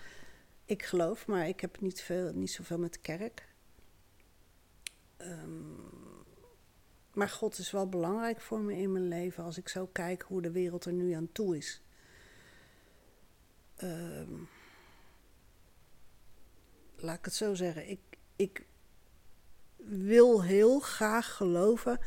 Ik 0.64 0.82
geloof, 0.82 1.26
maar 1.26 1.48
ik 1.48 1.60
heb 1.60 1.80
niet, 1.80 2.02
veel, 2.02 2.32
niet 2.32 2.50
zoveel 2.50 2.78
met 2.78 2.92
de 2.92 2.98
kerk. 2.98 3.48
Ehm, 5.16 5.74
maar 7.12 7.28
God 7.28 7.58
is 7.58 7.70
wel 7.70 7.88
belangrijk 7.88 8.40
voor 8.40 8.60
me 8.60 8.76
in 8.76 8.92
mijn 8.92 9.08
leven 9.08 9.44
als 9.44 9.58
ik 9.58 9.68
zo 9.68 9.86
kijk 9.92 10.22
hoe 10.22 10.42
de 10.42 10.50
wereld 10.50 10.84
er 10.84 10.92
nu 10.92 11.12
aan 11.12 11.32
toe 11.32 11.56
is. 11.56 11.82
Ehm, 13.76 14.32
laat 16.96 17.18
ik 17.18 17.24
het 17.24 17.34
zo 17.34 17.54
zeggen. 17.54 17.88
Ik, 17.88 18.00
ik 18.36 18.66
wil 19.86 20.42
heel 20.42 20.80
graag 20.80 21.36
geloven 21.36 22.00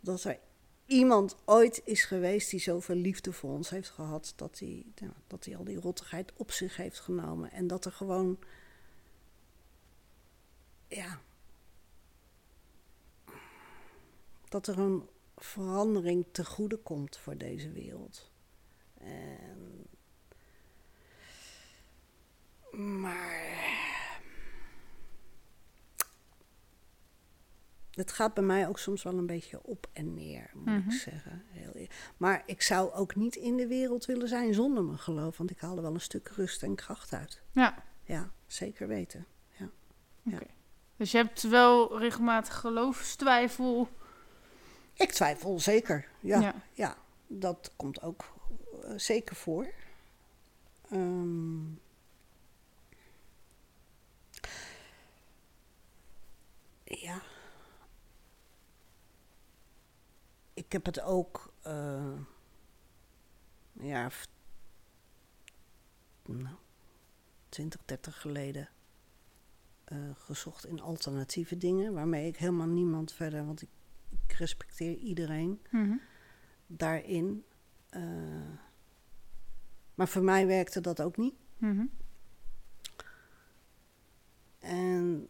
dat 0.00 0.24
er 0.24 0.38
iemand 0.86 1.36
ooit 1.44 1.82
is 1.84 2.04
geweest 2.04 2.50
die 2.50 2.60
zoveel 2.60 2.96
liefde 2.96 3.32
voor 3.32 3.50
ons 3.50 3.70
heeft 3.70 3.90
gehad. 3.90 4.32
Dat 4.36 4.58
hij, 4.58 4.86
nou, 5.00 5.12
dat 5.26 5.44
hij 5.44 5.56
al 5.56 5.64
die 5.64 5.80
rottigheid 5.80 6.32
op 6.36 6.50
zich 6.50 6.76
heeft 6.76 7.00
genomen. 7.00 7.50
En 7.52 7.66
dat 7.66 7.84
er 7.84 7.92
gewoon. 7.92 8.38
Ja. 10.88 11.20
Dat 14.48 14.66
er 14.66 14.78
een 14.78 15.08
verandering 15.36 16.26
te 16.32 16.44
goede 16.44 16.76
komt 16.76 17.16
voor 17.16 17.36
deze 17.36 17.70
wereld. 17.70 18.30
En, 18.94 19.55
Het 27.96 28.12
gaat 28.12 28.34
bij 28.34 28.44
mij 28.44 28.68
ook 28.68 28.78
soms 28.78 29.02
wel 29.02 29.18
een 29.18 29.26
beetje 29.26 29.62
op 29.62 29.86
en 29.92 30.14
neer, 30.14 30.50
moet 30.54 30.64
Mhm. 30.66 30.88
ik 30.90 30.92
zeggen. 30.92 31.42
Heel 31.50 31.70
eer- 31.74 31.90
maar 32.16 32.42
ik 32.46 32.62
zou 32.62 32.92
ook 32.92 33.14
niet 33.14 33.36
in 33.36 33.56
de 33.56 33.66
wereld 33.66 34.04
willen 34.04 34.28
zijn 34.28 34.54
zonder 34.54 34.84
mijn 34.84 34.98
geloof. 34.98 35.36
Want 35.36 35.50
ik 35.50 35.58
haal 35.60 35.76
er 35.76 35.82
wel 35.82 35.94
een 35.94 36.00
stuk 36.00 36.28
rust 36.28 36.62
en 36.62 36.74
kracht 36.74 37.12
uit. 37.12 37.42
Ja, 37.52 37.84
Ja, 38.04 38.30
zeker 38.46 38.88
weten. 38.88 39.26
dus 40.96 41.10
je 41.10 41.16
hebt 41.16 41.42
wel 41.42 41.98
regelmatig 41.98 42.54
geloofstwijfel. 42.54 43.88
Ik 44.92 45.10
twijfel 45.12 45.60
zeker. 45.60 46.08
Ja, 46.20 46.40
ja. 46.40 46.54
Ja. 46.72 46.96
dat 47.26 47.70
komt 47.76 48.02
ook 48.02 48.24
eh, 48.82 48.92
zeker 48.96 49.36
voor. 49.36 49.66
Ehm, 50.90 51.64
ja. 56.84 57.22
Ik 60.66 60.72
heb 60.72 60.84
het 60.84 61.00
ook 61.00 61.52
jaar 63.72 64.06
of 64.06 64.26
nou, 66.24 66.56
20, 67.48 67.80
30 67.84 68.20
geleden 68.20 68.68
eh, 69.84 69.98
gezocht 70.14 70.66
in 70.66 70.80
alternatieve 70.80 71.56
dingen, 71.56 71.92
waarmee 71.92 72.26
ik 72.28 72.36
helemaal 72.36 72.66
niemand 72.66 73.12
verder, 73.12 73.46
want 73.46 73.62
ik, 73.62 73.68
ik 74.26 74.32
respecteer 74.32 74.96
iedereen 74.96 75.60
Mhm. 75.70 75.96
daarin. 76.66 77.44
eh, 77.90 78.02
maar 79.94 80.08
voor 80.08 80.22
mij 80.22 80.46
werkte 80.46 80.80
dat 80.80 81.00
ook 81.02 81.16
niet. 81.16 81.34
Mhm. 81.58 81.84
En 84.58 85.28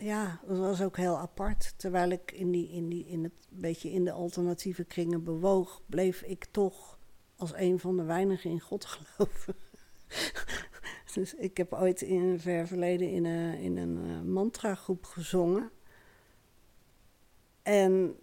ja, 0.00 0.40
dat 0.46 0.58
was 0.58 0.82
ook 0.82 0.96
heel 0.96 1.18
apart. 1.18 1.74
Terwijl 1.76 2.10
ik 2.10 2.32
in, 2.32 2.50
die, 2.50 2.70
in, 2.70 2.88
die, 2.88 3.06
in 3.06 3.22
het 3.22 3.32
beetje 3.48 3.90
in 3.90 4.04
de 4.04 4.12
alternatieve 4.12 4.84
kringen 4.84 5.24
bewoog, 5.24 5.82
bleef 5.86 6.22
ik 6.22 6.44
toch 6.50 6.98
als 7.36 7.54
een 7.54 7.78
van 7.78 7.96
de 7.96 8.02
weinigen 8.02 8.50
in 8.50 8.60
God 8.60 8.84
geloven. 8.94 9.54
dus 11.14 11.34
ik 11.34 11.56
heb 11.56 11.72
ooit 11.72 12.02
in 12.02 12.22
een 12.22 12.40
ver 12.40 12.66
verleden 12.66 13.10
in 13.10 13.24
een, 13.24 13.58
in 13.58 13.76
een 13.76 14.10
eh, 14.10 14.20
mantragroep 14.20 15.04
gezongen. 15.04 15.70
En 17.62 18.16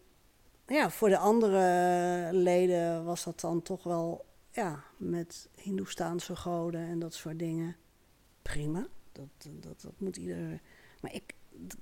ja, 0.68 0.90
voor 0.90 1.10
de 1.10 1.18
andere 1.18 2.30
leden 2.34 3.06
was 3.06 3.24
dat 3.24 3.40
dan 3.40 3.62
toch 3.62 3.84
wel 3.84 4.26
ja, 4.52 4.84
met 4.98 5.50
Hindoestaanse 5.56 6.36
goden 6.36 6.82
en 6.82 7.00
dat 7.00 7.14
soort 7.14 7.40
dingen. 7.40 7.76
Prima, 8.42 8.88
dat, 9.12 9.28
dat, 9.60 9.82
dat 9.82 9.94
moet 9.98 10.18
ieder. 10.18 10.62
Maar 11.02 11.14
ik, 11.14 11.34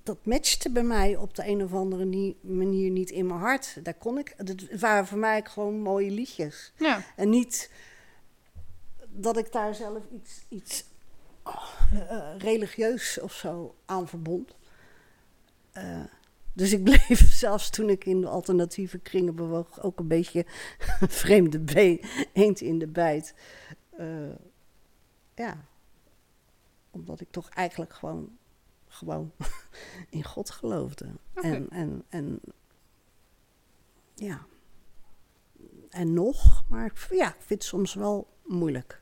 dat 0.03 0.26
matchte 0.26 0.71
bij 0.71 0.84
mij 0.84 1.15
op 1.15 1.36
de 1.36 1.47
een 1.47 1.63
of 1.63 1.73
andere 1.73 2.05
nie- 2.05 2.38
manier 2.41 2.89
niet 2.89 3.09
in 3.09 3.28
mijn 3.28 3.39
hart. 3.39 3.78
Daar 3.84 3.93
kon 3.93 4.17
ik. 4.17 4.34
Het 4.38 4.80
waren 4.80 5.07
voor 5.07 5.17
mij 5.17 5.43
gewoon 5.43 5.80
mooie 5.80 6.11
liedjes. 6.11 6.73
Ja. 6.78 7.03
En 7.15 7.30
niet 7.30 7.71
dat 9.09 9.38
ik 9.38 9.51
daar 9.51 9.76
zelf 9.76 10.03
iets, 10.11 10.45
iets 10.49 10.86
oh, 11.43 11.71
eh, 11.93 12.38
religieus 12.38 13.19
of 13.19 13.34
zo 13.34 13.76
aan 13.86 14.07
verbond. 14.07 14.55
Eh, 15.71 16.03
dus 16.53 16.71
ik 16.73 16.84
bleef 16.89 17.34
zelfs 17.34 17.69
toen 17.69 17.89
ik 17.89 18.05
in 18.05 18.21
de 18.21 18.28
alternatieve 18.28 18.97
kringen 18.97 19.36
bewoog 19.36 19.82
ook 19.82 19.99
een 19.99 20.07
beetje 20.07 20.45
vreemde 21.21 21.59
been, 21.59 22.01
eend 22.34 22.61
in 22.61 22.80
de 22.80 22.88
bijt. 22.88 23.34
Eh, 23.89 24.36
ja, 25.36 25.65
omdat 26.91 27.19
ik 27.19 27.32
toch 27.32 27.49
eigenlijk 27.49 27.93
gewoon, 27.93 28.38
gewoon 28.96 29.32
in 30.10 30.24
God 30.24 30.50
geloofde. 30.50 31.06
En, 31.34 31.70
en, 31.70 32.04
en 32.10 32.39
ja, 34.16 34.46
en 35.89 36.14
nog, 36.14 36.64
maar 36.70 36.93
ja, 37.10 37.28
ik 37.28 37.36
vind 37.38 37.50
het 37.50 37.64
soms 37.64 37.93
wel 37.93 38.28
moeilijk. 38.43 39.02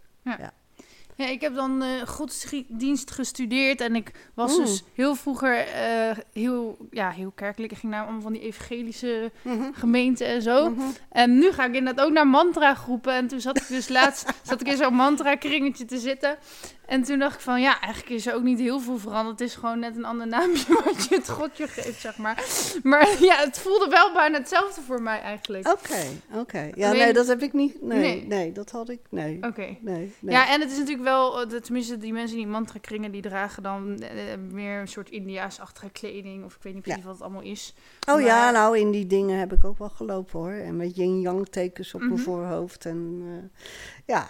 Ja, 1.16 1.28
ik 1.28 1.42
heb 1.42 1.56
dan 1.56 1.82
eh 1.82 2.08
godsdienst 2.08 3.12
gestudeerd 3.12 3.82
en 3.82 3.96
ik 3.96 4.30
was 4.34 4.56
dus 4.56 4.84
heel 4.94 5.16
vroeger 5.16 5.68
eh, 5.68 6.18
heel, 6.34 6.78
ja, 6.92 7.10
heel 7.10 7.32
kerkelijk. 7.36 7.72
Ik 7.72 7.78
ging 7.78 7.92
naar 7.92 8.04
allemaal 8.04 8.22
van 8.22 8.34
die 8.34 8.42
evangelische 8.42 9.32
gemeenten 9.74 10.28
en 10.28 10.42
zo. 10.42 10.70
Mhm. 10.70 10.82
En 11.10 11.38
nu 11.38 11.52
ga 11.52 11.66
ik 11.66 11.76
inderdaad 11.76 12.06
ook 12.06 12.12
naar 12.12 12.28
mantra 12.28 12.74
groepen. 12.74 13.14
En 13.14 13.28
toen 13.28 13.42
zat 13.42 13.58
ik 13.58 13.68
dus 13.68 13.90
laatst 13.90 14.34
zat 14.50 14.62
ik 14.62 14.68
in 14.68 14.78
zo'n 14.78 14.94
mantra 14.94 15.36
kringetje 15.36 15.86
te 15.86 15.98
zitten. 16.00 16.38
En 16.86 17.04
toen 17.04 17.20
dacht 17.20 17.34
ik 17.36 17.40
van 17.42 17.62
ja, 17.62 17.80
eigenlijk 17.82 18.14
is 18.14 18.28
er 18.28 18.34
ook 18.36 18.44
niet 18.44 18.60
heel 18.60 18.80
veel 18.80 18.98
veranderd. 18.98 19.40
Het 19.40 19.48
is 19.50 19.56
gewoon 19.56 19.80
net 19.80 19.96
een 19.98 20.06
ander 20.06 20.28
naamje 20.36 20.82
wat 20.86 21.06
je 21.10 21.16
het 21.16 21.30
godje 21.30 21.68
geeft, 21.68 22.00
zeg 22.02 22.18
maar. 22.18 22.44
Maar 22.84 23.08
ja, 23.20 23.36
het 23.36 23.60
voelde 23.60 23.88
wel 23.90 24.14
bijna 24.14 24.38
hetzelfde 24.38 24.82
voor 24.82 25.02
mij 25.02 25.20
eigenlijk. 25.22 25.68
Oké, 25.68 26.04
oké. 26.34 26.70
Ja, 26.76 26.92
nee, 26.92 27.14
dat 27.14 27.28
heb 27.28 27.42
ik 27.42 27.54
niet. 27.54 27.82
Nee, 27.82 28.00
Nee. 28.00 28.26
nee, 28.28 28.52
dat 28.52 28.72
had 28.72 28.90
ik. 28.90 29.00
Nee. 29.10 29.38
Oké. 29.42 29.62
Nee, 29.62 30.14
nee. 30.20 30.36
Ja, 30.36 30.50
en 30.54 30.62
het 30.62 30.72
is 30.72 30.78
natuurlijk 30.78 31.04
wel, 31.04 31.42
eh, 31.42 31.48
tenminste 31.60 31.98
die 31.98 32.14
mensen 32.14 32.38
die 32.38 32.48
mantra 32.48 32.80
kringen, 32.80 33.12
die 33.12 33.22
dragen 33.22 33.64
dan 33.64 34.00
eh, 34.00 34.10
meer 34.52 34.80
een 34.80 34.88
soort 34.88 35.10
Indiaas-achtige 35.10 35.90
kleding. 35.92 36.46
Of 36.46 36.56
ik 36.56 36.64
weet 36.64 36.74
niet 36.74 36.82
precies 36.84 37.02
Ja. 37.02 37.08
wat 37.08 37.16
het 37.18 37.24
allemaal 37.24 37.42
is. 37.52 37.74
oh 38.10 38.22
ja, 38.22 38.52
nou, 38.52 38.78
in 38.80 38.92
die 38.92 39.08
dingen 39.08 39.40
heb 39.40 39.54
ik 39.54 39.64
ook 39.64 39.78
wel 39.78 39.90
gelopen 39.90 40.40
hoor. 40.40 40.52
En 40.52 40.76
met 40.78 40.96
yin-yang 40.96 41.48
tekens 41.50 41.94
op 41.94 42.00
mijn 42.00 42.14
Mhm. 42.14 42.22
voorhoofd. 42.22 42.86
En 42.86 43.22
eh, 43.28 43.64
ja, 44.06 44.28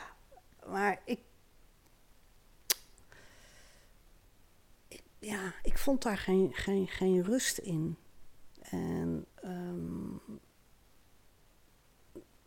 maar 0.71 0.99
ik, 1.05 1.19
Ja, 5.25 5.53
ik 5.63 5.77
vond 5.77 6.01
daar 6.03 6.17
geen, 6.17 6.49
geen, 6.53 6.87
geen 6.87 7.23
rust 7.23 7.57
in. 7.57 7.97
En. 8.61 9.25
ehm, 9.35 10.11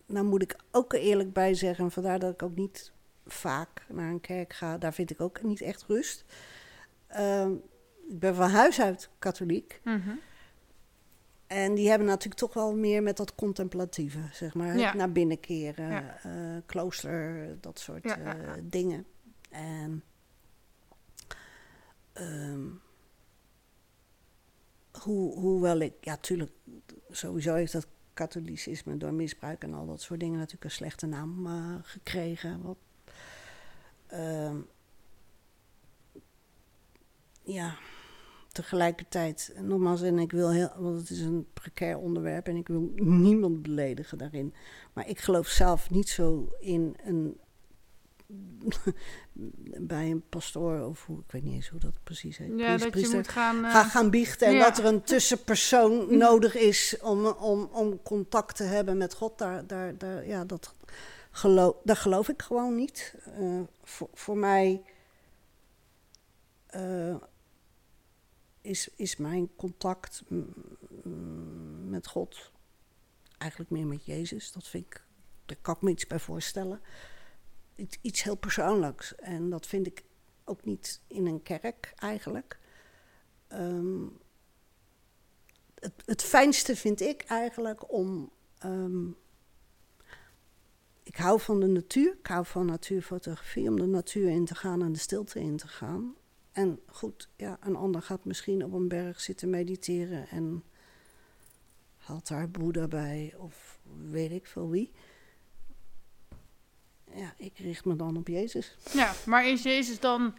nou 0.07 0.27
moet 0.27 0.43
ik 0.43 0.57
ook 0.71 0.93
er 0.93 1.01
eerlijk 1.01 1.33
bij 1.33 1.55
zeggen, 1.55 1.85
en 1.85 1.91
vandaar 1.91 2.19
dat 2.19 2.33
ik 2.33 2.43
ook 2.43 2.57
niet 2.57 2.93
vaak 3.27 3.87
naar 3.89 4.11
een 4.11 4.21
kerk 4.21 4.53
ga, 4.53 4.79
daar 4.79 4.95
vind 4.95 5.11
ik 5.11 5.21
ook 5.21 5.43
niet 5.43 5.61
echt 5.61 5.85
rust. 5.89 6.25
Ehm, 7.07 7.53
ik 8.09 8.19
ben 8.19 8.35
van 8.35 8.51
huis 8.51 8.81
uit 8.81 9.11
katholiek. 9.19 9.81
Mhm. 9.85 10.11
En 11.47 11.75
die 11.75 11.89
hebben 11.89 12.07
natuurlijk 12.07 12.41
toch 12.41 12.55
wel 12.55 12.77
meer 12.77 13.03
met 13.03 13.17
dat 13.17 13.35
contemplatieve, 13.35 14.19
zeg 14.33 14.55
maar. 14.55 14.77
Ja. 14.79 14.95
Naar 14.95 15.13
binnen 15.13 15.41
keren, 15.41 15.91
Ja. 15.91 16.19
eh, 16.23 16.63
klooster, 16.67 17.57
dat 17.61 17.79
soort 17.79 18.05
Ja, 18.05 18.37
eh, 18.37 18.53
dingen. 18.63 19.07
En 19.51 20.03
ehm, 22.17 22.67
hoe, 25.03 25.39
hoewel 25.39 25.79
ik, 25.79 25.95
ja, 26.01 26.17
tuurlijk, 26.17 26.51
sowieso 27.11 27.55
heeft 27.55 27.73
dat 27.73 27.87
katholicisme 28.15 28.97
door 28.97 29.15
misbruik 29.15 29.63
en 29.63 29.75
al 29.75 29.87
dat 29.87 30.01
soort 30.01 30.21
dingen 30.21 30.39
natuurlijk 30.39 30.65
een 30.65 30.71
slechte 30.71 31.07
naam 31.07 31.47
eh, 31.47 31.75
gekregen. 31.83 32.63
Wat, 32.63 32.79
ehm, 34.07 34.57
ja, 37.43 37.77
tegelijkertijd, 38.53 39.55
nogmaals, 39.61 40.03
en 40.03 40.19
ik 40.19 40.33
wil 40.33 40.51
heel, 40.51 40.73
want 40.79 41.01
het 41.01 41.11
is 41.11 41.21
een 41.21 41.47
precair 41.53 41.99
onderwerp 41.99 42.47
en 42.47 42.57
ik 42.57 42.69
wil 42.69 42.93
niemand 42.97 43.63
beledigen 43.63 44.19
daarin. 44.19 44.55
Maar 44.93 45.09
ik 45.09 45.19
geloof 45.19 45.47
zelf 45.47 45.91
niet 45.91 46.09
zo 46.09 46.49
in 46.59 46.97
een. 47.05 47.41
bij 49.93 50.11
een 50.11 50.29
pastoor 50.29 50.81
of 50.87 51.07
hoe, 51.07 51.19
ik 51.19 51.31
weet 51.33 51.43
niet 51.43 51.55
eens 51.55 51.69
hoe 51.69 51.81
dat 51.81 52.03
precies 52.03 52.37
heet. 52.37 52.53
Ja, 52.59 52.71
dat 52.71 52.83
je 52.83 52.91
priester. 52.91 53.17
moet 53.17 53.29
gaan... 53.29 53.65
eh, 53.65 53.71
Ga 53.71 53.85
gaan 53.85 54.11
biechten 54.11 54.47
en 54.47 54.53
ja. 54.55 54.65
dat 54.69 54.79
er 54.79 54.85
een 54.85 55.03
tussenpersoon 55.03 56.07
nodig 56.19 56.55
is 56.55 56.97
om, 57.03 57.27
om, 57.27 57.69
om 57.73 58.03
contact 58.03 58.57
te 58.57 58.63
hebben 58.63 58.97
met 58.97 59.15
God. 59.15 59.39
Daar, 59.39 59.67
daar, 59.67 59.99
daar, 59.99 60.27
ja, 60.27 60.45
dat 60.45 60.75
geloof, 61.31 61.77
daar 61.85 61.97
geloof 61.97 62.29
ik 62.29 62.43
gewoon 62.43 62.75
niet. 62.75 63.15
Eh, 63.25 63.61
voor, 63.83 64.09
voor 64.15 64.37
mij 64.37 64.83
eh, 66.67 67.17
is, 68.61 68.89
is 68.97 69.17
mijn 69.17 69.49
contact 69.57 70.23
met 71.89 72.07
God 72.07 72.51
eigenlijk 73.39 73.71
meer 73.71 73.87
met 73.87 74.05
Jezus. 74.05 74.53
Dat 74.53 74.69
vind 74.69 74.87
ik, 74.87 75.05
daar 75.47 75.57
kan 75.61 75.75
ik 75.75 75.83
me 75.83 75.91
iets 75.91 76.07
bij 76.07 76.19
voorstellen. 76.19 76.81
Iets, 78.01 78.23
heel 78.23 78.37
persoonlijks. 78.37 79.15
En 79.15 79.51
dat 79.51 79.67
vind 79.67 79.87
ik 79.87 80.05
ook 80.45 80.65
niet 80.65 81.01
in 81.07 81.27
een 81.27 81.43
kerk 81.43 81.93
eigenlijk. 81.97 82.59
Ehm, 83.49 84.05
het, 85.75 85.93
het 86.05 86.23
fijnste 86.23 86.77
vind 86.77 87.01
ik 87.01 87.23
eigenlijk 87.23 87.93
om. 87.93 88.31
ehm, 88.59 89.09
ik 91.03 91.17
hou 91.17 91.41
van 91.41 91.61
de 91.61 91.67
natuur, 91.67 92.17
ik 92.19 92.27
hou 92.27 92.47
van 92.47 92.67
natuurfotografie, 92.67 93.69
om 93.69 93.77
de 93.81 93.87
natuur 93.87 94.29
in 94.29 94.45
te 94.45 94.55
gaan 94.55 94.83
en 94.83 94.93
de 94.93 94.99
stilte 94.99 95.41
in 95.41 95.57
te 95.57 95.69
gaan. 95.69 96.15
En 96.53 96.81
goed, 96.87 97.29
ja, 97.37 97.59
een 97.61 97.77
ander 97.77 98.03
gaat 98.03 98.25
misschien 98.25 98.65
op 98.65 98.73
een 98.73 98.89
berg 98.89 99.21
zitten 99.21 99.51
mediteren 99.51 100.29
en 100.29 100.65
haalt 101.97 102.29
daar 102.29 102.51
Boeddha 102.51 102.89
bij 102.89 103.35
of 103.39 103.81
weet 104.11 104.31
ik 104.31 104.47
veel 104.47 104.71
wie. 104.71 104.93
Ja, 107.17 107.33
ik 107.37 107.53
richt 107.59 107.85
me 107.85 107.97
dan 107.97 108.17
op 108.17 108.29
Jezus. 108.29 108.77
Ja, 108.93 109.13
maar 109.27 109.47
is 109.49 109.63
Jezus 109.63 110.01
dan... 110.01 110.35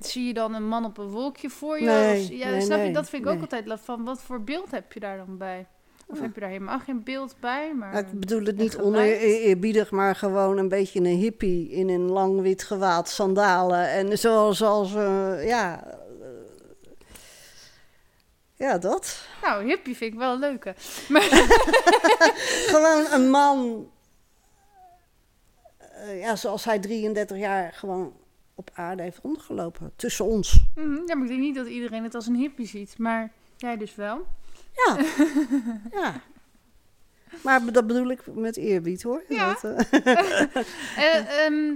Zie 0.00 0.26
je 0.26 0.34
dan 0.34 0.54
een 0.54 0.68
man 0.68 0.84
op 0.84 0.98
een 0.98 1.08
wolkje 1.08 1.50
voor 1.50 1.78
je? 1.80 1.84
Nee, 1.86 2.22
Of- 2.22 2.28
ja, 2.28 2.48
nee, 2.50 2.60
snap 2.60 2.84
je? 2.84 2.92
Dat 2.92 3.08
vind 3.08 3.24
ik 3.24 3.30
ook 3.30 3.40
altijd 3.40 3.64
van. 3.82 4.04
Wat 4.04 4.20
voor 4.22 4.42
beeld 4.42 4.70
heb 4.70 4.92
je 4.92 5.00
daar 5.00 5.16
dan 5.16 5.36
bij? 5.38 5.66
Of 6.06 6.16
Ja. 6.16 6.22
heb 6.22 6.34
je 6.34 6.40
daar 6.40 6.48
helemaal 6.48 6.78
geen 6.78 7.04
beeld 7.04 7.34
bij? 7.40 7.74
Maar... 7.74 7.92
Nou, 7.92 8.04
ik 8.06 8.20
bedoel 8.20 8.44
het 8.44 8.56
niet 8.56 8.76
oneerbiedig, 8.78 9.90
maar 9.90 10.14
gewoon 10.16 10.58
een 10.58 10.68
beetje 10.68 10.98
een 10.98 11.04
hippie 11.16 11.70
in 11.70 11.88
een 11.88 12.10
lang 12.10 12.40
wit 12.40 12.62
gewaad, 12.62 13.08
sandalen. 13.08 13.88
En 13.90 14.18
zoals, 14.18 14.62
als, 14.62 14.94
eh, 14.94 15.46
ja... 15.46 15.84
eh, 15.86 15.94
ja, 18.54 18.78
dat. 18.78 19.26
Nou, 19.42 19.64
hippie 19.64 19.96
vind 19.96 20.12
ik 20.12 20.18
wel 20.18 20.32
een 20.32 20.38
leuke. 20.38 20.74
gewoon 22.72 23.06
een 23.12 23.30
man, 23.30 23.88
eh, 26.00 26.20
ja, 26.20 26.36
zoals 26.36 26.64
hij 26.64 26.78
33 26.78 27.38
jaar 27.38 27.72
gewoon 27.72 28.12
op 28.54 28.70
aarde 28.74 29.02
heeft 29.02 29.18
rondgelopen. 29.22 29.92
Tussen 29.96 30.24
ons. 30.24 30.64
Mhm, 30.74 30.94
Ja, 31.06 31.14
maar 31.14 31.22
ik 31.22 31.28
denk 31.28 31.40
niet 31.40 31.54
dat 31.54 31.66
iedereen 31.66 32.02
het 32.02 32.14
als 32.14 32.26
een 32.26 32.34
hippie 32.34 32.66
ziet. 32.66 32.98
Maar 32.98 33.32
jij 33.56 33.76
dus 33.76 33.94
wel. 33.94 34.26
Ja. 34.72 34.96
ja. 36.00 36.20
Maar 37.42 37.72
dat 37.72 37.86
bedoel 37.86 38.10
ik 38.10 38.34
met 38.34 38.56
eerbied, 38.56 39.02
hoor. 39.02 39.22
Ja. 39.28 39.56
Dat, 39.62 39.86
eh, 39.90 40.06
Eh, 40.96 41.44
ehm, 41.44 41.72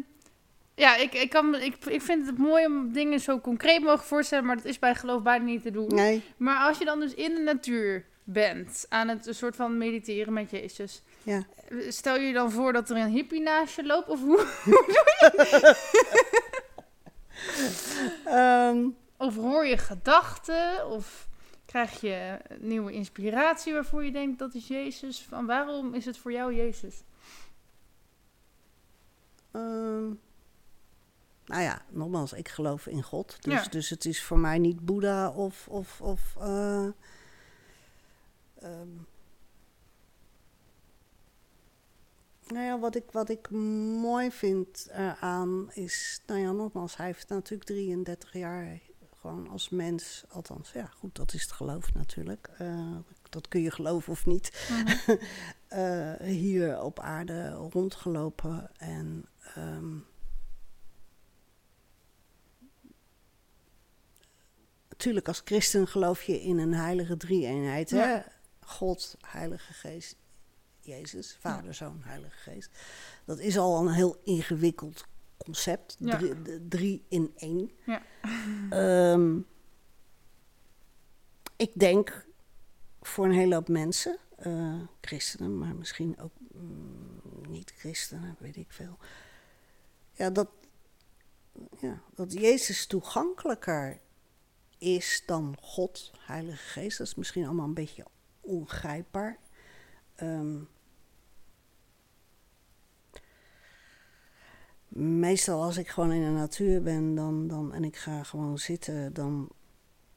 ja, 0.75 0.97
ik, 0.97 1.13
ik, 1.15 1.31
kan, 1.31 1.55
ik, 1.55 1.77
ik 1.85 2.03
vind 2.03 2.27
het 2.27 2.39
mooi 2.39 2.67
om 2.67 2.93
dingen 2.93 3.21
zo 3.21 3.41
concreet 3.41 3.79
mogelijk 3.81 4.03
voorstellen, 4.03 4.45
maar 4.45 4.57
dat 4.57 4.65
is 4.65 4.79
bij 4.79 4.95
geloof 4.95 5.23
bijna 5.23 5.45
niet 5.45 5.63
te 5.63 5.71
doen. 5.71 5.95
nee. 5.95 6.23
Maar 6.37 6.69
als 6.69 6.79
je 6.79 6.85
dan 6.85 7.01
dus 7.01 7.15
in 7.15 7.35
de 7.35 7.41
natuur 7.41 8.05
bent, 8.25 8.87
aan 8.89 9.09
het 9.09 9.27
een 9.27 9.35
soort 9.35 9.57
van 9.57 9.79
mediteren 9.79 10.33
met 10.33 10.51
Jezus, 10.51 11.03
Ja. 11.25 11.43
stel 11.89 12.17
je 12.17 12.27
je 12.27 12.33
dan 12.33 12.51
voor 12.51 12.73
dat 12.73 12.91
er 12.91 12.97
een 12.97 13.11
hippie 13.11 13.41
naast 13.41 13.77
je 13.77 13.85
loopt? 13.87 14.09
Of 14.09 14.21
hoe? 14.21 14.47
Ehm, 18.25 18.89
Of 19.17 19.37
hoor 19.37 19.67
je 19.67 19.77
gedachten? 19.79 20.87
Of 20.89 21.29
krijg 21.67 22.01
je 22.01 22.39
nieuwe 22.59 22.93
inspiratie 22.93 23.73
waarvoor 23.73 24.05
je 24.05 24.13
denkt 24.13 24.39
dat 24.39 24.55
is 24.55 24.69
Jezus? 24.69 25.23
Van 25.29 25.47
waarom 25.47 25.95
is 25.95 26.05
het 26.05 26.19
voor 26.19 26.33
jou 26.33 26.55
Jezus? 26.55 27.03
Ehm, 29.51 30.05
nou 31.47 31.63
ja, 31.63 31.83
nogmaals, 31.89 32.33
ik 32.33 32.49
geloof 32.49 32.87
in 32.87 33.03
God. 33.03 33.37
Dus, 33.41 33.63
Ja. 33.65 33.69
dus 33.71 33.91
het 33.91 34.05
is 34.05 34.23
voor 34.23 34.39
mij 34.39 34.59
niet 34.59 34.85
Boeddha 34.85 35.31
of. 35.31 35.69
of, 35.69 36.01
of 36.01 36.21
eh, 36.41 36.87
ehm, 38.61 38.89
nou 42.53 42.65
ja, 42.67 42.79
wat 42.79 42.95
ik, 42.95 43.11
wat 43.11 43.29
ik 43.29 43.51
mooi 44.01 44.31
vind 44.31 44.89
eraan 44.93 45.73
is, 45.73 46.21
nou 46.27 46.41
ja, 46.41 46.53
nogmaals, 46.53 46.97
hij 46.97 47.07
heeft 47.07 47.29
natuurlijk 47.29 47.65
33 47.69 48.33
jaar 48.33 48.81
gewoon 49.21 49.49
als 49.49 49.69
mens, 49.69 50.25
althans, 50.29 50.73
ja, 50.73 50.87
goed, 50.87 51.15
dat 51.17 51.33
is 51.35 51.43
het 51.43 51.53
geloof 51.53 51.95
natuurlijk. 51.95 52.51
Eh, 52.59 52.97
dat 53.31 53.49
kun 53.49 53.61
je 53.61 53.71
geloven 53.71 54.13
of 54.13 54.27
niet. 54.27 54.69
Mhm. 54.71 55.17
Eh, 55.73 56.15
hier 56.21 56.83
op 56.83 57.01
aarde 57.01 57.51
rondgelopen 57.51 58.71
en. 58.77 59.25
ehm, 59.55 59.97
Natuurlijk, 64.89 65.29
als 65.29 65.43
christen 65.45 65.87
geloof 65.87 66.23
je 66.23 66.41
in 66.43 66.59
een 66.59 66.75
heilige 66.75 67.17
drie-eenheid. 67.17 67.91
Hè? 67.91 68.21
God, 68.61 69.17
Heilige 69.27 69.73
Geest, 69.73 70.17
Jezus, 70.83 71.37
Vader, 71.41 71.75
Zoon, 71.75 72.01
Heilige 72.03 72.37
Geest. 72.51 72.71
Dat 73.25 73.39
is 73.39 73.59
al 73.59 73.81
een 73.87 73.93
heel 73.93 74.21
ingewikkeld 74.25 75.05
concept. 75.37 75.97
Ja. 75.99 76.17
Drie, 76.17 76.43
de- 76.43 76.69
drie 76.69 77.05
in 77.09 77.33
één. 77.37 77.71
Ja. 77.87 78.03
Ehm, 78.71 79.39
ik 81.57 81.71
denk 81.75 82.27
voor 83.01 83.25
een 83.25 83.33
hele 83.33 83.55
hoop 83.55 83.69
mensen, 83.69 84.19
eh, 84.37 84.81
christenen, 85.01 85.59
maar 85.59 85.75
misschien 85.75 86.21
ook 86.21 86.33
mm, 86.53 87.21
niet-christenen, 87.49 88.37
weet 88.39 88.57
ik 88.57 88.73
veel. 88.73 88.99
Ja, 90.13 90.31
dat, 90.31 90.49
ja, 91.81 92.03
dat 92.15 92.33
Jezus 92.33 92.87
toegankelijker 92.87 94.01
is 94.79 95.23
dan 95.27 95.57
God, 95.61 96.13
Heilige 96.19 96.57
Geest. 96.81 96.99
Dat 96.99 97.07
is 97.07 97.15
misschien 97.15 97.45
allemaal 97.45 97.67
een 97.67 97.75
beetje 97.75 98.05
ongrijpbaar. 98.41 99.39
Ehm, 100.23 100.59
meestal 105.19 105.63
als 105.63 105.77
ik 105.77 105.89
gewoon 105.89 106.13
in 106.13 106.23
de 106.23 106.31
natuur 106.31 106.83
ben 106.83 107.15
dan, 107.15 107.47
dan, 107.47 107.73
en 107.73 107.85
ik 107.85 107.97
ga 107.97 108.23
gewoon 108.23 108.59
zitten, 108.59 109.13
dan... 109.13 109.51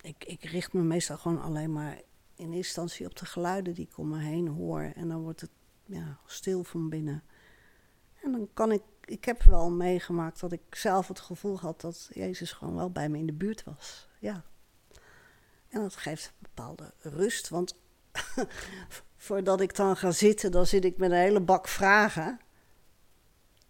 Ik, 0.01 0.25
ik 0.25 0.43
richt 0.43 0.73
me 0.73 0.81
meestal 0.81 1.17
gewoon 1.17 1.41
alleen 1.41 1.73
maar 1.73 2.01
in 2.35 2.45
eerste 2.45 2.55
instantie 2.55 3.05
op 3.05 3.15
de 3.15 3.25
geluiden 3.25 3.73
die 3.73 3.85
ik 3.85 3.97
om 3.97 4.09
me 4.09 4.19
heen 4.19 4.47
hoor. 4.47 4.81
En 4.81 5.07
dan 5.07 5.21
wordt 5.21 5.41
het 5.41 5.49
ja, 5.85 6.19
stil 6.25 6.63
van 6.63 6.89
binnen. 6.89 7.23
En 8.23 8.31
dan 8.31 8.49
kan 8.53 8.71
ik... 8.71 8.81
Ik 9.05 9.25
heb 9.25 9.43
wel 9.43 9.71
meegemaakt 9.71 10.39
dat 10.39 10.51
ik 10.51 10.75
zelf 10.75 11.07
het 11.07 11.19
gevoel 11.19 11.59
had 11.59 11.81
dat 11.81 12.09
Jezus 12.13 12.51
gewoon 12.51 12.75
wel 12.75 12.91
bij 12.91 13.09
me 13.09 13.17
in 13.17 13.25
de 13.25 13.33
buurt 13.33 13.63
was. 13.63 14.09
Ja. 14.19 14.43
En 15.69 15.81
dat 15.81 15.95
geeft 15.95 16.25
een 16.25 16.33
bepaalde 16.39 16.93
rust, 16.99 17.49
want 17.49 17.75
voordat 19.17 19.61
ik 19.61 19.75
dan 19.75 19.97
ga 19.97 20.11
zitten, 20.11 20.51
dan 20.51 20.65
zit 20.65 20.85
ik 20.85 20.97
met 20.97 21.11
een 21.11 21.17
hele 21.17 21.41
bak 21.41 21.67
vragen. 21.67 22.39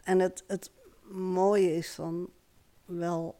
En 0.03 0.19
het, 0.19 0.43
het 0.47 0.71
mooie 1.11 1.75
is 1.75 1.95
dan 1.95 2.29
wel 2.85 3.39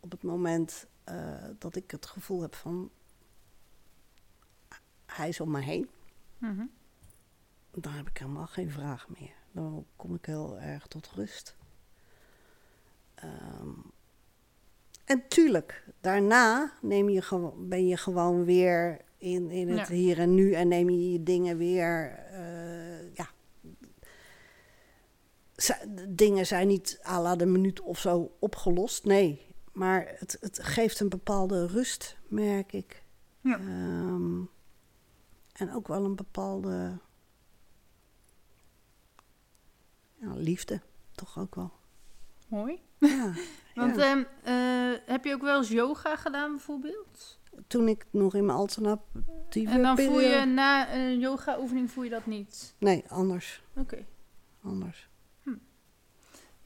op 0.00 0.10
het 0.10 0.22
moment 0.22 0.86
eh, 1.04 1.44
dat 1.58 1.76
ik 1.76 1.90
het 1.90 2.06
gevoel 2.06 2.40
heb 2.42 2.54
van 2.54 2.90
hij 5.06 5.28
is 5.28 5.40
om 5.40 5.50
me 5.50 5.60
heen, 5.60 5.88
Mhm. 6.38 6.64
dan 7.70 7.92
heb 7.92 8.08
ik 8.08 8.18
helemaal 8.18 8.46
geen 8.46 8.70
vraag 8.70 9.08
meer. 9.08 9.34
Dan 9.52 9.86
kom 9.96 10.14
ik 10.14 10.26
heel 10.26 10.58
erg 10.58 10.86
tot 10.86 11.10
rust. 11.14 11.56
Ehm, 13.14 13.70
en 15.04 15.28
tuurlijk, 15.28 15.84
daarna 16.00 16.72
neem 16.80 17.08
je 17.08 17.52
ben 17.56 17.86
je 17.86 17.96
gewoon 17.96 18.44
weer 18.44 19.00
in, 19.18 19.50
in 19.50 19.68
het 19.68 19.88
Ja. 19.88 19.94
hier 19.94 20.18
en 20.18 20.34
nu 20.34 20.52
en 20.52 20.68
neem 20.68 20.90
je 20.90 21.12
je 21.12 21.22
dingen 21.22 21.56
weer. 21.56 22.18
eh, 22.30 23.14
ja. 23.14 23.28
Dingen 26.08 26.46
zijn 26.46 26.68
niet 26.68 27.00
à 27.06 27.20
la 27.22 27.36
de 27.36 27.46
minuut 27.46 27.80
of 27.80 27.98
zo 27.98 28.36
opgelost. 28.38 29.04
Nee, 29.04 29.46
maar 29.72 30.14
het, 30.18 30.36
het 30.40 30.58
geeft 30.62 31.00
een 31.00 31.08
bepaalde 31.08 31.66
rust, 31.66 32.16
merk 32.28 32.72
ik. 32.72 33.02
Ja. 33.40 33.58
Ehm, 33.58 34.40
en 35.52 35.74
ook 35.74 35.88
wel 35.88 36.04
een 36.04 36.16
bepaalde 36.16 36.98
ja, 40.20 40.32
liefde, 40.34 40.80
toch 41.14 41.38
ook 41.38 41.54
wel. 41.54 41.72
Mooi. 42.48 42.80
Ja, 42.98 43.32
Want 43.74 43.96
ehm, 43.96 44.22
eh, 44.42 44.92
heb 45.06 45.24
je 45.24 45.34
ook 45.34 45.42
wel 45.42 45.58
eens 45.58 45.68
yoga 45.68 46.16
gedaan 46.16 46.50
bijvoorbeeld? 46.50 47.37
Toen 47.66 47.88
ik 47.88 48.06
nog 48.10 48.34
in 48.34 48.46
mijn 48.46 48.58
alternatieve 48.58 49.72
En 49.72 49.82
dan 49.82 49.98
voel 49.98 50.20
je 50.20 50.44
na 50.44 50.94
een 50.94 51.18
yoga-oefening 51.18 51.90
voel 51.90 52.04
je 52.04 52.10
dat 52.10 52.26
niet? 52.26 52.74
Nee, 52.78 53.04
anders. 53.08 53.62
Oké. 53.76 54.04
anders. 54.62 55.08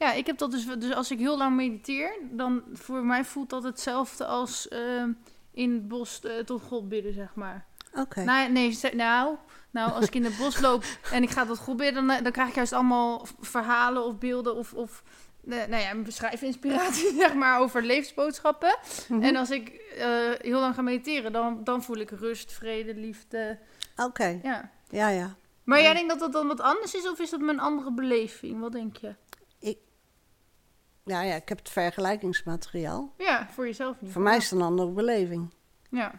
Ja, 0.03 0.13
ik 0.13 0.25
heb 0.25 0.37
dat 0.37 0.51
dus, 0.51 0.65
dus 0.65 0.93
als 0.93 1.11
ik 1.11 1.19
heel 1.19 1.37
lang 1.37 1.55
mediteer, 1.55 2.19
dan 2.31 2.63
voor 2.73 3.05
mij 3.05 3.25
voelt 3.25 3.49
dat 3.49 3.63
hetzelfde 3.63 4.25
als 4.25 4.67
ehm, 4.67 5.11
in 5.51 5.73
het 5.73 5.87
bos 5.87 6.19
eh, 6.19 6.37
tot 6.37 6.61
God 6.61 6.89
bidden, 6.89 7.13
zeg 7.13 7.35
maar. 7.35 7.65
Oké. 7.93 8.23
Nou, 8.23 8.51
nee, 8.51 8.77
nou, 8.93 9.35
nou, 9.71 9.91
als 9.91 10.05
ik 10.05 10.15
in 10.15 10.23
het 10.23 10.37
bos 10.37 10.59
loop 10.59 10.83
en 11.11 11.23
ik 11.23 11.29
ga 11.29 11.45
tot 11.45 11.57
God 11.57 11.77
bidden, 11.77 12.07
dan, 12.07 12.23
dan 12.23 12.31
krijg 12.31 12.49
ik 12.49 12.55
juist 12.55 12.73
allemaal 12.73 13.25
verhalen 13.39 14.05
of 14.05 14.17
beelden 14.17 14.55
of, 14.55 14.73
of 14.73 15.03
eh, 15.49 15.57
nou 15.67 15.75
ja, 15.81 15.91
een 15.91 16.03
beschrijfinspiratie, 16.03 17.13
zeg 17.23 17.33
maar, 17.33 17.59
over 17.59 17.83
levensboodschappen. 17.83 18.77
Mhm. 19.09 19.23
En 19.23 19.35
als 19.35 19.49
ik 19.49 19.69
eh, 19.97 20.07
heel 20.37 20.59
lang 20.59 20.75
ga 20.75 20.81
mediteren, 20.81 21.31
dan, 21.31 21.63
dan 21.63 21.83
voel 21.83 21.97
ik 21.97 22.09
rust, 22.09 22.51
vrede, 22.51 22.93
liefde. 22.95 23.59
Oké, 23.95 24.39
Ja. 24.43 24.69
ja, 24.89 25.07
ja. 25.09 25.35
Maar 25.63 25.77
Ja. 25.77 25.83
jij 25.83 25.93
denkt 25.93 26.09
dat 26.09 26.19
dat 26.19 26.31
dan 26.33 26.47
wat 26.47 26.61
anders 26.61 26.93
is 26.95 27.09
of 27.09 27.19
is 27.19 27.29
dat 27.29 27.39
mijn 27.39 27.59
andere 27.59 27.91
beleving? 27.91 28.59
Wat 28.59 28.71
denk 28.71 28.97
je? 28.97 29.15
Ja, 31.05 31.21
ja, 31.21 31.35
ik 31.35 31.49
heb 31.49 31.57
het 31.57 31.69
vergelijkingsmateriaal. 31.69 33.13
Ja, 33.17 33.47
voor 33.51 33.65
jezelf 33.65 34.01
niet. 34.01 34.11
Voor 34.11 34.21
mij 34.21 34.37
is 34.37 34.49
het 34.49 34.59
een 34.59 34.65
andere 34.65 34.89
beleving. 34.89 35.53
Ja. 35.89 36.11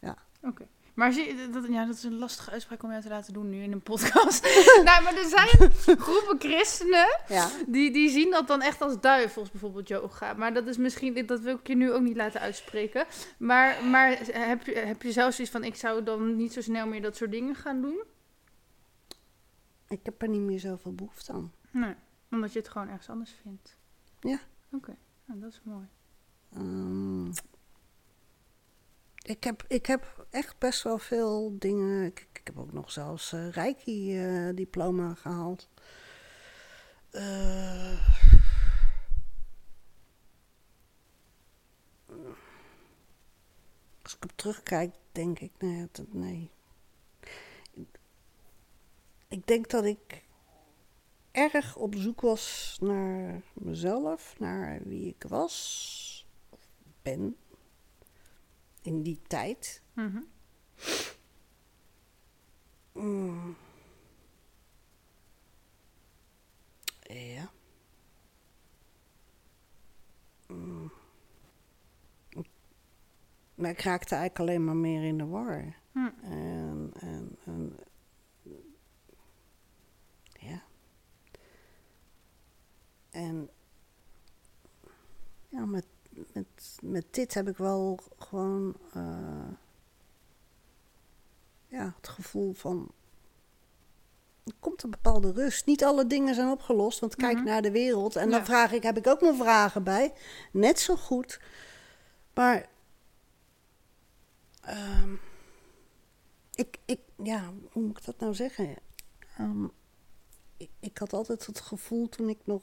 Ja. 0.00 0.16
Oké. 0.42 0.66
Maar 0.98 1.12
zie, 1.12 1.50
dat, 1.50 1.66
ja, 1.68 1.84
dat 1.84 1.94
is 1.94 2.02
een 2.02 2.18
lastige 2.18 2.50
uitspraak 2.50 2.82
om 2.82 2.90
jou 2.90 3.02
te 3.02 3.08
laten 3.08 3.32
doen 3.32 3.48
nu 3.50 3.62
in 3.62 3.72
een 3.72 3.80
podcast. 3.82 4.42
nou, 4.84 5.02
maar 5.02 5.16
er 5.16 5.28
zijn 5.28 5.70
groepen 6.06 6.36
christenen 6.38 7.20
Ja. 7.28 7.50
die, 7.66 7.90
die 7.90 8.10
zien 8.10 8.30
dat 8.30 8.46
dan 8.46 8.62
echt 8.62 8.80
als 8.80 9.00
duivels, 9.00 9.50
bijvoorbeeld 9.50 9.88
yoga. 9.88 10.32
Maar 10.32 10.54
dat 10.54 10.66
is 10.66 10.76
misschien, 10.76 11.26
dat 11.26 11.40
wil 11.40 11.54
ik 11.54 11.66
je 11.66 11.74
nu 11.76 11.92
ook 11.92 12.02
niet 12.02 12.16
laten 12.16 12.40
uitspreken. 12.40 13.06
Maar, 13.38 13.84
maar 13.84 14.18
heb, 14.32 14.66
je, 14.66 14.74
heb 14.74 15.02
je 15.02 15.12
zelfs 15.12 15.40
iets 15.40 15.50
van, 15.50 15.64
ik 15.64 15.74
zou 15.74 16.02
dan 16.02 16.36
niet 16.36 16.52
zo 16.52 16.60
snel 16.60 16.86
meer 16.86 17.02
dat 17.02 17.16
soort 17.16 17.30
dingen 17.30 17.54
gaan 17.54 17.80
doen? 17.80 18.02
Ik 19.88 20.00
heb 20.02 20.22
er 20.22 20.28
niet 20.28 20.40
meer 20.40 20.60
zoveel 20.60 20.94
behoefte 20.94 21.32
aan. 21.32 21.52
Nee, 21.70 21.94
omdat 22.30 22.52
je 22.52 22.58
het 22.58 22.68
gewoon 22.68 22.88
ergens 22.88 23.08
anders 23.08 23.34
vindt. 23.42 23.76
Ja. 24.20 24.38
Oké, 24.72 24.96
nou, 25.24 25.40
dat 25.40 25.50
is 25.50 25.60
mooi. 25.64 25.86
Ehm, 26.54 27.30
ik, 29.28 29.44
heb, 29.44 29.64
ik 29.68 29.86
heb 29.86 30.26
echt 30.30 30.58
best 30.58 30.82
wel 30.82 30.98
veel 30.98 31.56
dingen. 31.58 32.04
Ik, 32.04 32.40
heb 32.44 32.58
ook 32.58 32.72
nog 32.72 32.90
zelfs 32.90 33.32
eh 33.32 33.50
Reiki-diploma 33.50 35.14
gehaald. 35.14 35.68
Eh, 37.10 38.08
als 44.02 44.14
ik 44.16 44.24
op 44.24 44.32
terugkijk, 44.34 44.94
denk 45.12 45.38
ik, 45.38 45.52
nee, 45.58 45.88
dat, 45.92 46.12
nee. 46.12 46.50
Ik 49.28 49.46
denk 49.46 49.70
dat 49.70 49.84
ik 49.84 50.24
erg 51.30 51.76
op 51.76 51.94
zoek 51.94 52.20
was 52.20 52.76
naar 52.80 53.42
mezelf, 53.52 54.38
naar 54.38 54.82
wie 54.82 55.06
ik 55.06 55.24
was, 55.28 56.26
of 56.50 56.68
ben, 57.02 57.36
in 58.88 59.02
die 59.02 59.20
tijd. 59.26 59.82
Mhm. 59.92 60.22
Mm. 62.92 63.56
Ja. 67.02 67.50
Mm. 70.46 70.92
Maar 73.54 73.70
ik 73.70 73.80
raakte 73.80 74.14
eigenlijk 74.14 74.38
alleen 74.38 74.64
maar 74.64 74.76
meer 74.76 75.02
in 75.02 75.18
de 75.18 75.26
war. 75.26 75.76
Hm. 75.92 76.08
En, 76.22 76.90
en, 76.94 77.36
en 77.44 77.76
ja. 80.32 80.62
En 83.10 83.50
ja, 85.48 85.66
met, 85.66 85.86
met, 86.32 86.78
met 86.82 87.06
dit 87.10 87.34
heb 87.34 87.48
ik 87.48 87.56
wel 87.56 87.98
gewoon 88.18 88.76
eh, 88.92 89.48
ja, 91.66 91.94
het 91.96 92.08
gevoel 92.08 92.52
van. 92.52 92.90
Er 94.44 94.54
komt 94.60 94.82
een 94.82 94.90
bepaalde 94.90 95.32
rust. 95.32 95.66
Niet 95.66 95.84
alle 95.84 96.06
dingen 96.06 96.34
zijn 96.34 96.48
opgelost, 96.50 96.98
want 97.00 97.16
kijk 97.16 97.36
Mhm. 97.36 97.44
naar 97.44 97.62
de 97.62 97.70
wereld. 97.70 98.16
En 98.16 98.30
dan 98.30 98.44
vraag 98.44 98.72
ik, 98.72 98.82
heb 98.82 98.96
ik 98.96 99.06
ook 99.06 99.20
mijn 99.20 99.36
vragen 99.36 99.82
bij? 99.82 100.12
Net 100.52 100.78
zo 100.80 100.96
goed. 100.96 101.40
Maar. 102.34 102.68
ehm, 104.60 105.14
ik, 106.54 106.78
ik, 106.84 107.00
ja, 107.22 107.52
hoe 107.72 107.82
moet 107.82 107.98
ik 107.98 108.04
dat 108.04 108.18
nou 108.20 108.34
zeggen? 108.34 108.76
Ehm, 109.36 109.64
ik, 110.56 110.70
ik 110.80 110.98
had 110.98 111.12
altijd 111.12 111.46
het 111.46 111.60
gevoel 111.60 112.08
toen 112.08 112.28
ik 112.28 112.38
nog 112.44 112.62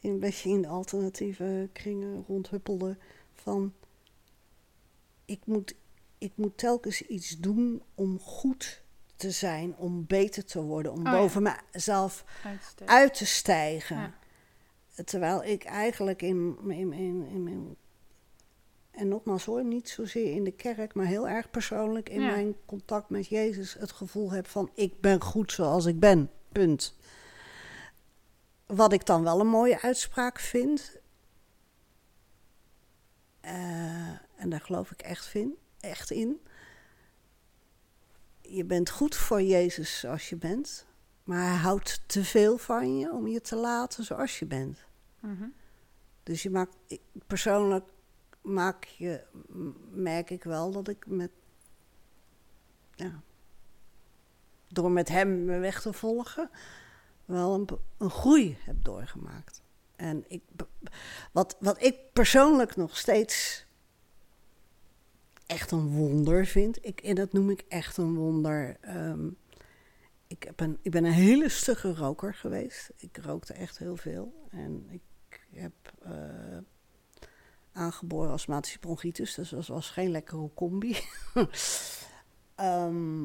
een 0.00 0.18
beetje 0.20 0.48
in 0.50 0.62
de 0.62 0.68
alternatieve 0.68 1.68
kringen 1.72 2.24
rondhuppelde 2.28 2.96
van 3.34 3.72
ik 5.24 5.40
moet, 5.44 5.74
ik 6.18 6.32
moet 6.34 6.58
telkens 6.58 7.02
iets 7.02 7.38
doen 7.38 7.82
om 7.94 8.18
goed 8.18 8.82
te 9.16 9.30
zijn, 9.30 9.76
om 9.76 10.06
beter 10.06 10.44
te 10.44 10.62
worden, 10.62 10.92
om 10.92 10.98
Oh 10.98 11.04
ja. 11.04 11.10
boven 11.12 11.42
mezelf 11.72 12.24
Uitsteken. 12.44 12.94
uit 12.94 13.14
te 13.14 13.26
stijgen. 13.26 13.96
Ja. 13.96 14.14
Terwijl 15.04 15.44
ik 15.44 15.64
eigenlijk 15.64 16.22
in, 16.22 16.56
in, 16.68 16.92
in, 16.92 17.26
in 17.26 17.42
mijn. 17.42 17.76
En 18.90 19.08
nogmaals 19.08 19.44
hoor, 19.44 19.64
niet 19.64 19.88
zozeer 19.88 20.32
in 20.34 20.44
de 20.44 20.50
kerk, 20.52 20.94
maar 20.94 21.06
heel 21.06 21.28
erg 21.28 21.50
persoonlijk 21.50 22.08
in 22.08 22.20
Ja. 22.20 22.30
mijn 22.30 22.56
contact 22.66 23.10
met 23.10 23.26
Jezus 23.26 23.74
het 23.74 23.92
gevoel 23.92 24.30
heb 24.30 24.46
van 24.46 24.70
ik 24.74 25.00
ben 25.00 25.22
goed 25.22 25.52
zoals 25.52 25.84
ik 25.86 26.00
ben. 26.00 26.30
Punt. 26.52 26.96
Wat 28.66 28.92
ik 28.92 29.06
dan 29.06 29.22
wel 29.22 29.40
een 29.40 29.46
mooie 29.46 29.80
uitspraak 29.82 30.38
vind. 30.40 30.96
eh, 33.40 34.08
en 34.36 34.48
daar 34.48 34.60
geloof 34.60 34.90
ik 34.90 35.02
echt, 35.02 35.26
vind, 35.26 35.54
echt 35.80 36.10
in. 36.10 36.40
Je 38.40 38.64
bent 38.64 38.90
goed 38.90 39.14
voor 39.16 39.42
Jezus 39.42 39.98
zoals 39.98 40.28
je 40.28 40.36
bent. 40.36 40.86
Maar 41.24 41.46
hij 41.48 41.56
houdt 41.56 42.00
te 42.06 42.24
veel 42.24 42.58
van 42.58 42.98
je 42.98 43.12
om 43.12 43.26
je 43.26 43.40
te 43.40 43.56
laten 43.56 44.04
zoals 44.04 44.38
je 44.38 44.46
bent. 44.46 44.78
Mhm. 45.20 45.46
Dus 46.22 46.42
je 46.42 46.50
maakt, 46.50 46.76
ik- 46.86 47.00
persoonlijk 47.26 47.84
maak 48.40 48.84
je, 48.84 49.24
merk 49.90 50.30
ik 50.30 50.44
wel 50.44 50.70
dat 50.70 50.88
ik 50.88 51.06
met, 51.06 51.30
ja, 52.94 53.20
door 54.68 54.90
met 54.90 55.08
hem 55.08 55.44
mijn 55.44 55.60
weg 55.60 55.80
te 55.82 55.92
volgen, 55.92 56.50
wel 57.26 57.66
een, 57.98 58.10
groei 58.10 58.56
heb 58.60 58.84
doorgemaakt. 58.84 59.62
En 59.96 60.24
ik, 60.28 60.42
wat, 61.32 61.56
wat 61.60 61.82
ik 61.82 62.12
persoonlijk 62.12 62.76
nog 62.76 62.96
steeds 62.96 63.66
echt 65.46 65.70
een 65.70 65.88
wonder 65.88 66.46
vind, 66.46 66.86
ik, 66.86 67.00
en 67.00 67.14
dat 67.14 67.32
noem 67.32 67.50
ik 67.50 67.64
echt 67.68 67.96
een 67.96 68.14
wonder. 68.14 68.76
ehm, 68.80 69.28
ik, 70.26 70.42
heb 70.42 70.60
een, 70.60 70.78
ik 70.82 70.90
ben 70.90 71.04
een 71.04 71.12
hele 71.12 71.48
stugge 71.48 71.94
roker 71.94 72.34
geweest. 72.34 72.92
Ik 72.96 73.16
rookte 73.16 73.52
echt 73.52 73.78
heel 73.78 73.96
veel. 73.96 74.48
En 74.50 74.86
ik 74.90 75.02
heb 75.50 75.72
eh, 76.02 76.58
aangeboren 77.72 78.30
astmatische 78.30 78.78
bronchitis, 78.78 79.34
dus 79.34 79.48
dat 79.48 79.66
was 79.66 79.90
geen 79.90 80.10
lekkere 80.10 80.50
combi. 80.54 80.96
Ehm, 82.54 83.24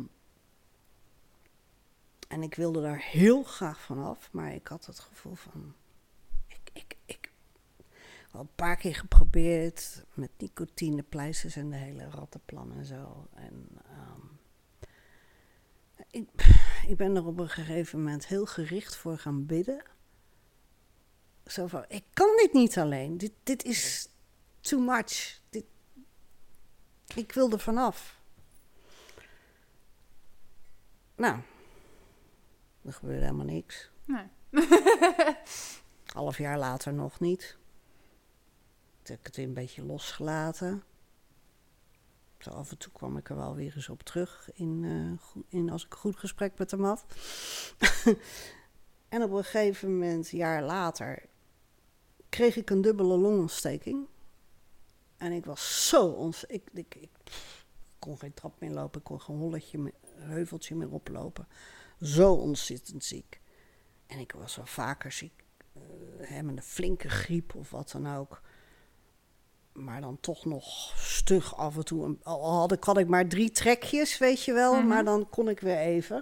en 2.32 2.44
ik 2.44 2.56
wilde 2.56 2.82
daar 2.82 3.02
heel 3.02 3.44
graag 3.44 3.82
vanaf, 3.82 4.32
maar 4.32 4.54
ik 4.54 4.68
had 4.68 4.86
het 4.86 5.00
gevoel 5.00 5.36
van. 5.36 5.76
Ik, 6.48 6.70
ik, 6.74 6.98
ik 7.06 7.32
al 8.32 8.40
een 8.40 8.56
paar 8.56 8.76
keer 8.76 8.96
geprobeerd 8.96 10.06
met 10.14 10.30
nicotinepleisters 10.38 11.56
en 11.56 11.70
de 11.70 11.76
hele 11.76 12.10
rattenplan 12.10 12.74
en 12.74 12.86
zo. 12.86 13.28
En 13.34 13.68
ehm, 13.86 14.22
ik, 16.12 16.30
ik 16.88 16.98
ben 16.98 17.16
er 17.16 17.26
op 17.26 17.40
een 17.40 17.50
gegeven 17.50 18.00
moment 18.00 18.28
heel 18.28 18.46
gericht 18.46 18.96
voor 18.96 19.18
gaan 19.18 19.46
bidden. 19.46 19.84
Zo 21.46 21.68
van, 21.68 21.86
ik 21.88 22.04
kan 22.14 22.36
dit 22.38 22.54
niet 22.54 22.78
alleen. 22.78 23.18
Dit, 23.18 23.34
dit 23.44 23.64
is 23.64 24.10
too 24.60 24.80
much. 24.80 25.40
Dit, 25.50 25.66
ik 27.16 27.32
wil 27.32 27.52
er 27.52 27.60
vanaf. 27.60 28.20
Nou, 31.16 31.40
er 32.86 32.94
gebeurde 32.94 33.22
helemaal 33.22 33.46
niks. 33.46 33.92
Nee. 34.06 34.28
Half 36.06 36.38
jaar 36.38 36.58
later 36.58 36.94
nog 36.94 37.20
niet. 37.20 37.58
Toen 39.02 39.16
heb 39.16 39.20
ik 39.20 39.26
het 39.26 39.36
weer 39.36 39.46
een 39.46 39.54
beetje 39.54 39.84
losgelaten. 39.86 40.84
Zo 42.38 42.50
af 42.50 42.72
en 42.72 42.78
toe 42.78 42.92
kwam 42.92 43.18
ik 43.18 43.30
er 43.30 43.36
wel 43.36 43.56
weer 43.56 43.74
eens 43.76 43.90
op 43.90 44.04
terug 44.04 44.50
in, 44.54 45.18
goe- 45.22 45.44
in 45.48 45.70
als 45.70 45.86
ik 45.86 45.92
een 45.92 46.00
goed 46.00 46.18
gesprek 46.18 46.58
met 46.58 46.72
hem 46.72 46.84
had. 46.84 47.06
en 49.10 49.24
op 49.24 49.32
een 49.32 49.44
gegeven 49.44 49.92
moment, 49.92 50.32
een 50.32 50.38
jaar 50.38 50.64
later, 50.64 51.26
kreeg 52.30 52.56
ik 52.56 52.70
een 52.70 52.82
dubbele 52.82 53.18
longontsteking. 53.18 54.08
En 55.18 55.32
ik 55.32 55.46
was 55.46 55.88
zo 55.88 56.08
ons. 56.08 56.44
Ik, 56.44 56.64
ik, 56.74 57.10
kon 58.00 58.18
geen 58.18 58.34
trap 58.34 58.60
meer 58.60 58.72
lopen, 58.72 59.00
ik 59.00 59.06
kon 59.06 59.22
geen 59.22 59.38
holletje 59.38 59.78
meer, 59.78 59.94
heuveltje 60.16 60.76
meer 60.76 60.92
oplopen. 60.92 61.48
Zo 62.02 62.34
ontzettend 62.34 63.04
ziek. 63.04 63.39
En 64.08 64.20
ik 64.20 64.32
was 64.32 64.56
wel 64.56 64.66
vaker 64.66 65.12
ziek 65.12 65.41
hè, 66.18 66.41
met 66.41 66.58
een 66.58 66.64
flinke 66.64 67.10
griep 67.10 67.56
of 67.56 67.70
wat 67.70 67.91
dan 67.91 68.16
ook. 68.16 68.41
Maar 69.74 70.02
dan 70.02 70.20
toch 70.20 70.45
nog 70.45 70.93
stug 70.97 71.56
af 71.56 71.76
en 71.76 71.86
toe. 71.86 72.18
Al 72.24 72.60
had 72.60 72.72
ik, 72.72 72.84
had 72.84 72.97
ik 72.97 73.08
maar 73.08 73.28
drie 73.28 73.52
trekjes, 73.52 74.18
weet 74.18 74.43
je 74.43 74.54
wel. 74.54 74.76
Mhm. 74.76 74.88
Maar 74.88 75.04
dan 75.04 75.30
kon 75.30 75.49
ik 75.49 75.60
weer 75.60 75.78
even. 75.78 76.16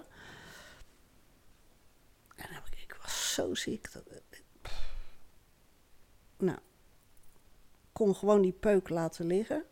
En 2.36 2.46
dan 2.46 2.54
heb 2.54 2.66
ik, 2.66 2.80
ik 2.80 2.98
was 3.02 3.34
zo 3.34 3.56
ziek. 3.56 3.92
Dat, 3.92 4.04
nou, 6.38 6.60
kon 7.92 8.16
gewoon 8.16 8.42
die 8.42 8.52
peuk 8.52 8.90
laten 8.90 9.26
liggen. 9.26 9.64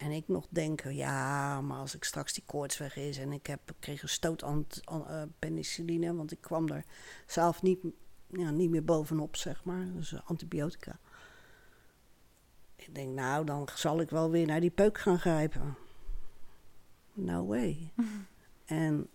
En 0.00 0.10
ik 0.10 0.28
nog 0.28 0.46
denken, 0.48 0.94
ja, 0.94 1.60
maar 1.60 1.78
als 1.78 1.94
ik 1.94 2.04
straks 2.04 2.32
die 2.32 2.42
koorts 2.46 2.78
weg 2.78 2.96
is 2.96 3.18
en 3.18 3.32
ik 3.32 3.46
heb, 3.46 3.60
kreeg 3.78 4.02
een 4.02 4.08
stoot 4.08 4.42
aan, 4.42 4.66
eh, 4.84 5.22
penicilline, 5.38 6.14
want 6.14 6.32
ik 6.32 6.40
kwam 6.40 6.68
er 6.68 6.84
zelf 7.26 7.62
niet, 7.62 7.78
ja, 8.26 8.50
niet 8.50 8.70
meer 8.70 8.84
bovenop, 8.84 9.36
zeg 9.36 9.64
maar. 9.64 9.92
Dus 9.92 10.24
antibiotica. 10.24 10.98
Ik 12.76 12.94
denk, 12.94 13.14
nou, 13.14 13.44
dan 13.44 13.68
zal 13.74 14.00
ik 14.00 14.10
wel 14.10 14.30
weer 14.30 14.46
naar 14.46 14.60
die 14.60 14.70
peuk 14.70 14.98
gaan 14.98 15.18
grijpen. 15.18 15.76
No 17.12 17.46
way. 17.46 17.92
en, 18.64 19.08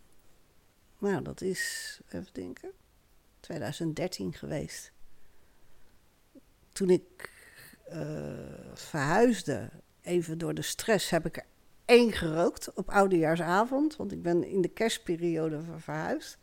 nou, 0.97 1.23
dat 1.23 1.41
is, 1.41 1.99
even 2.07 2.33
denken, 2.33 2.71
2013 3.39 4.33
geweest. 4.33 4.91
Toen 6.71 6.89
ik 6.89 7.31
eh, 7.85 8.73
verhuisde, 8.73 9.69
even 10.05 10.37
door 10.37 10.53
de 10.53 10.61
stress, 10.61 11.09
heb 11.09 11.25
ik 11.25 11.37
er 11.37 11.45
één 11.85 12.11
gerookt 12.11 12.73
op 12.73 12.89
oudejaarsavond. 12.89 13.95
Want 13.95 14.11
ik 14.11 14.21
ben 14.21 14.43
in 14.49 14.61
de 14.61 14.67
kerstperiode 14.67 15.61
ver- 15.63 15.81
verhuisd. 15.81 16.37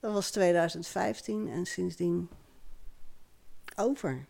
Dat 0.00 0.12
was 0.12 0.30
2015 0.30 1.48
en 1.48 1.66
sindsdien 1.66 2.28
over. 3.76 4.26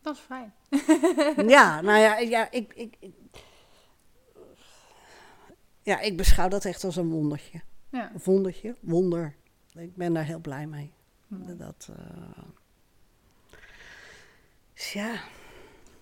Dat 0.00 0.16
is 0.16 0.20
fijn. 0.22 0.54
ja, 1.56 1.80
nou 1.80 1.98
ja, 1.98 2.18
ja 2.18 2.50
ik, 2.50 2.72
ik, 2.74 2.96
ik- 3.00 3.14
ja, 5.82 6.00
ik 6.00 6.16
beschouw 6.16 6.48
dat 6.48 6.64
echt 6.64 6.84
als 6.84 6.96
een 6.96 7.10
wondertje. 7.10 7.60
Ja. 7.90 8.10
Een 8.14 8.20
wondertje, 8.24 8.76
wonder. 8.80 9.34
Ik 9.74 9.96
ben 9.96 10.12
daar 10.12 10.24
heel 10.24 10.38
blij 10.38 10.66
mee. 10.66 10.92
Dat, 11.28 11.88
eh, 11.96 12.42
dus 14.74 14.92
ja, 14.92 15.20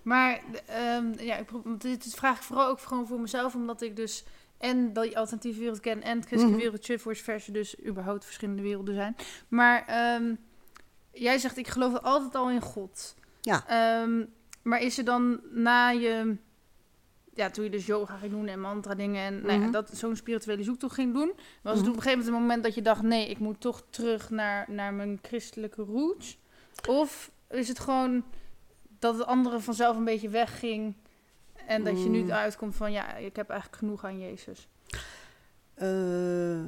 Maar 0.03 0.41
ehm, 0.65 1.13
ja, 1.19 1.35
ik, 1.37 1.49
dit 1.77 2.13
vraag 2.15 2.37
ik 2.37 2.43
vooral 2.43 2.67
ook 2.67 2.79
gewoon 2.79 3.07
voor 3.07 3.19
mezelf, 3.19 3.55
omdat 3.55 3.81
ik 3.81 3.95
dus 3.95 4.23
en 4.57 4.93
die 4.93 5.17
alternatieve 5.17 5.59
wereld 5.59 5.79
ken 5.79 6.01
en 6.01 6.17
het 6.17 6.25
christelijke 6.27 6.67
Mhm. 6.67 6.77
zover 6.81 7.39
ze 7.39 7.51
dus 7.51 7.85
überhaupt 7.85 8.25
verschillende 8.25 8.61
werelden 8.61 8.95
zijn. 8.95 9.15
Maar 9.47 9.85
ehm, 9.87 10.35
jij 11.11 11.37
zegt, 11.37 11.57
ik 11.57 11.67
geloof 11.67 11.97
altijd 11.99 12.35
al 12.35 12.49
in 12.49 12.61
God. 12.61 13.15
Ja. 13.41 13.63
Ehm, 13.67 14.25
maar 14.61 14.81
is 14.81 14.97
er 14.97 15.05
dan 15.05 15.39
na 15.51 15.89
je, 15.89 16.35
ja, 17.33 17.49
toen 17.49 17.63
je 17.63 17.69
dus 17.69 17.85
yoga 17.85 18.15
ging 18.17 18.31
doen 18.31 18.47
en 18.47 18.59
mantra 18.59 18.95
dingen 18.95 19.21
en 19.23 19.33
nou 19.41 19.51
ja, 19.53 19.57
Mhm. 19.57 19.71
dat 19.71 19.89
zo'n 19.93 20.15
spirituele 20.15 20.63
zoektocht 20.63 20.93
ging 20.95 21.13
doen, 21.13 21.31
was 21.61 21.73
het 21.73 21.81
Mhm. 21.81 21.89
op 21.89 21.95
een 21.95 22.01
gegeven 22.01 22.19
moment 22.19 22.27
een 22.27 22.41
moment 22.41 22.63
dat 22.63 22.75
je 22.75 22.81
dacht, 22.81 23.01
nee, 23.01 23.29
ik 23.29 23.39
moet 23.39 23.59
toch 23.61 23.83
terug 23.89 24.29
naar, 24.29 24.65
naar 24.71 24.93
mijn 24.93 25.19
christelijke 25.21 25.81
roots? 25.83 26.37
Of 26.87 27.31
is 27.49 27.67
het 27.67 27.79
gewoon 27.79 28.23
dat 29.03 29.17
het 29.17 29.27
andere 29.27 29.59
vanzelf 29.59 29.97
een 29.97 30.03
beetje 30.03 30.29
wegging 30.29 30.95
en 31.67 31.83
dat 31.83 32.03
je 32.03 32.09
nu 32.09 32.21
Mm. 32.21 32.29
eruit 32.29 32.55
komt 32.55 32.75
van, 32.75 32.91
ja, 32.91 33.15
ik 33.15 33.35
heb 33.35 33.49
eigenlijk 33.49 33.79
genoeg 33.79 34.03
aan 34.03 34.19
Jezus? 34.19 34.67
Eh, 35.73 36.63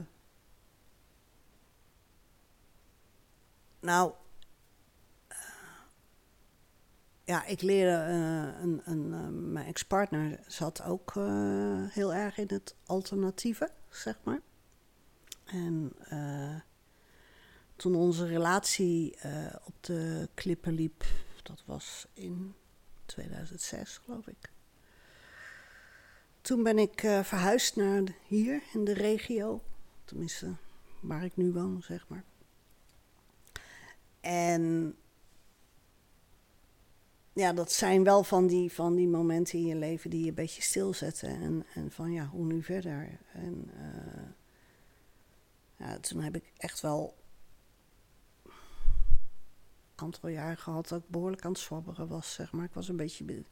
nou, 3.79 4.13
ja, 7.23 7.45
ik 7.45 7.61
leerde 7.61 7.91
eh, 7.91 8.61
een, 8.61 8.81
een, 8.85 9.13
eh, 9.13 9.27
mijn 9.29 9.65
ex-partner 9.65 10.39
zat 10.47 10.83
ook 10.83 11.13
heel 11.89 12.13
erg 12.13 12.37
in 12.37 12.47
het 12.47 12.75
alternatieve, 12.85 13.71
zeg 13.89 14.19
maar. 14.23 14.39
En 15.45 15.93
toen 17.75 17.95
onze 17.95 18.25
relatie 18.25 19.17
op 19.63 19.73
de 19.79 20.29
klippen 20.33 20.73
liep, 20.73 21.03
dat 21.45 21.63
was 21.65 22.07
in 22.13 22.55
2006, 23.05 23.97
geloof 23.97 24.27
ik. 24.27 24.49
toen 26.41 26.63
ben 26.63 26.77
ik 26.77 27.03
eh, 27.03 27.23
verhuisd 27.23 27.75
naar 27.75 28.03
hier 28.27 28.61
in 28.73 28.85
de 28.85 28.93
regio. 28.93 29.61
Tenminste, 30.05 30.55
waar 30.99 31.23
ik 31.23 31.35
nu 31.35 31.51
woon, 31.51 31.83
zeg 31.83 32.07
maar. 32.07 32.23
En 34.19 34.95
ja, 37.33 37.53
dat 37.53 37.71
zijn 37.71 38.03
wel 38.03 38.23
van 38.23 38.47
die, 38.47 38.71
van 38.71 38.95
die 38.95 39.07
momenten 39.07 39.59
in 39.59 39.65
je 39.65 39.75
leven 39.75 40.09
die 40.09 40.21
je 40.21 40.27
een 40.27 40.33
beetje 40.33 40.61
stilzetten. 40.61 41.29
En, 41.29 41.65
en 41.73 41.91
van 41.91 42.11
ja, 42.11 42.25
hoe 42.25 42.45
nu 42.45 42.63
verder? 42.63 43.19
En 43.33 43.69
eh, 43.77 44.23
ja, 45.75 45.99
toen 45.99 46.21
heb 46.21 46.35
ik 46.35 46.51
echt 46.57 46.81
wel 46.81 47.15
aantal 50.01 50.29
jaar 50.29 50.57
gehad 50.57 50.87
dat 50.87 50.99
ik 50.99 51.09
behoorlijk 51.09 51.45
aan 51.45 51.51
het 51.51 51.59
zwabberen 51.59 52.07
was, 52.07 52.33
zeg 52.33 52.51
maar. 52.51 52.65
Ik 52.65 52.73
was 52.73 52.87
een 52.87 52.95
beetje 52.95 53.23
be- 53.23 53.43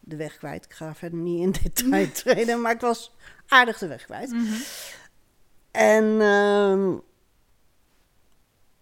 de 0.00 0.16
weg 0.16 0.36
kwijt. 0.36 0.64
Ik 0.64 0.72
ga 0.72 0.94
verder 0.94 1.18
niet 1.18 1.40
in 1.40 1.52
detail 1.62 2.12
treden, 2.22 2.60
maar 2.60 2.72
ik 2.72 2.80
was 2.80 3.14
aardig 3.46 3.78
de 3.78 3.86
weg 3.86 4.04
kwijt. 4.04 4.30
Mhm. 4.30 4.54
En 5.70 6.04
ehm, 6.04 6.96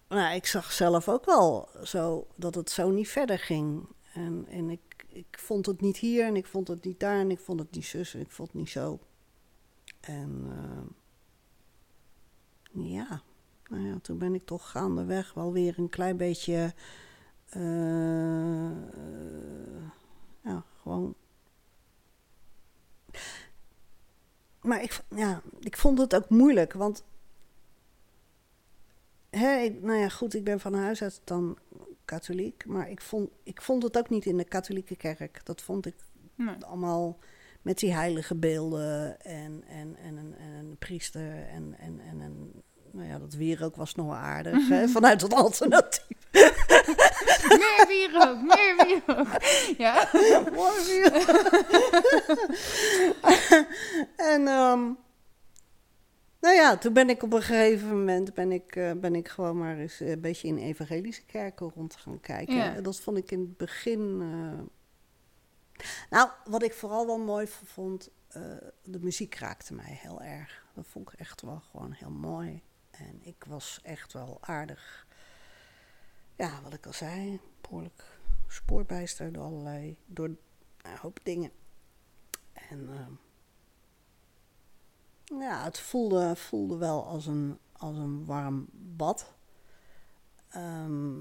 nou, 0.08 0.34
ik 0.34 0.46
zag 0.46 0.72
zelf 0.72 1.08
ook 1.08 1.24
wel 1.24 1.68
zo 1.82 2.26
dat 2.36 2.54
het 2.54 2.70
zo 2.70 2.90
niet 2.90 3.08
verder 3.08 3.38
ging. 3.38 3.88
En, 4.12 4.46
en 4.48 4.70
ik, 4.70 5.04
ik 5.08 5.38
vond 5.38 5.66
het 5.66 5.80
niet 5.80 5.96
hier 5.96 6.24
en 6.26 6.36
ik 6.36 6.46
vond 6.46 6.68
het 6.68 6.84
niet 6.84 7.00
daar 7.00 7.18
en 7.18 7.30
ik 7.30 7.40
vond 7.40 7.60
het 7.60 7.70
niet 7.70 7.86
zus 7.86 8.14
en 8.14 8.20
ik 8.20 8.30
vond 8.30 8.48
het 8.48 8.56
niet 8.56 8.70
zo. 8.70 8.98
En 10.00 10.46
ehm, 10.50 10.86
ja, 12.88 13.22
nou 13.70 13.86
ja, 13.86 13.98
toen 14.02 14.18
ben 14.18 14.34
ik 14.34 14.44
toch 14.44 14.70
gaandeweg 14.70 15.34
wel 15.34 15.52
weer 15.52 15.78
een 15.78 15.88
klein 15.88 16.16
beetje, 16.16 16.74
eh, 17.48 18.70
ja, 20.42 20.64
gewoon 20.82 21.14
maar 24.60 24.82
ik, 24.82 25.00
ja, 25.14 25.42
ik 25.60 25.76
vond 25.76 25.98
het 25.98 26.14
ook 26.14 26.28
moeilijk, 26.28 26.72
want... 26.72 27.04
Hè, 29.30 29.56
ik- 29.58 29.82
nou 29.82 29.98
ja, 29.98 30.08
goed, 30.08 30.34
ik 30.34 30.44
ben 30.44 30.60
van 30.60 30.74
huis 30.74 31.02
uit 31.02 31.20
dan 31.24 31.58
katholiek. 32.04 32.66
Maar 32.66 32.90
ik 32.90 33.00
vond, 33.00 33.30
ik 33.42 33.62
vond 33.62 33.82
het 33.82 33.98
ook 33.98 34.08
niet 34.10 34.26
in 34.26 34.36
de 34.36 34.44
katholieke 34.44 34.96
kerk. 34.96 35.40
Dat 35.46 35.62
vond 35.62 35.86
ik 35.86 35.94
Nee. 36.34 36.64
allemaal 36.64 37.18
met 37.62 37.78
die 37.78 37.92
heilige 37.92 38.34
beelden 38.34 39.20
en, 39.20 39.64
en, 39.68 39.96
en, 39.96 40.16
een, 40.16 40.34
en 40.36 40.50
een 40.52 40.76
priester 40.78 41.46
en, 41.48 41.74
en, 41.78 42.00
en 42.00 42.20
een... 42.20 42.62
Nou 42.92 43.08
ja, 43.08 43.18
dat 43.18 43.34
wierook 43.34 43.76
was 43.76 43.94
nog 43.94 44.06
wel 44.06 44.14
aardig, 44.16 44.68
hè, 44.68 44.88
vanuit 44.88 45.20
het 45.20 45.34
alternatief. 45.34 46.06
Meer 47.48 47.84
wierook, 47.88 48.42
meer 48.42 48.76
wierook. 48.86 49.28
Ja. 49.78 50.08
Mooi 50.54 50.84
weer. 50.86 51.12
en 54.32 54.46
ehm, 54.48 54.80
nou 56.40 56.54
ja, 56.54 56.76
toen 56.76 56.92
ben 56.92 57.10
ik 57.10 57.22
op 57.22 57.32
een 57.32 57.42
gegeven 57.42 57.88
moment 57.88 58.34
ben 58.34 58.52
ik, 58.52 58.76
eh, 58.76 58.92
ben 58.92 59.14
ik 59.14 59.28
gewoon 59.28 59.58
maar 59.58 59.78
eens 59.78 60.00
een 60.00 60.20
beetje 60.20 60.48
in 60.48 60.58
evangelische 60.58 61.24
kerken 61.24 61.70
rond 61.74 61.96
gaan 61.96 62.20
kijken. 62.20 62.54
Ja. 62.56 62.74
En 62.74 62.82
dat 62.82 63.00
vond 63.00 63.16
ik 63.16 63.30
in 63.30 63.40
het 63.40 63.56
begin. 63.56 64.18
eh, 64.20 64.60
Nou, 66.10 66.28
wat 66.44 66.62
ik 66.62 66.72
vooral 66.74 67.06
wel 67.06 67.18
mooi 67.18 67.46
vond, 67.64 68.10
eh, 68.28 68.42
de 68.84 68.98
muziek 69.00 69.34
raakte 69.34 69.74
mij 69.74 69.98
heel 70.02 70.22
erg. 70.22 70.64
Dat 70.74 70.86
vond 70.88 71.12
ik 71.12 71.18
echt 71.20 71.42
wel 71.42 71.62
gewoon 71.70 71.92
heel 71.92 72.10
mooi. 72.10 72.62
En 73.00 73.20
ik 73.22 73.44
was 73.44 73.80
echt 73.82 74.12
wel 74.12 74.38
aardig. 74.40 75.06
Ja, 76.36 76.62
wat 76.62 76.72
ik 76.72 76.86
al 76.86 76.92
zei, 76.92 77.40
behoorlijk 77.60 78.18
spoorbijster 78.46 79.32
door 79.32 79.44
allerlei, 79.44 79.96
door 80.06 80.26
een 80.26 80.38
hoop 81.00 81.18
dingen. 81.22 81.50
En 82.52 82.88
ehm, 82.88 83.12
ja, 85.40 85.64
het 85.64 85.78
voelde, 85.78 86.36
voelde 86.36 86.76
wel 86.76 87.06
als 87.06 87.26
een, 87.26 87.58
als 87.72 87.96
een 87.96 88.24
warm 88.24 88.68
bad. 88.72 89.34
Ehm, 90.48 91.18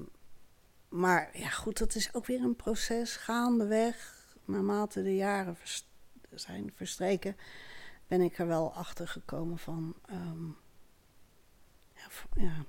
maar 0.88 1.38
ja, 1.38 1.48
goed, 1.48 1.78
dat 1.78 1.94
is 1.94 2.14
ook 2.14 2.26
weer 2.26 2.42
een 2.42 2.56
proces. 2.56 3.16
Gaandeweg, 3.16 4.26
naarmate 4.44 5.02
de 5.02 5.16
jaren 5.16 5.56
zijn 6.30 6.72
verstreken, 6.74 7.36
ben 8.06 8.20
ik 8.20 8.38
er 8.38 8.46
wel 8.46 8.74
achter 8.74 9.08
gekomen 9.08 9.58
van. 9.58 9.94
ehm, 10.06 10.48
ja, 12.36 12.64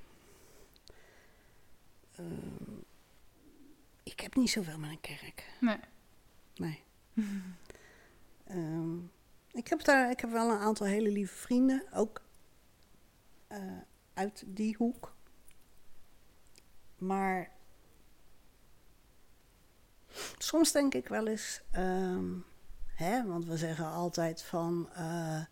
ehm, 2.15 2.79
ik 4.03 4.19
heb 4.19 4.35
niet 4.35 4.49
zoveel 4.49 4.77
met 4.77 4.89
een 4.89 4.99
kerk. 5.01 5.49
Nee. 5.59 5.79
Nee. 6.55 6.83
Ehm, 8.45 8.97
ik, 9.51 9.67
heb 9.67 9.83
daar, 9.83 10.09
ik 10.09 10.19
heb 10.19 10.29
wel 10.31 10.49
een 10.51 10.59
aantal 10.59 10.87
hele 10.87 11.09
lieve 11.09 11.35
vrienden, 11.35 11.83
ook 11.93 12.21
eh, 13.47 13.77
uit 14.13 14.43
die 14.47 14.75
hoek. 14.77 15.13
Maar 16.97 17.51
soms 20.37 20.71
denk 20.71 20.93
ik 20.93 21.07
wel 21.07 21.27
eens, 21.27 21.61
ehm, 21.71 22.29
hè, 22.95 23.25
want 23.25 23.45
we 23.45 23.57
zeggen 23.57 23.85
altijd 23.85 24.41
van. 24.43 24.89
ehm, 24.93 25.43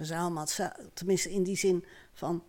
we 0.00 0.06
zijn 0.06 0.20
allemaal, 0.20 0.42
hetzelfde, 0.42 0.90
tenminste 0.94 1.30
in 1.30 1.42
die 1.42 1.56
zin 1.56 1.84
van 2.12 2.44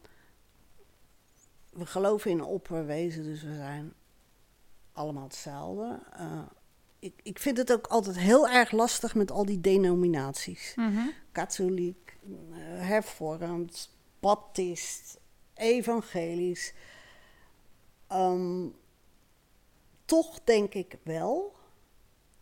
we 1.69 1.85
geloven 1.85 2.31
in 2.31 2.37
een 2.39 2.45
opperwezen, 2.45 3.23
dus 3.23 3.43
we 3.43 3.55
zijn 3.55 3.93
allemaal 4.91 5.23
hetzelfde. 5.23 5.99
Eh, 6.13 6.41
ik, 6.99 7.13
ik 7.23 7.39
vind 7.39 7.57
het 7.57 7.71
ook 7.71 7.87
altijd 7.87 8.17
heel 8.17 8.49
erg 8.49 8.71
lastig 8.71 9.15
met 9.15 9.31
al 9.31 9.45
die 9.45 9.61
denominaties. 9.61 10.73
Mhm. 10.75 11.07
Katholiek, 11.31 12.17
eh, 12.23 12.57
hervormd, 12.87 13.95
baptist, 14.19 15.19
evangelisch. 15.53 16.73
Ehm, 18.07 18.67
toch 20.05 20.39
denk 20.43 20.73
ik 20.73 20.97
wel. 21.03 21.59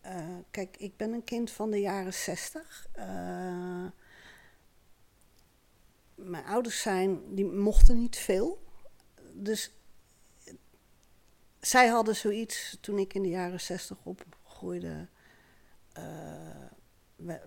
eh, 0.01 0.37
kijk, 0.51 0.77
ik 0.77 0.97
ben 0.97 1.13
een 1.13 1.23
kind 1.23 1.51
van 1.51 1.71
de 1.71 1.79
jaren 1.79 2.13
zestig. 2.13 2.87
Eh, 2.91 3.85
mijn 6.23 6.45
ouders 6.45 6.81
zijn, 6.81 7.35
die 7.35 7.45
mochten 7.45 7.97
niet 7.99 8.17
veel. 8.17 8.63
Dus 9.33 9.71
zij 11.59 11.87
hadden 11.87 12.15
zoiets 12.15 12.77
toen 12.81 12.97
ik 12.97 13.13
in 13.13 13.21
de 13.21 13.29
jaren 13.29 13.61
zestig 13.61 13.97
opgroeide. 14.03 15.07
eh, 15.93 16.03
we, 17.15 17.39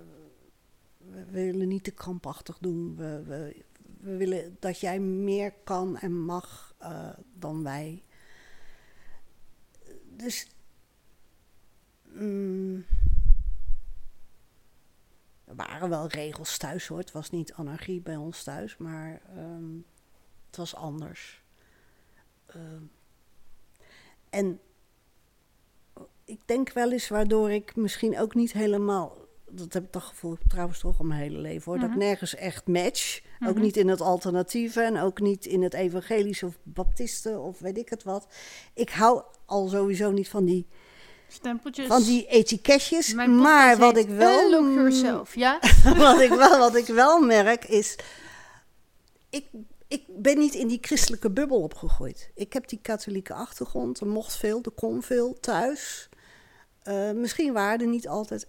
willen 1.31 1.69
niet 1.69 1.85
te 1.85 1.91
krampachtig 1.91 2.59
doen. 2.59 2.97
We, 2.97 3.23
we, 3.23 3.65
we 4.01 4.17
willen 4.17 4.57
dat 4.61 4.81
jij 4.81 5.01
meer 5.01 5.53
kan 5.65 5.99
en 5.99 6.21
mag 6.21 6.75
eh, 6.79 7.09
dan 7.35 7.63
wij. 7.63 8.03
Dus. 10.17 10.47
mm, 12.03 12.85
er 15.53 15.69
waren 15.69 15.89
wel 15.89 16.07
regels 16.07 16.57
thuis 16.57 16.87
hoor. 16.87 16.99
Het 16.99 17.13
was 17.13 17.31
niet 17.31 17.53
anarchie 17.53 18.01
bij 18.01 18.17
ons 18.17 18.43
thuis, 18.43 18.77
maar 18.77 19.21
ehm, 19.37 19.77
het 20.47 20.57
was 20.57 20.75
anders. 20.75 21.43
Ehm, 22.47 22.83
en 24.31 24.61
ik 26.25 26.41
denk 26.45 26.73
wel 26.73 26.93
eens 26.93 27.09
waardoor 27.09 27.51
ik 27.51 27.77
misschien 27.77 28.19
ook 28.19 28.35
niet 28.35 28.53
helemaal. 28.53 29.17
Dat 29.51 29.73
heb 29.73 29.85
ik 29.85 29.91
toch 29.91 30.07
gevoel 30.09 30.37
trouwens 30.49 30.79
toch 30.79 30.99
al 30.99 31.05
mijn 31.05 31.21
hele 31.21 31.39
leven 31.39 31.65
hoor. 31.65 31.81
Dat 31.81 31.91
Mhm. 31.91 31.99
ik 31.99 32.05
nergens 32.05 32.35
echt 32.35 32.67
match. 32.67 33.23
Ook 33.47 33.55
Mhm. 33.55 33.61
niet 33.63 33.77
in 33.77 33.89
het 33.89 34.01
alternatieve 34.01 34.81
en 34.81 34.99
ook 34.99 35.21
niet 35.21 35.47
in 35.47 35.63
het 35.63 35.75
evangelische 35.75 36.47
of 36.47 36.59
baptisten 36.63 37.41
of 37.41 37.59
weet 37.59 37.79
ik 37.79 37.89
het 37.89 38.03
wat. 38.03 38.35
Ik 38.75 38.91
hou 38.91 39.23
al 39.47 39.69
sowieso 39.69 40.11
niet 40.11 40.29
van 40.29 40.45
die, 40.45 40.67
Stempeltjes. 41.33 41.87
van 41.87 42.03
die 42.03 42.27
etiketjes. 42.27 43.15
Maar 43.15 43.79
wat 43.79 43.97
ik 43.97 44.09
wel. 44.09 44.41
Unlock 44.45 44.75
Yourself, 44.75 45.35
ja? 45.35 45.59
wat, 45.97 46.21
ik 46.21 46.31
wel, 46.31 46.59
wat 46.59 46.75
ik 46.75 46.87
wel 46.87 47.21
merk 47.21 47.65
is. 47.65 47.97
Ik, 49.31 49.47
ik 49.89 50.03
ben 50.09 50.39
niet 50.39 50.55
in 50.55 50.69
die 50.69 50.79
christelijke 50.81 51.31
bubbel 51.31 51.61
opgegroeid. 51.63 52.31
Ik 52.35 52.53
heb 52.53 52.69
die 52.69 52.79
katholieke 52.83 53.35
achtergrond. 53.35 54.01
Er 54.01 54.07
mocht 54.07 54.37
veel, 54.37 54.61
er 54.63 54.71
kon 54.71 55.03
veel 55.03 55.37
thuis. 55.41 56.09
Eh, 56.83 57.11
misschien 57.11 57.53
waren 57.53 57.81
er 57.81 57.87
niet 57.87 58.09
altijd 58.09 58.47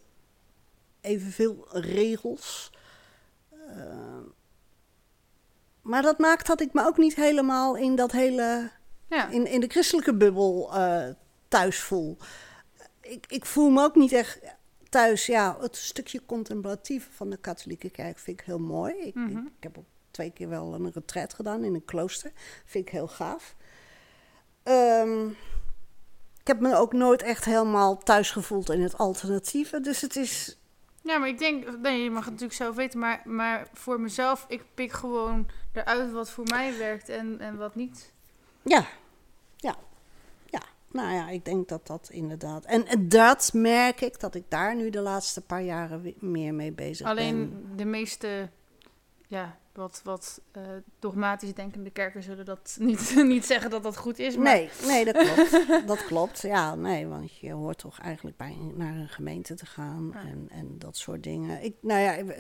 evenveel 1.01 1.67
regels. 1.71 2.71
Eh, 3.49 4.17
maar 5.81 6.01
dat 6.01 6.17
maakt 6.19 6.47
dat 6.47 6.61
ik 6.61 6.73
me 6.73 6.86
ook 6.86 6.97
niet 6.97 7.15
helemaal 7.15 7.75
in 7.75 7.95
dat 7.95 8.11
hele 8.11 8.71
Ja. 9.09 9.29
in, 9.29 9.47
in 9.47 9.59
de 9.59 9.67
christelijke 9.67 10.15
bubbel 10.15 10.73
eh, 10.73 11.07
thuis 11.47 11.79
voel. 11.79 12.17
Ik, 13.03 13.25
ik 13.27 13.45
voel 13.45 13.69
me 13.69 13.83
ook 13.83 13.95
niet 13.95 14.11
echt 14.11 14.39
thuis. 14.89 15.25
Ja, 15.25 15.57
het 15.59 15.75
stukje 15.75 16.25
contemplatieve 16.25 17.11
van 17.11 17.29
de 17.29 17.37
katholieke 17.37 17.89
kerk 17.89 18.19
vind 18.19 18.39
ik 18.39 18.45
heel 18.45 18.59
mooi. 18.59 18.93
Ik, 18.93 19.15
Mhm. 19.15 19.29
ik, 19.37 19.37
ik 19.57 19.63
heb 19.63 19.77
ook 19.77 19.85
twee 20.11 20.31
keer 20.31 20.49
wel 20.49 20.73
een 20.73 20.91
retret 20.91 21.33
gedaan 21.33 21.63
in 21.63 21.73
een 21.73 21.85
klooster. 21.85 22.31
Vind 22.65 22.85
ik 22.87 22.91
heel 22.91 23.07
gaaf. 23.07 23.55
Ehm, 24.63 25.27
ik 26.41 26.47
heb 26.47 26.59
me 26.59 26.75
ook 26.75 26.93
nooit 26.93 27.21
echt 27.21 27.45
helemaal 27.45 27.97
thuis 27.97 28.31
gevoeld 28.31 28.69
in 28.69 28.81
het 28.81 28.97
alternatieve. 28.97 29.79
Dus 29.79 30.01
het 30.01 30.15
is. 30.15 30.57
Ja, 31.01 31.17
maar 31.17 31.27
ik 31.27 31.37
denk, 31.39 31.77
nee, 31.77 32.03
je 32.03 32.09
mag 32.09 32.23
het 32.23 32.31
natuurlijk 32.33 32.59
zelf 32.59 32.75
weten, 32.75 32.99
maar, 32.99 33.21
maar 33.25 33.67
voor 33.73 33.99
mezelf, 34.01 34.45
ik 34.47 34.63
pik 34.73 34.91
gewoon 34.91 35.47
eruit 35.73 36.11
wat 36.11 36.29
voor 36.29 36.43
mij 36.47 36.77
werkt 36.77 37.09
en, 37.09 37.39
en 37.39 37.57
wat 37.57 37.75
niet. 37.75 38.11
Ja, 38.61 38.85
ja. 39.57 39.75
Nou 40.93 41.13
ja, 41.13 41.29
ik 41.29 41.45
denk 41.45 41.67
dat 41.67 41.87
dat 41.87 42.09
inderdaad. 42.11 42.65
En, 42.65 42.87
en 42.87 43.09
dat 43.09 43.49
merk 43.53 44.01
ik 44.01 44.19
dat 44.19 44.35
ik 44.35 44.43
daar 44.47 44.75
nu 44.75 44.89
de 44.89 45.01
laatste 45.01 45.41
paar 45.41 45.63
jaren 45.63 46.13
meer 46.19 46.53
mee 46.53 46.71
bezig 46.71 47.07
Alleen 47.07 47.49
ben. 47.49 47.77
de 47.77 47.85
meeste, 47.85 48.49
ja, 49.27 49.57
wat, 49.73 50.01
wat 50.03 50.41
eh, 50.51 50.61
dogmatisch 50.99 51.53
denkende 51.53 51.89
kerken 51.89 52.23
zullen 52.23 52.45
dat 52.45 52.75
niet, 52.79 53.13
niet 53.15 53.45
zeggen 53.45 53.69
dat 53.69 53.83
dat 53.83 53.97
goed 53.97 54.19
is. 54.19 54.35
Maar 54.35 54.53
Nee, 54.53 54.69
nee, 54.85 55.05
dat 55.05 55.17
klopt. 55.17 55.67
dat 55.87 56.05
klopt. 56.05 56.41
Ja, 56.41 56.75
nee, 56.75 57.07
want 57.07 57.37
je 57.37 57.51
hoort 57.51 57.77
toch 57.77 57.99
eigenlijk 57.99 58.37
bij, 58.37 58.57
naar 58.75 58.95
een 58.95 59.09
gemeente 59.09 59.53
te 59.53 59.65
gaan 59.65 60.09
Ja. 60.13 60.19
en, 60.19 60.47
en 60.49 60.75
dat 60.79 60.97
soort 60.97 61.23
dingen. 61.23 61.63
Ik, 61.63 61.75
nou 61.81 61.99
ja, 62.01 62.35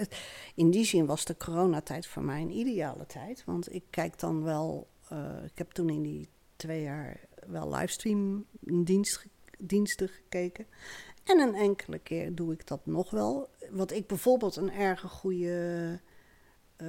in 0.55 0.71
die 0.71 0.85
zin 0.85 1.05
was 1.05 1.25
de 1.25 1.37
coronatijd 1.37 2.07
voor 2.07 2.23
mij 2.23 2.41
een 2.41 2.51
ideale 2.57 3.05
tijd. 3.05 3.43
Want 3.45 3.73
ik 3.73 3.83
kijk 3.89 4.19
dan 4.19 4.43
wel, 4.43 4.87
eh, 5.09 5.43
ik 5.45 5.57
heb 5.57 5.71
toen 5.71 5.89
in 5.89 6.01
die 6.01 6.29
twee 6.55 6.81
jaar 6.81 7.19
wel 7.47 7.73
livestream 7.75 8.45
dienst, 8.59 9.17
ge- 9.17 9.29
diensten 9.57 10.09
gekeken. 10.09 10.65
En 11.23 11.39
een 11.39 11.55
enkele 11.55 11.99
keer 11.99 12.35
doe 12.35 12.53
ik 12.53 12.67
dat 12.67 12.85
nog 12.85 13.09
wel. 13.11 13.49
Wat 13.69 13.91
ik 13.91 14.07
bijvoorbeeld 14.07 14.55
een 14.55 14.71
erge 14.71 15.07
goede 15.07 15.99
eh, 16.75 16.87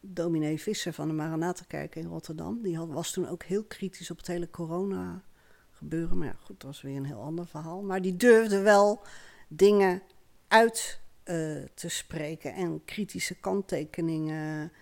dominee 0.00 0.60
Visser 0.60 0.92
van 0.92 1.08
de 1.08 1.14
Maranatenkerk 1.14 1.96
in 1.96 2.06
Rotterdam. 2.06 2.62
Die 2.62 2.76
had, 2.76 2.88
was 2.88 3.12
toen 3.12 3.28
ook 3.28 3.42
heel 3.42 3.64
kritisch 3.64 4.10
op 4.10 4.16
het 4.16 4.26
hele 4.26 4.50
corona 4.50 5.24
gebeuren. 5.70 6.18
Maar 6.18 6.26
ja, 6.26 6.36
goed, 6.40 6.60
dat 6.60 6.70
was 6.70 6.82
weer 6.82 6.96
een 6.96 7.04
heel 7.04 7.22
ander 7.22 7.46
verhaal. 7.46 7.82
Maar 7.82 8.02
die 8.02 8.16
durfde 8.16 8.60
wel 8.60 9.02
dingen 9.48 10.02
uit 10.48 11.00
eh, 11.22 11.62
te 11.74 11.88
spreken 11.88 12.54
en 12.54 12.84
kritische 12.84 13.34
kanttekeningen 13.34 14.72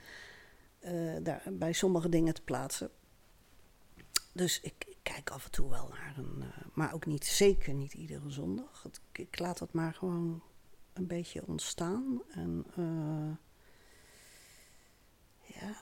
eh, 0.78 1.16
daar, 1.22 1.42
bij 1.52 1.72
sommige 1.72 2.08
dingen 2.08 2.34
te 2.34 2.42
plaatsen. 2.42 2.90
Dus 4.38 4.60
ik, 4.60 4.84
ik 4.86 4.96
kijk 5.02 5.30
af 5.30 5.44
en 5.44 5.50
toe 5.50 5.70
wel 5.70 5.88
naar 5.88 6.14
een, 6.16 6.42
eh, 6.42 6.64
maar 6.74 6.94
ook 6.94 7.06
niet, 7.06 7.24
zeker 7.26 7.74
niet 7.74 7.92
iedere 7.94 8.30
zondag. 8.30 8.82
Het- 8.82 9.00
Ik, 9.12 9.38
laat 9.38 9.58
dat 9.58 9.72
maar 9.72 9.94
gewoon 9.94 10.42
een 10.92 11.06
beetje 11.06 11.42
ontstaan. 11.46 12.22
En 12.30 12.64
eh, 12.76 13.36
ja, 15.60 15.76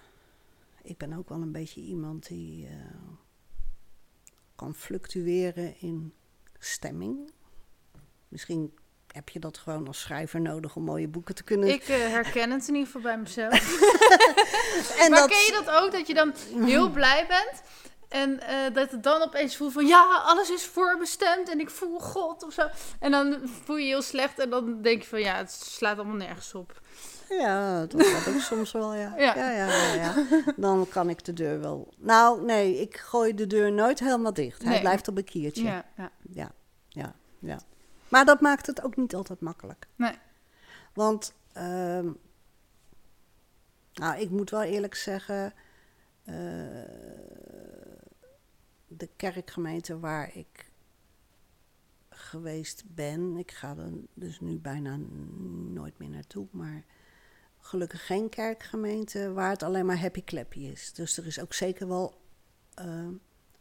ik 0.82 0.96
ben 0.98 1.12
ook 1.12 1.28
wel 1.28 1.40
een 1.42 1.52
beetje 1.52 1.80
iemand 1.80 2.26
die 2.28 2.66
eh, 2.66 2.72
kan 4.54 4.74
fluctueren 4.74 5.80
in 5.80 6.12
stemming. 6.58 7.30
Misschien 8.28 8.74
heb 9.12 9.28
je 9.28 9.38
dat 9.38 9.58
gewoon 9.58 9.86
als 9.86 10.00
schrijver 10.00 10.40
nodig 10.40 10.76
om 10.76 10.82
mooie 10.84 11.08
boeken 11.08 11.34
te 11.34 11.42
kunnen. 11.44 11.68
ik 11.68 11.82
herken 11.84 12.50
het 12.50 12.68
in 12.68 12.74
ieder 12.74 12.86
geval 12.86 13.00
bij 13.02 13.18
mezelf. 13.18 13.52
en 15.02 15.10
maar 15.10 15.28
ken 15.28 15.38
je 15.38 15.60
dat 15.64 15.74
ook, 15.82 15.92
dat 15.92 16.06
je 16.06 16.14
dan 16.14 16.32
heel 16.64 16.90
blij 16.98 17.26
bent? 17.26 17.62
En 18.16 18.40
eh, 18.40 18.74
dat 18.74 18.90
het 18.90 19.02
dan 19.02 19.22
opeens 19.22 19.56
voelt 19.56 19.72
van 19.72 19.86
ja, 19.86 20.22
alles 20.24 20.50
is 20.50 20.64
voorbestemd 20.64 21.48
en 21.48 21.60
ik 21.60 21.70
voel 21.70 21.98
God 22.00 22.42
of 22.42 22.52
zo. 22.52 22.68
En 23.00 23.10
dan 23.10 23.40
voel 23.64 23.76
je 23.76 23.82
je 23.82 23.88
heel 23.88 24.02
slecht 24.02 24.38
en 24.38 24.50
dan 24.50 24.82
denk 24.82 25.02
je 25.02 25.08
van 25.08 25.20
ja, 25.20 25.36
het 25.36 25.50
slaat 25.50 25.98
allemaal 25.98 26.16
nergens 26.16 26.54
op. 26.54 26.80
Ja, 27.28 27.86
dat 27.86 28.00
heb 28.06 28.34
ik 28.34 28.40
soms 28.52 28.72
wel, 28.72 28.94
ja. 28.94 29.14
Ja. 29.16 29.34
Ja. 29.36 29.50
Ja, 29.50 29.66
ja, 29.66 29.92
ja, 29.94 30.14
Dan 30.56 30.86
kan 30.88 31.08
ik 31.10 31.24
de 31.24 31.32
deur 31.32 31.60
wel... 31.60 31.94
Nou, 31.98 32.44
nee, 32.44 32.80
ik 32.80 32.96
gooi 32.96 33.34
de 33.34 33.46
deur 33.46 33.72
nooit 33.72 33.98
helemaal 33.98 34.32
dicht. 34.32 34.62
Hij 34.62 34.72
Nee. 34.72 34.80
blijft 34.80 35.08
op 35.08 35.16
een 35.16 35.24
kiertje. 35.24 35.64
Ja, 35.64 35.84
ja. 35.96 36.10
Ja, 36.30 36.52
ja, 36.88 37.14
ja. 37.38 37.58
Maar 38.08 38.24
dat 38.24 38.40
maakt 38.40 38.66
het 38.66 38.82
ook 38.82 38.96
niet 38.96 39.14
altijd 39.14 39.40
makkelijk. 39.40 39.86
Nee. 39.96 40.18
Want, 40.94 41.32
ehm, 41.52 42.10
nou, 43.92 44.20
ik 44.20 44.30
moet 44.30 44.50
wel 44.50 44.62
eerlijk 44.62 44.94
zeggen, 44.94 45.54
eh, 46.24 46.34
de 48.88 49.08
kerkgemeente 49.16 49.98
waar 49.98 50.36
ik 50.36 50.70
geweest 52.08 52.84
ben, 52.86 53.36
ik 53.36 53.50
ga 53.50 53.76
er 53.76 53.92
dus 54.14 54.40
nu 54.40 54.58
bijna 54.58 54.96
nooit 55.72 55.98
meer 55.98 56.08
naartoe, 56.08 56.46
maar 56.50 56.84
gelukkig 57.58 58.06
geen 58.06 58.28
kerkgemeente 58.28 59.32
waar 59.32 59.50
het 59.50 59.62
alleen 59.62 59.86
maar 59.86 60.00
happy 60.00 60.24
clappy 60.24 60.58
is. 60.58 60.92
Dus 60.92 61.16
er 61.16 61.26
is 61.26 61.40
ook 61.40 61.52
zeker 61.52 61.88
wel 61.88 62.20
eh, 62.74 63.08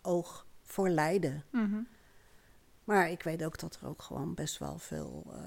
oog 0.01 0.45
voor 0.61 0.89
lijden. 0.89 1.43
Mhm. 1.51 1.81
Maar 2.83 3.09
ik 3.09 3.23
weet 3.23 3.43
ook 3.43 3.59
dat 3.59 3.75
er 3.75 3.87
ook 3.87 4.01
gewoon 4.01 4.33
best 4.33 4.57
wel 4.57 4.77
veel 4.77 5.23
eh, 5.33 5.41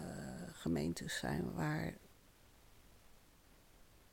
gemeentes 0.53 1.19
zijn 1.19 1.53
waar. 1.53 1.95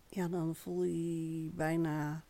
Ja, 0.07 0.28
dan 0.28 0.55
voel 0.55 0.84
je 0.84 1.51
bijna 1.53 2.24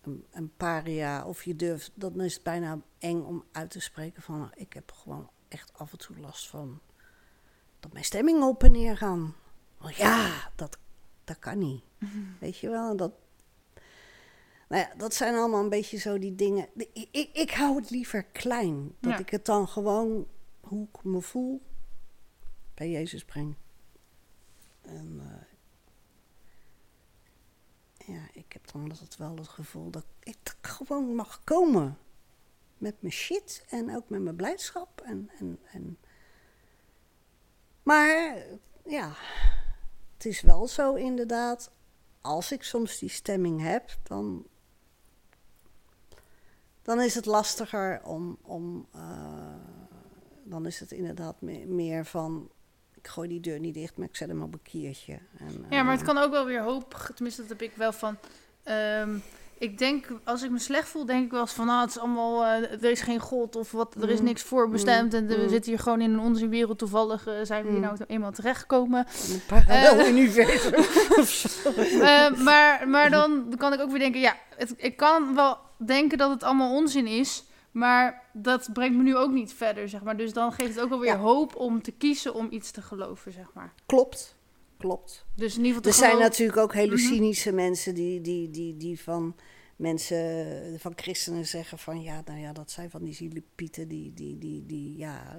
een, 0.00 0.24
een 0.30 0.52
paria. 0.56 1.26
Of 1.26 1.42
je 1.44 1.56
durft, 1.56 1.90
dan 1.94 2.20
is 2.20 2.34
het 2.34 2.42
bijna 2.42 2.80
eng 2.98 3.22
om 3.22 3.44
uit 3.52 3.70
te 3.70 3.80
spreken 3.80 4.22
van... 4.22 4.38
"Nou, 4.38 4.50
ik 4.54 4.72
heb 4.72 4.92
gewoon 4.92 5.30
echt 5.48 5.72
af 5.72 5.92
en 5.92 5.98
toe 5.98 6.18
last 6.18 6.48
van 6.48 6.80
dat 7.80 7.92
mijn 7.92 8.04
stemming 8.04 8.42
op 8.42 8.62
en 8.62 8.72
neer 8.72 8.96
gaan. 8.96 9.34
Want 9.78 9.96
ja, 9.96 10.50
dat, 10.56 10.78
dat 11.24 11.38
kan 11.38 11.58
niet. 11.58 11.82
Weet 12.40 12.58
je 12.58 12.68
wel, 12.68 12.90
en 12.90 12.96
dat... 12.96 13.12
Nou 14.68 14.82
ja, 14.82 14.94
dat 14.96 15.14
zijn 15.14 15.34
allemaal 15.34 15.62
een 15.62 15.68
beetje 15.68 15.98
zo 15.98 16.18
die 16.18 16.34
dingen. 16.34 16.68
Ik, 16.76 17.08
ik, 17.10 17.30
ik 17.32 17.50
hou 17.50 17.76
het 17.80 17.90
liever 17.90 18.24
klein. 18.24 18.94
Dat 19.00 19.12
Ja. 19.12 19.18
ik 19.18 19.30
het 19.30 19.44
dan 19.44 19.68
gewoon, 19.68 20.26
hoe 20.60 20.88
ik 20.92 21.04
me 21.04 21.20
voel, 21.20 21.62
bij 22.74 22.90
Jezus 22.90 23.24
breng. 23.24 23.54
En 24.82 25.20
eh, 25.20 25.49
ja, 28.10 28.28
ik 28.32 28.52
heb 28.52 28.72
dan 28.72 28.90
altijd 28.90 29.16
wel 29.16 29.36
het 29.36 29.48
gevoel 29.48 29.90
dat 29.90 30.04
ik 30.20 30.56
gewoon 30.60 31.14
mag 31.14 31.44
komen. 31.44 31.98
Met 32.78 33.02
mijn 33.02 33.12
shit 33.12 33.64
en 33.68 33.96
ook 33.96 34.08
met 34.08 34.20
mijn 34.20 34.36
blijdschap. 34.36 35.00
En, 35.00 35.30
en, 35.38 35.58
en. 35.72 35.98
Maar 37.82 38.36
ja, 38.84 39.14
het 40.14 40.24
is 40.24 40.40
wel 40.40 40.68
zo 40.68 40.94
inderdaad. 40.94 41.70
Als 42.20 42.52
ik 42.52 42.62
soms 42.62 42.98
die 42.98 43.08
stemming 43.08 43.60
heb, 43.60 43.96
dan, 44.02 44.46
dan 46.82 47.00
is 47.00 47.14
het 47.14 47.26
lastiger 47.26 48.04
om. 48.04 48.38
om 48.42 48.86
eh, 48.92 49.54
dan 50.44 50.66
is 50.66 50.80
het 50.80 50.92
inderdaad 50.92 51.40
me- 51.40 51.66
meer 51.66 52.04
van. 52.04 52.50
Ik 53.02 53.08
gooi 53.08 53.28
die 53.28 53.40
deur 53.40 53.58
niet 53.58 53.74
dicht, 53.74 53.96
maar 53.96 54.08
ik 54.08 54.16
zet 54.16 54.28
hem 54.28 54.42
op 54.42 54.52
een 54.52 54.62
kiertje. 54.62 55.12
En, 55.38 55.64
Ja, 55.70 55.82
maar 55.82 55.92
het 55.92 56.00
eh, 56.00 56.06
kan 56.06 56.18
ook 56.18 56.30
wel 56.30 56.44
weer 56.46 56.62
hoop. 56.62 57.10
Tenminste, 57.14 57.40
dat 57.40 57.50
heb 57.50 57.62
ik 57.62 57.72
wel 57.76 57.92
van. 57.92 58.16
ehm, 58.62 59.10
ik 59.58 59.78
denk, 59.78 60.06
als 60.24 60.42
ik 60.42 60.50
me 60.50 60.58
slecht 60.58 60.88
voel, 60.88 61.04
denk 61.06 61.24
ik 61.24 61.30
wel 61.30 61.40
eens 61.40 61.52
van, 61.52 61.66
nou, 61.66 61.80
het 61.80 61.90
is 61.90 61.98
allemaal, 61.98 62.44
eh, 62.44 62.72
er 62.82 62.90
is 62.90 63.00
geen 63.00 63.18
god 63.20 63.56
of 63.56 63.70
wat, 63.72 63.94
er 64.02 64.10
is 64.10 64.18
Mm. 64.18 64.24
niks 64.24 64.42
voorbestemd 64.42 65.14
en 65.14 65.26
we 65.26 65.36
Mm. 65.36 65.48
zitten 65.48 65.70
hier 65.70 65.80
gewoon 65.80 66.00
in 66.00 66.12
een 66.12 66.18
onzinwereld. 66.20 66.78
Toevallig 66.78 67.26
eh, 67.26 67.34
zijn 67.42 67.62
we 67.64 67.68
hier 67.70 67.78
Mm. 67.78 67.84
nou 67.84 67.96
eenmaal 68.06 68.32
terechtgekomen. 68.32 69.06
Een 69.30 69.42
parallel-universum. 69.46 70.72
Eh, 72.00 72.30
maar, 72.36 72.88
maar 72.88 73.10
dan 73.10 73.54
kan 73.56 73.72
ik 73.72 73.80
ook 73.80 73.90
weer 73.90 73.98
denken, 73.98 74.20
ja, 74.20 74.36
het, 74.56 74.74
ik 74.76 74.96
kan 74.96 75.34
wel 75.34 75.58
denken 75.76 76.18
dat 76.18 76.30
het 76.30 76.42
allemaal 76.42 76.74
onzin 76.74 77.06
is, 77.06 77.44
maar 77.70 78.22
dat 78.32 78.68
brengt 78.72 78.96
me 78.96 79.02
nu 79.02 79.16
ook 79.16 79.30
niet 79.32 79.52
verder, 79.54 79.88
zeg 79.88 80.02
maar. 80.02 80.16
Dus 80.16 80.32
dan 80.32 80.52
geeft 80.52 80.74
het 80.74 80.80
ook 80.84 80.88
wel 80.88 81.00
weer 81.00 81.12
Ja. 81.12 81.18
hoop 81.18 81.56
om 81.56 81.82
te 81.82 81.90
kiezen 81.92 82.34
om 82.34 82.46
iets 82.50 82.70
te 82.70 82.82
geloven, 82.82 83.32
zeg 83.32 83.46
maar. 83.54 83.72
Klopt, 83.86 84.36
klopt. 84.78 85.24
Dus 85.36 85.56
in 85.56 85.64
ieder 85.64 85.76
geval 85.82 85.90
Er 85.90 86.08
zijn 86.08 86.18
natuurlijk 86.18 86.58
ook 86.58 86.74
hele 86.74 86.94
Mhm. 86.96 87.04
cynische 87.04 87.52
mensen 87.52 87.94
die, 87.94 88.20
die, 88.20 88.50
die, 88.50 88.76
die 88.76 89.00
van 89.00 89.36
mensen, 89.76 90.76
van 90.80 90.92
christenen 90.96 91.46
zeggen 91.46 91.78
van 91.78 92.02
ja, 92.02 92.22
nou 92.24 92.38
ja, 92.40 92.52
dat 92.52 92.70
zijn 92.70 92.90
van 92.90 93.02
die 93.04 93.14
zielepieten 93.14 93.88
die, 93.88 94.12
die, 94.14 94.38
die, 94.38 94.66
die, 94.66 94.96
ja, 94.96 95.36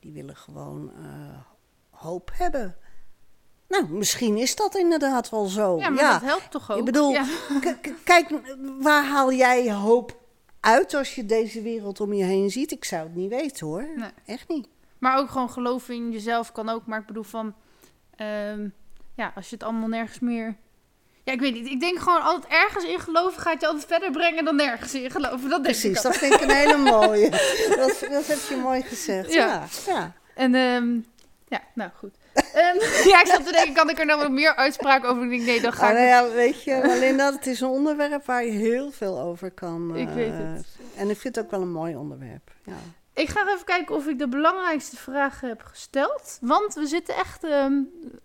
die 0.00 0.12
willen 0.12 0.36
gewoon 0.36 0.90
eh, 0.96 1.38
hoop 1.90 2.30
hebben. 2.34 2.76
Nou, 3.68 3.88
misschien 3.88 4.36
is 4.36 4.56
dat 4.56 4.74
inderdaad 4.76 5.30
wel 5.30 5.46
zo. 5.46 5.78
Ja, 5.78 5.88
maar 5.88 6.12
dat 6.12 6.22
helpt 6.22 6.50
toch 6.50 6.70
ook? 6.70 6.78
Ik 6.78 6.84
bedoel, 6.84 7.10
Ja. 7.10 7.26
kijk, 8.04 8.30
waar 8.80 9.04
haal 9.04 9.32
jij 9.32 9.72
hoop 9.72 10.19
uit 10.60 10.94
als 10.94 11.14
je 11.14 11.26
deze 11.26 11.62
wereld 11.62 12.00
om 12.00 12.12
je 12.12 12.24
heen 12.24 12.50
ziet? 12.50 12.70
Ik 12.70 12.84
zou 12.84 13.02
het 13.02 13.14
niet 13.14 13.30
weten 13.30 13.66
hoor. 13.66 13.88
Nee. 13.96 14.10
Echt 14.26 14.48
niet. 14.48 14.68
Maar 14.98 15.18
ook 15.18 15.30
gewoon 15.30 15.50
geloven 15.50 15.94
in 15.94 16.10
jezelf 16.10 16.52
kan 16.52 16.68
ook. 16.68 16.86
Maar 16.86 17.00
ik 17.00 17.06
bedoel 17.06 17.22
van... 17.22 17.54
ehm, 18.16 18.68
ja, 19.16 19.32
als 19.34 19.48
je 19.48 19.54
het 19.54 19.64
allemaal 19.64 19.88
nergens 19.88 20.18
meer... 20.18 20.56
Ja, 21.24 21.32
ik 21.32 21.40
weet 21.40 21.54
niet. 21.54 21.66
Ik 21.66 21.80
denk 21.80 21.98
gewoon 21.98 22.22
altijd 22.22 22.52
ergens 22.52 22.84
in 22.84 23.00
geloven 23.00 23.40
gaat 23.42 23.60
je 23.60 23.66
altijd 23.66 23.86
verder 23.86 24.10
brengen 24.10 24.44
dan 24.44 24.56
nergens 24.56 24.94
in 24.94 25.10
geloven. 25.10 25.40
Dat 25.40 25.50
denk 25.50 25.62
Precies, 25.62 25.96
ik 25.96 26.02
dat 26.02 26.16
vind 26.16 26.34
ik 26.34 26.40
een 26.40 26.50
hele 26.50 26.76
mooie. 26.98 27.30
dat, 27.76 28.06
dat 28.10 28.26
heb 28.26 28.38
je 28.48 28.56
mooi 28.62 28.82
gezegd. 28.82 29.32
Ja. 29.32 29.46
Ja, 29.46 29.92
ja. 29.92 30.12
En 30.34 30.54
ehm, 30.54 30.94
ja, 31.48 31.60
nou 31.74 31.90
goed. 31.98 32.14
Ehm, 32.34 32.78
ja, 33.10 33.20
ik 33.20 33.26
zat 33.26 33.46
te 33.46 33.52
denken, 33.52 33.74
kan 33.74 33.90
ik 33.90 33.98
er 33.98 34.06
dan 34.06 34.18
nog 34.18 34.28
meer 34.30 34.56
uitspraken 34.56 35.08
over? 35.08 35.28
Denk, 35.28 35.42
nee, 35.42 35.60
dan 35.60 35.72
ga 35.72 35.84
Ah, 35.84 35.90
ik... 35.90 35.96
nou 35.96 36.06
ja, 36.08 36.34
weet 36.34 36.62
je, 36.62 36.80
Linda, 37.00 37.32
het 37.32 37.46
is 37.46 37.60
een 37.60 37.68
onderwerp 37.68 38.26
waar 38.26 38.44
je 38.44 38.50
heel 38.50 38.90
veel 38.90 39.20
over 39.20 39.50
kan. 39.50 39.96
Ik 39.96 40.08
eh, 40.08 40.14
weet 40.14 40.32
het. 40.32 40.66
En 40.96 41.10
ik 41.10 41.18
vind 41.18 41.34
het 41.36 41.44
ook 41.44 41.50
wel 41.50 41.60
een 41.60 41.72
mooi 41.72 41.96
onderwerp. 41.96 42.50
Ja. 42.64 42.72
Ik 43.14 43.28
ga 43.28 43.40
even 43.48 43.64
kijken 43.64 43.94
of 43.94 44.06
ik 44.06 44.18
de 44.18 44.28
belangrijkste 44.28 44.96
vragen 44.96 45.48
heb 45.48 45.62
gesteld. 45.62 46.38
Want 46.40 46.74
we 46.74 46.86
zitten 46.86 47.14
echt 47.14 47.44
ehm, 47.44 47.72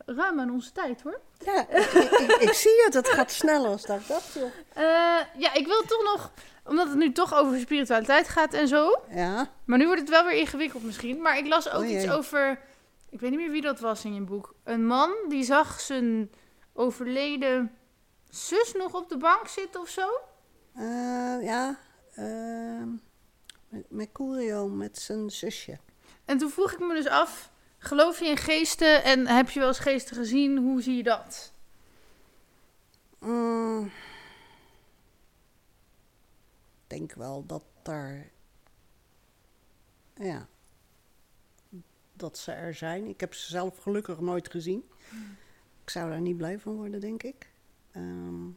ruim 0.05 0.39
aan 0.39 0.51
onze 0.51 0.71
tijd, 0.71 1.01
hoor. 1.01 1.19
Ja, 1.45 1.65
ik, 1.69 1.91
ik, 1.91 2.35
ik 2.39 2.53
zie 2.53 2.81
het. 2.85 2.93
Het 2.93 3.09
gaat 3.09 3.31
sneller 3.31 3.69
als 3.69 3.81
dat 3.85 3.99
ik 3.99 4.07
dacht. 4.07 4.35
Eh, 4.73 4.83
ja, 5.37 5.53
ik 5.53 5.65
wil 5.65 5.81
toch 5.87 6.03
nog... 6.03 6.31
Omdat 6.67 6.87
het 6.87 6.97
nu 6.97 7.11
toch 7.11 7.33
over 7.35 7.59
spiritualiteit 7.59 8.27
gaat 8.27 8.53
en 8.53 8.67
zo. 8.67 8.99
Ja, 9.09 9.47
Maar 9.65 9.77
nu 9.77 9.85
wordt 9.85 10.01
het 10.01 10.09
wel 10.09 10.25
weer 10.25 10.37
ingewikkeld 10.37 10.83
misschien. 10.83 11.21
Maar 11.21 11.37
ik 11.37 11.47
las 11.47 11.69
ook 11.69 11.83
iets 11.83 12.09
over... 12.09 12.59
Ik 13.15 13.21
weet 13.21 13.29
niet 13.29 13.39
meer 13.39 13.51
wie 13.51 13.61
dat 13.61 13.79
was 13.79 14.05
in 14.05 14.13
je 14.13 14.21
boek. 14.21 14.55
Een 14.63 14.85
man 14.85 15.11
die 15.29 15.43
zag 15.43 15.79
zijn 15.79 16.31
overleden 16.73 17.75
zus 18.29 18.73
nog 18.73 18.93
op 18.93 19.09
de 19.09 19.17
bank 19.17 19.47
zitten 19.47 19.81
of 19.81 19.89
zo. 19.89 20.07
eh, 20.73 21.43
ja. 21.43 21.79
ehm, 22.15 22.89
met- 23.69 23.89
Mercurio 23.91 24.67
met 24.67 24.97
zijn 24.97 25.29
zusje. 25.29 25.77
En 26.25 26.37
toen 26.37 26.49
vroeg 26.49 26.71
ik 26.71 26.79
me 26.79 26.93
dus 26.93 27.07
af... 27.07 27.51
Geloof 27.77 28.19
je 28.19 28.25
in 28.27 28.37
geesten 28.37 29.03
en 29.03 29.27
heb 29.27 29.49
je 29.49 29.59
wel 29.59 29.67
eens 29.67 29.79
geesten 29.79 30.15
gezien? 30.15 30.57
Hoe 30.57 30.81
zie 30.81 30.95
je 30.97 31.03
dat? 31.03 31.53
Mm. 33.19 33.85
Ik 36.83 36.87
denk 36.87 37.13
wel 37.13 37.45
dat 37.45 37.63
daar. 37.83 38.31
Ja. 40.15 40.47
Dat 42.15 42.37
ze 42.37 42.51
er 42.51 42.73
zijn. 42.73 43.05
Ik 43.07 43.19
heb 43.19 43.33
ze 43.33 43.51
zelf 43.51 43.77
gelukkig 43.77 44.19
nooit 44.19 44.51
gezien. 44.51 44.83
Ik 45.83 45.89
zou 45.89 46.09
daar 46.09 46.21
niet 46.21 46.37
blij 46.37 46.59
van 46.59 46.75
worden, 46.75 46.99
denk 46.99 47.23
ik. 47.23 47.51
Ehm, 47.91 48.47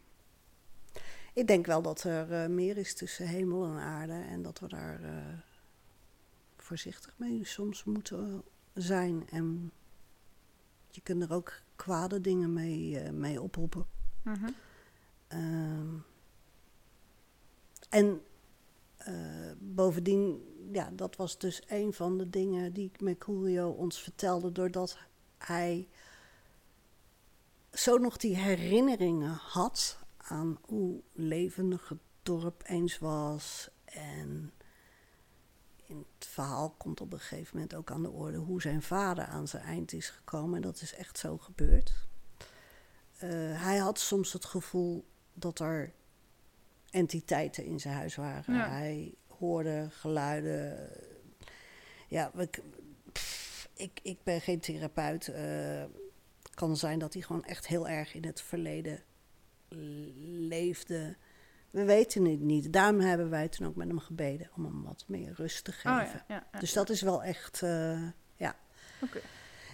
ik 1.33 1.47
denk 1.47 1.67
wel 1.67 1.83
dat 1.83 2.03
er 2.03 2.33
eh, 2.33 2.49
meer 2.49 2.77
is 2.77 2.95
tussen 2.95 3.27
hemel 3.27 3.65
en 3.65 3.79
aarde. 3.79 4.13
En 4.13 4.43
dat 4.43 4.59
we 4.59 4.69
daar 4.69 5.03
eh, 5.03 5.39
voorzichtig 6.57 7.15
mee 7.17 7.45
soms 7.45 7.85
moeten 7.85 8.43
zijn. 8.75 9.29
En 9.31 9.73
je 10.91 11.01
kunt 11.01 11.23
er 11.23 11.33
ook 11.33 11.61
kwade 11.77 12.21
dingen 12.21 12.53
mee, 12.53 13.01
eh, 13.01 13.11
mee 13.11 13.43
oproepen. 13.43 13.87
Mhm. 14.23 14.49
Ehm, 15.29 15.95
en 17.89 18.07
eh, 18.07 18.28
bovendien, 19.59 20.41
ja, 20.73 20.91
dat 20.93 21.17
was 21.17 21.39
dus 21.39 21.63
een 21.67 21.93
van 21.93 22.19
de 22.19 22.31
dingen 22.31 22.73
die 22.73 22.91
Mercurio 22.99 23.71
ons 23.71 24.03
vertelde, 24.03 24.53
doordat 24.53 24.99
hij 25.39 25.89
zo 27.73 27.99
nog 27.99 28.17
die 28.17 28.37
herinneringen 28.37 29.33
had 29.33 29.99
aan 30.17 30.59
hoe 30.67 31.01
levendig 31.13 31.89
het 31.89 31.99
dorp 32.23 32.63
eens 32.67 32.99
was. 32.99 33.71
En 33.85 34.53
in 35.87 36.07
het 36.19 36.27
verhaal 36.27 36.71
komt 36.71 37.01
op 37.01 37.13
een 37.13 37.21
gegeven 37.21 37.51
moment 37.57 37.75
ook 37.75 37.91
aan 37.91 38.03
de 38.03 38.11
orde 38.11 38.39
hoe 38.39 38.61
zijn 38.61 38.83
vader 38.83 39.25
aan 39.25 39.49
zijn 39.49 39.63
eind 39.63 39.93
is 39.93 40.11
gekomen. 40.11 40.57
En 40.57 40.63
dat 40.63 40.81
is 40.81 40.95
echt 40.95 41.19
zo 41.19 41.39
gebeurd. 41.39 41.95
Eh, 43.17 43.29
hij 43.63 43.79
had 43.79 43.99
soms 43.99 44.33
het 44.33 44.45
gevoel 44.45 45.07
dat 45.33 45.59
er 45.59 45.93
entiteiten 46.90 47.65
in 47.65 47.81
zijn 47.81 47.94
huis 47.94 48.15
waren. 48.16 48.55
Ja. 48.55 48.69
Hij 48.69 49.15
hoorde 49.39 49.86
geluiden. 49.90 50.90
Ja, 52.09 52.32
pff, 53.12 53.69
ik, 53.74 54.01
ik 54.02 54.19
ben 54.23 54.40
geen 54.40 54.60
therapeut. 54.60 55.28
eh, 55.28 55.81
het 56.43 56.55
kan 56.55 56.77
zijn 56.77 56.98
dat 56.98 57.12
hij 57.12 57.23
gewoon 57.23 57.44
echt 57.44 57.66
heel 57.66 57.89
erg 57.89 58.15
in 58.15 58.24
het 58.24 58.40
verleden 58.40 59.02
leefde. 60.48 61.16
We 61.70 61.85
weten 61.85 62.24
het 62.24 62.40
niet. 62.40 62.73
Daarom 62.73 63.01
hebben 63.01 63.31
wij 63.31 63.48
toen 63.48 63.66
ook 63.66 63.77
met 63.77 63.89
hem 63.89 63.98
gebeden 63.98 64.51
om 64.56 64.65
hem 64.65 64.82
wat 64.82 65.05
meer 65.06 65.32
rust 65.36 65.65
te 65.65 65.73
geven. 65.73 65.90
Oh, 65.90 66.02
ja, 66.05 66.24
ja, 66.28 66.47
ja. 66.52 66.59
Dus 66.59 66.73
dat 66.73 66.90
is 66.90 67.02
wel 67.02 67.23
echt, 67.23 67.62
eh, 67.62 68.02
ja. 68.36 68.56
Oké. 69.01 69.20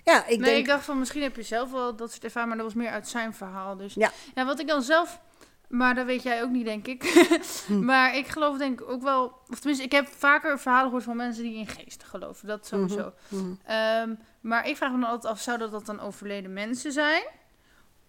Ja, 0.05 0.27
ik 0.27 0.39
nee, 0.39 0.49
denk... 0.51 0.59
ik 0.59 0.67
dacht 0.67 0.85
van 0.85 0.99
misschien 0.99 1.23
heb 1.23 1.37
je 1.37 1.43
zelf 1.43 1.71
wel 1.71 1.97
dat 1.97 2.11
soort 2.11 2.25
ervaring, 2.25 2.49
maar 2.55 2.65
dat 2.65 2.73
was 2.75 2.83
meer 2.83 2.93
uit 2.93 3.09
zijn 3.09 3.35
verhaal. 3.35 3.77
Dus 3.77 3.95
Ja. 3.95 4.13
ja, 4.35 4.45
wat 4.45 4.61
ik 4.61 4.67
dan 4.67 4.83
zelf, 4.83 5.21
maar 5.69 5.95
dat 5.95 6.07
weet 6.07 6.23
jij 6.23 6.43
ook 6.43 6.51
niet, 6.51 6.65
denk 6.65 6.87
ik. 6.87 7.03
Hm. 7.67 7.85
maar 7.85 8.17
ik 8.17 8.27
geloof 8.27 8.59
denk 8.59 8.81
ik 8.81 8.89
ook 8.89 9.03
wel, 9.03 9.25
of 9.49 9.57
tenminste, 9.59 9.85
ik 9.85 9.93
heb 9.93 10.07
vaker 10.07 10.59
verhalen 10.59 10.85
gehoord 10.87 11.05
van 11.05 11.17
mensen 11.17 11.43
die 11.43 11.57
in 11.57 11.67
geesten 11.67 12.09
geloven. 12.09 12.47
Dat 12.47 12.67
sowieso. 12.67 13.13
Mhm, 13.29 13.43
mhm. 13.43 13.55
Ehm, 13.65 14.15
maar 14.41 14.69
ik 14.69 14.77
vraag 14.77 14.93
me 14.93 15.01
dan 15.01 15.09
altijd 15.11 15.33
af, 15.33 15.41
zouden 15.41 15.71
dat 15.71 15.87
dan 15.87 16.01
overleden 16.01 16.53
mensen 16.53 16.93
zijn? 16.93 17.23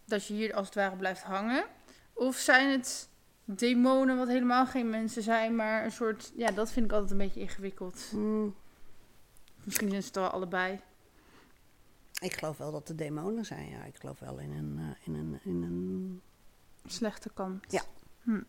Dat 0.05 0.25
je 0.27 0.33
hier 0.33 0.53
als 0.53 0.65
het 0.65 0.75
ware 0.75 0.95
blijft 0.95 1.23
hangen? 1.23 1.65
Of 2.13 2.35
zijn 2.35 2.69
het 2.71 3.09
demonen 3.45 4.17
wat 4.17 4.27
helemaal 4.27 4.65
geen 4.65 4.89
mensen 4.89 5.21
zijn, 5.23 5.55
maar 5.55 5.83
een 5.85 5.91
soort, 5.91 6.31
ja, 6.35 6.51
dat 6.51 6.71
vind 6.71 6.85
ik 6.85 6.91
altijd 6.91 7.11
een 7.11 7.17
beetje 7.17 7.39
ingewikkeld. 7.39 8.11
Mm, 8.13 8.55
Misschien 9.63 9.89
zijn 9.89 10.01
ze 10.01 10.07
het 10.07 10.17
wel 10.17 10.27
allebei. 10.29 10.79
Ik 12.21 12.33
geloof 12.33 12.57
wel 12.57 12.71
dat 12.71 12.89
er 12.89 12.95
demonen 12.95 13.45
zijn, 13.45 13.69
ja. 13.69 13.83
Ik 13.83 13.95
geloof 13.95 14.19
wel 14.19 14.39
in 14.39 14.51
een... 14.51 14.77
eh, 14.79 15.07
in 15.07 15.15
een, 15.15 15.39
in 15.43 15.63
een 15.63 16.21
Slechte 16.85 17.29
kant. 17.33 17.71
Ja. 17.71 17.81
Hm. 18.21 18.41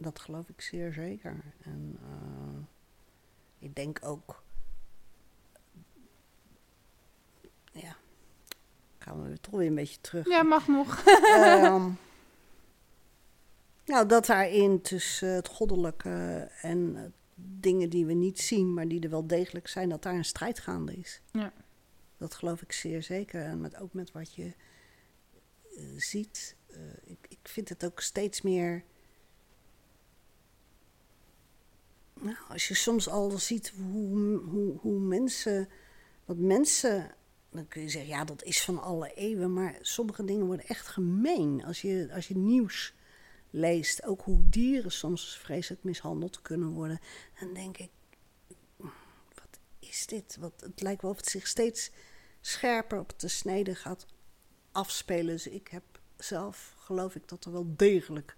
dat 0.00 0.18
geloof 0.18 0.48
ik 0.48 0.60
zeer 0.60 0.92
zeker. 0.92 1.40
En 1.62 1.98
eh, 2.02 2.58
ik 3.58 3.74
denk 3.74 3.98
ook... 4.02 4.42
Ja, 7.72 7.96
gaan 8.98 9.22
we 9.22 9.40
toch 9.40 9.54
weer 9.54 9.66
een 9.66 9.74
beetje 9.74 10.00
terug. 10.00 10.28
Ja, 10.28 10.42
mag 10.42 10.68
nog. 10.68 11.04
Ehm, 11.06 11.90
nou, 13.84 14.06
dat 14.06 14.26
daarin 14.26 14.80
tussen 14.82 15.28
het 15.28 15.48
goddelijke 15.48 16.48
en 16.60 17.12
dingen 17.34 17.90
die 17.90 18.06
we 18.06 18.12
niet 18.12 18.40
zien, 18.40 18.74
maar 18.74 18.88
die 18.88 19.00
er 19.00 19.10
wel 19.10 19.26
degelijk 19.26 19.68
zijn, 19.68 19.88
dat 19.88 20.02
daar 20.02 20.14
een 20.14 20.24
strijd 20.24 20.58
gaande 20.58 20.96
is. 20.96 21.20
Ja. 21.32 21.52
Dat 22.16 22.34
geloof 22.34 22.62
ik 22.62 22.72
zeer 22.72 23.02
zeker. 23.02 23.42
En 23.42 23.60
met, 23.60 23.76
ook 23.76 23.92
met 23.92 24.12
wat 24.12 24.34
je 24.34 24.54
ziet. 25.96 26.56
eh, 26.66 26.78
ik, 27.04 27.26
ik 27.28 27.38
vind 27.42 27.68
het 27.68 27.84
ook 27.84 28.00
steeds 28.00 28.42
meer. 28.42 28.84
Nou, 32.20 32.36
als 32.48 32.68
je 32.68 32.74
soms 32.74 33.08
al 33.08 33.30
ziet 33.38 33.68
hoe, 33.68 34.38
hoe, 34.38 34.78
hoe 34.78 34.98
mensen. 34.98 35.68
Wat 36.24 36.36
mensen. 36.36 37.14
Dan 37.50 37.68
kun 37.68 37.82
je 37.82 37.88
zeggen, 37.88 38.10
ja, 38.10 38.24
dat 38.24 38.42
is 38.42 38.62
van 38.62 38.82
alle 38.82 39.14
eeuwen. 39.14 39.52
Maar 39.52 39.78
sommige 39.80 40.24
dingen 40.24 40.46
worden 40.46 40.66
echt 40.66 40.86
gemeen. 40.86 41.64
Als 41.64 41.80
je, 41.80 42.08
als 42.12 42.28
je 42.28 42.36
nieuws 42.36 42.94
leest, 43.50 44.04
ook 44.04 44.22
hoe 44.22 44.48
dieren 44.48 44.92
soms 44.92 45.38
vreselijk 45.38 45.82
mishandeld 45.82 46.42
kunnen 46.42 46.68
worden. 46.68 47.00
Dan 47.40 47.54
denk 47.54 47.78
ik, 47.78 47.90
wat 49.34 49.58
is 49.78 50.06
dit? 50.06 50.36
Wat, 50.40 50.60
het 50.60 50.80
lijkt 50.80 51.02
wel 51.02 51.10
of 51.10 51.16
het 51.16 51.28
zich 51.28 51.46
steeds 51.46 51.90
scherper 52.40 52.98
op 52.98 53.18
de 53.18 53.28
snede 53.28 53.74
gaat 53.74 54.06
afspelen. 54.78 55.26
Dus 55.26 55.46
ik 55.46 55.68
heb 55.68 55.82
zelf, 56.16 56.74
geloof 56.78 57.14
ik, 57.14 57.28
dat 57.28 57.44
er 57.44 57.52
wel 57.52 57.74
degelijk 57.76 58.34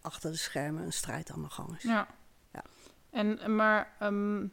achter 0.00 0.30
de 0.30 0.36
schermen 0.36 0.82
een 0.84 0.92
strijd 0.92 1.30
aan 1.30 1.42
de 1.42 1.48
gang 1.48 1.76
is. 1.76 1.82
Ja. 1.82 2.06
Ja. 2.52 2.62
En, 3.10 3.56
maar, 3.56 3.92
ehm, 3.98 4.46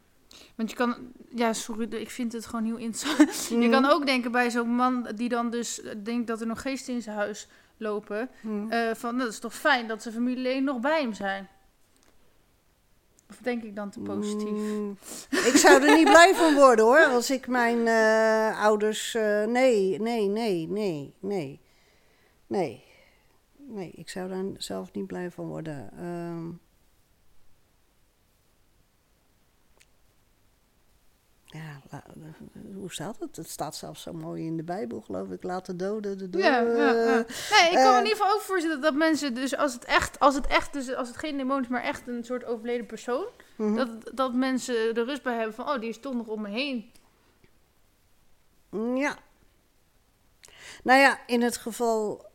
want 0.54 0.70
je 0.70 0.76
kan, 0.76 1.12
ja, 1.34 1.52
sorry, 1.52 1.92
ik 1.92 2.10
vind 2.10 2.32
het 2.32 2.46
gewoon 2.46 2.64
heel 2.64 2.76
interessant. 2.76 3.46
Je 3.62 3.68
kan 3.68 3.84
ook 3.84 4.06
denken 4.06 4.32
bij 4.32 4.50
zo'n 4.50 4.74
man 4.74 5.08
die 5.14 5.28
dan 5.28 5.50
dus 5.50 5.82
denkt 6.02 6.26
dat 6.26 6.40
er 6.40 6.46
nog 6.46 6.60
geesten 6.60 6.94
in 6.94 7.02
zijn 7.02 7.16
huis 7.16 7.48
lopen. 7.76 8.30
Hmm. 8.40 8.70
eh, 8.70 8.94
van, 8.94 9.18
dat 9.18 9.28
is 9.28 9.38
toch 9.38 9.54
fijn 9.54 9.88
dat 9.88 10.02
zijn 10.02 10.14
familieleden 10.14 10.64
nog 10.64 10.80
bij 10.80 11.00
hem 11.00 11.12
zijn. 11.12 11.48
Of 13.32 13.38
denk 13.38 13.62
ik 13.62 13.76
dan 13.76 13.90
te 13.90 14.00
positief? 14.00 14.50
Mm, 14.50 14.96
ik 15.30 15.56
zou 15.56 15.82
er 15.82 15.96
niet 15.96 16.08
blij 16.08 16.34
van 16.34 16.54
worden 16.54 16.84
hoor, 16.84 17.04
als 17.04 17.30
ik 17.30 17.46
mijn 17.46 17.86
eh, 17.86 18.62
ouders. 18.62 19.14
eh, 19.14 19.44
nee, 19.44 20.00
nee, 20.00 20.28
nee, 20.28 20.68
nee, 20.68 21.14
nee. 21.20 21.60
Nee. 22.46 22.84
Nee, 23.56 23.90
ik 23.94 24.08
zou 24.08 24.28
daar 24.28 24.44
zelf 24.56 24.92
niet 24.92 25.06
blij 25.06 25.30
van 25.30 25.46
worden. 25.46 25.90
Ehm. 25.98 26.48
Ja, 31.52 32.02
hoe 32.74 32.92
staat 32.92 33.16
het? 33.20 33.36
Het 33.36 33.50
staat 33.50 33.76
zelfs 33.76 34.02
zo 34.02 34.12
mooi 34.12 34.46
in 34.46 34.56
de 34.56 34.62
Bijbel, 34.62 35.00
geloof 35.00 35.28
ik. 35.30 35.42
Laat 35.42 35.66
de 35.66 35.76
doden 35.76 36.18
de 36.18 36.30
doden. 36.30 36.50
Ja, 36.50 36.60
ja, 36.60 36.92
ja. 36.92 37.14
Nee, 37.50 37.70
ik 37.70 37.74
kan 37.74 37.82
me 37.84 37.90
eh, 37.90 37.96
in 37.98 38.02
ieder 38.02 38.16
geval 38.16 38.34
ook 38.34 38.40
voorstellen 38.40 38.80
dat 38.80 38.94
mensen, 38.94 39.34
dus 39.34 39.56
als 39.56 39.72
het 39.74 39.84
echt, 39.84 40.18
als 40.20 40.34
het 40.34 40.46
echt, 40.46 40.72
dus 40.72 40.94
als 40.94 41.08
het 41.08 41.16
geen 41.16 41.36
demon 41.36 41.62
is, 41.62 41.68
maar 41.68 41.82
echt 41.82 42.06
een 42.08 42.24
soort 42.24 42.44
overleden 42.44 42.86
persoon, 42.86 43.26
Mhm. 43.56 43.74
dat, 43.74 43.88
dat 44.16 44.34
mensen 44.34 44.74
er 44.94 45.04
rust 45.04 45.22
bij 45.22 45.34
hebben 45.36 45.54
van, 45.54 45.68
oh, 45.68 45.80
die 45.80 45.88
is 45.88 46.00
toch 46.00 46.14
nog 46.14 46.26
om 46.26 46.40
me 46.42 46.48
heen. 46.48 46.90
Ja. 48.94 49.16
Nou 50.84 50.98
ja, 51.00 51.18
in 51.26 51.42
het 51.42 51.56
geval. 51.56 52.30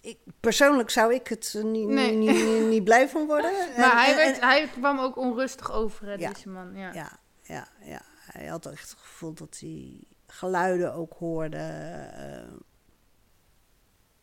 Ik, 0.00 0.18
persoonlijk 0.40 0.90
zou 0.90 1.14
ik 1.14 1.28
het 1.28 1.54
niet, 1.62 1.88
Nee. 1.88 2.12
niet, 2.16 2.30
niet, 2.44 2.66
niet 2.66 2.84
blij 2.84 3.08
van 3.08 3.26
worden. 3.26 3.52
Maar 3.76 3.90
En- 3.90 3.96
hij, 3.98 4.14
werd, 4.14 4.38
en- 4.38 4.48
hij 4.48 4.68
kwam 4.68 4.98
ook 4.98 5.16
onrustig 5.16 5.72
over, 5.72 6.06
hè, 6.06 6.12
Ja. 6.14 6.32
deze 6.32 6.48
man. 6.48 6.74
Ja. 6.76 6.92
ja, 6.92 7.18
ja, 7.42 7.68
ja. 7.80 8.02
Hij 8.38 8.46
had 8.46 8.66
echt 8.66 8.90
het 8.90 8.98
gevoel 8.98 9.34
dat 9.34 9.58
hij 9.60 10.00
geluiden 10.26 10.94
ook 10.94 11.12
hoorde. 11.12 11.56
eh, 11.56 12.52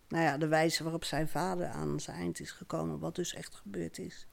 nou 0.08 0.24
ja, 0.24 0.38
de 0.38 0.48
wijze 0.48 0.84
waarop 0.84 1.04
zijn 1.04 1.28
vader 1.28 1.68
aan 1.68 2.00
zijn 2.00 2.18
eind 2.18 2.40
is 2.40 2.52
gekomen, 2.52 3.00
wat 3.00 3.16
dus 3.16 3.34
echt 3.34 3.56
gebeurd 3.56 3.98
is. 3.98 4.28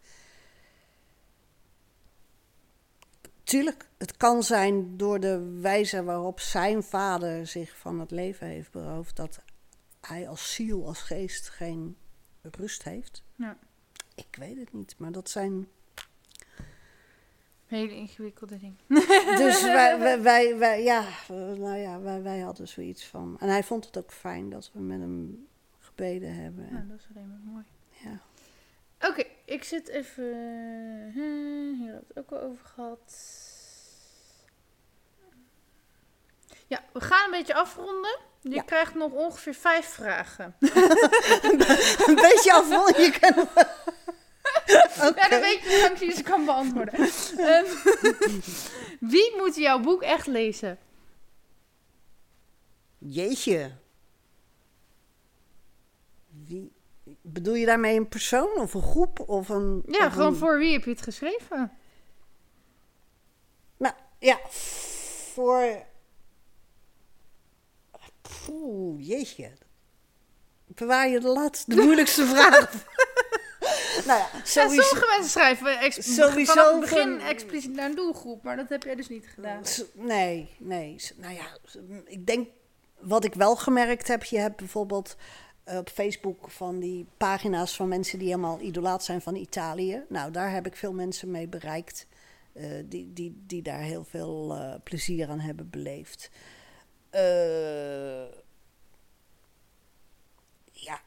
Tuurlijk, 3.43 3.89
het 3.99 4.17
kan 4.17 4.43
zijn 4.43 4.97
door 4.97 5.21
de 5.21 5.59
wijze 5.61 6.05
waarop 6.05 6.41
zijn 6.41 6.83
vader 6.83 7.47
zich 7.47 7.77
van 7.79 8.01
het 8.01 8.11
leven 8.11 8.47
heeft 8.47 8.71
beroofd, 8.71 9.17
dat 9.17 9.43
hij 10.01 10.29
als 10.29 10.55
ziel, 10.55 10.87
als 10.87 11.03
geest 11.03 11.49
geen 11.49 11.97
rust 12.41 12.83
heeft. 12.83 13.23
Ja. 13.37 13.59
Ik 14.15 14.37
weet 14.39 14.57
het 14.57 14.73
niet, 14.73 14.95
maar 14.99 15.13
dat 15.13 15.31
zijn. 15.31 15.69
Hele 17.73 17.95
ingewikkelde 17.95 18.59
ding. 18.59 18.75
Dus 19.43 19.63
wij, 19.79 19.99
wij, 19.99 20.23
wij, 20.23 20.59
wij- 20.59 20.83
ja, 20.83 21.05
nou 21.29 21.77
ja, 21.77 22.01
wij, 22.01 22.23
wij 22.23 22.39
hadden 22.39 22.69
zoiets 22.69 23.05
van. 23.07 23.37
En 23.41 23.49
hij 23.49 23.63
vond 23.65 23.85
het 23.85 23.97
ook 23.99 24.13
fijn 24.13 24.51
dat 24.51 24.71
we 24.73 24.81
met 24.81 25.01
hem 25.01 25.47
gebeden 25.79 26.35
hebben. 26.35 26.69
Nou, 26.73 26.87
dat 26.89 26.99
is 26.99 27.07
alleen 27.15 27.29
maar 27.29 27.53
mooi. 27.53 27.65
Ja. 27.91 28.19
Oké, 29.09 29.25
ik 29.45 29.65
zit 29.65 29.89
even... 29.89 30.25
eh, 30.25 31.15
Hier 31.15 31.93
hebben 31.93 32.01
we 32.01 32.05
het 32.15 32.19
ook 32.19 32.31
wel 32.31 32.41
over 32.41 32.65
gehad. 32.67 33.15
Ja, 36.67 36.81
we 36.93 37.01
gaan 37.01 37.25
een 37.25 37.31
beetje 37.39 37.55
afronden. 37.55 38.19
Je 38.41 38.51
Ja. 38.51 38.63
krijgt 38.63 38.95
nog 38.95 39.13
ongeveer 39.13 39.55
vijf 39.55 39.87
vragen. 39.87 40.55
Een 42.09 42.15
beetje 42.15 42.53
afronden, 42.53 43.03
je 43.03 43.19
kan. 43.21 43.49
Oké. 45.09 45.21
Ja, 45.21 45.29
dan 45.29 45.41
weet 45.41 45.61
je 45.63 45.79
lang 45.89 45.99
je 45.99 46.13
ze 46.17 46.23
kan 46.23 46.45
beantwoorden. 46.45 46.95
Ehm, 47.39 47.65
wie 49.01 49.33
moet 49.37 49.57
jouw 49.57 49.81
boek 49.81 50.03
echt 50.03 50.27
lezen? 50.27 50.79
Jeetje. 52.99 53.71
Wie, 56.47 56.73
bedoel 57.21 57.55
je 57.55 57.67
daarmee 57.67 57.97
een 57.97 58.09
persoon 58.09 58.57
of 58.57 58.75
een 58.75 58.83
groep 58.83 59.21
of 59.29 59.49
een... 59.49 59.83
Ja, 59.87 60.07
of 60.07 60.13
gewoon 60.13 60.33
een- 60.33 60.39
voor 60.39 60.59
wie 60.59 60.73
heb 60.73 60.85
je 60.85 60.91
het 60.91 61.03
geschreven? 61.03 61.73
Nou, 63.77 63.95
ja, 64.19 64.39
voor... 65.35 65.83
Poeh, 68.47 69.07
jeetje. 69.09 69.53
Bewaar 70.67 71.09
je 71.09 71.21
de 71.21 71.29
laatste, 71.29 71.75
de 71.75 71.83
moeilijkste 71.83 72.27
vraag. 72.35 72.85
nou 74.07 74.19
ja, 74.19 74.29
Ja, 74.33 74.45
sowieso... 74.45 74.83
sommige 74.83 75.07
mensen 75.11 75.31
schrijven 75.31 75.79
ex- 75.81 76.15
Sowieso 76.15 76.53
vanaf 76.53 76.71
het 76.71 76.81
begin 76.81 77.21
expliciet 77.21 77.73
naar 77.73 77.89
een 77.89 77.95
doelgroep, 77.97 78.43
maar 78.43 78.57
dat 78.57 78.69
heb 78.69 78.83
jij 78.83 78.95
dus 78.95 79.09
niet 79.09 79.27
gedaan. 79.35 79.63
Nee, 79.95 80.49
nee. 80.59 80.97
Nou 81.17 81.35
ja, 81.35 81.47
ik 82.05 82.27
denk 82.27 82.49
wat 83.01 83.25
ik 83.25 83.35
wel 83.35 83.57
gemerkt 83.57 84.09
heb. 84.09 84.25
Je 84.25 84.39
hebt 84.39 84.57
bijvoorbeeld 84.57 85.17
eh, 85.65 85.77
op 85.77 85.89
Facebook 85.91 86.51
van 86.51 86.79
die 86.79 87.07
pagina's 87.17 87.77
van 87.77 87.89
mensen 87.89 88.19
die 88.19 88.29
helemaal 88.29 88.61
idolaat 88.61 89.05
zijn 89.05 89.21
van 89.23 89.35
Italië. 89.35 90.03
Nou, 90.09 90.31
daar 90.31 90.51
heb 90.53 90.67
ik 90.67 90.77
veel 90.77 90.93
mensen 90.93 91.31
mee 91.31 91.49
bereikt. 91.49 92.07
eh, 92.53 92.65
die, 92.85 93.13
die, 93.13 93.43
die 93.47 93.63
daar 93.63 93.81
heel 93.81 94.05
veel 94.05 94.55
eh, 94.55 94.75
plezier 94.83 95.29
aan 95.29 95.41
hebben 95.41 95.71
beleefd. 95.71 96.31
Ja, 100.73 101.01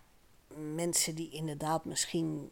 mensen 0.56 1.16
die 1.16 1.30
inderdaad 1.32 1.86
misschien 1.86 2.50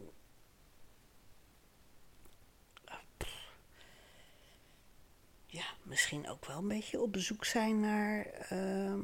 ja, 5.46 5.64
misschien 5.94 6.28
ook 6.28 6.46
wel 6.46 6.58
een 6.58 6.68
beetje 6.68 7.00
op 7.00 7.12
bezoek 7.12 7.44
zijn 7.44 7.80
naar 7.80 8.24
ehm, 8.24 9.00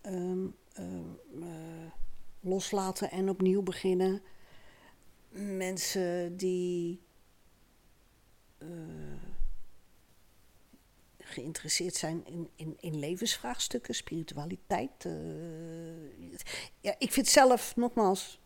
ehm, 0.00 0.46
ehm, 0.72 1.14
eh, 1.42 1.90
loslaten 2.40 3.10
en 3.10 3.28
opnieuw 3.28 3.62
beginnen. 3.62 4.22
Mensen 5.58 6.36
die 6.36 7.02
eh, 8.58 8.68
geïnteresseerd 11.18 11.94
zijn 11.94 12.26
in, 12.26 12.50
in, 12.56 12.76
in 12.80 12.98
levensvraagstukken, 12.98 13.94
spiritualiteit. 13.94 15.04
eh. 15.04 16.38
ja, 16.80 16.94
ik 16.98 17.12
vind 17.12 17.28
zelf, 17.28 17.76
nogmaals, 17.76 18.40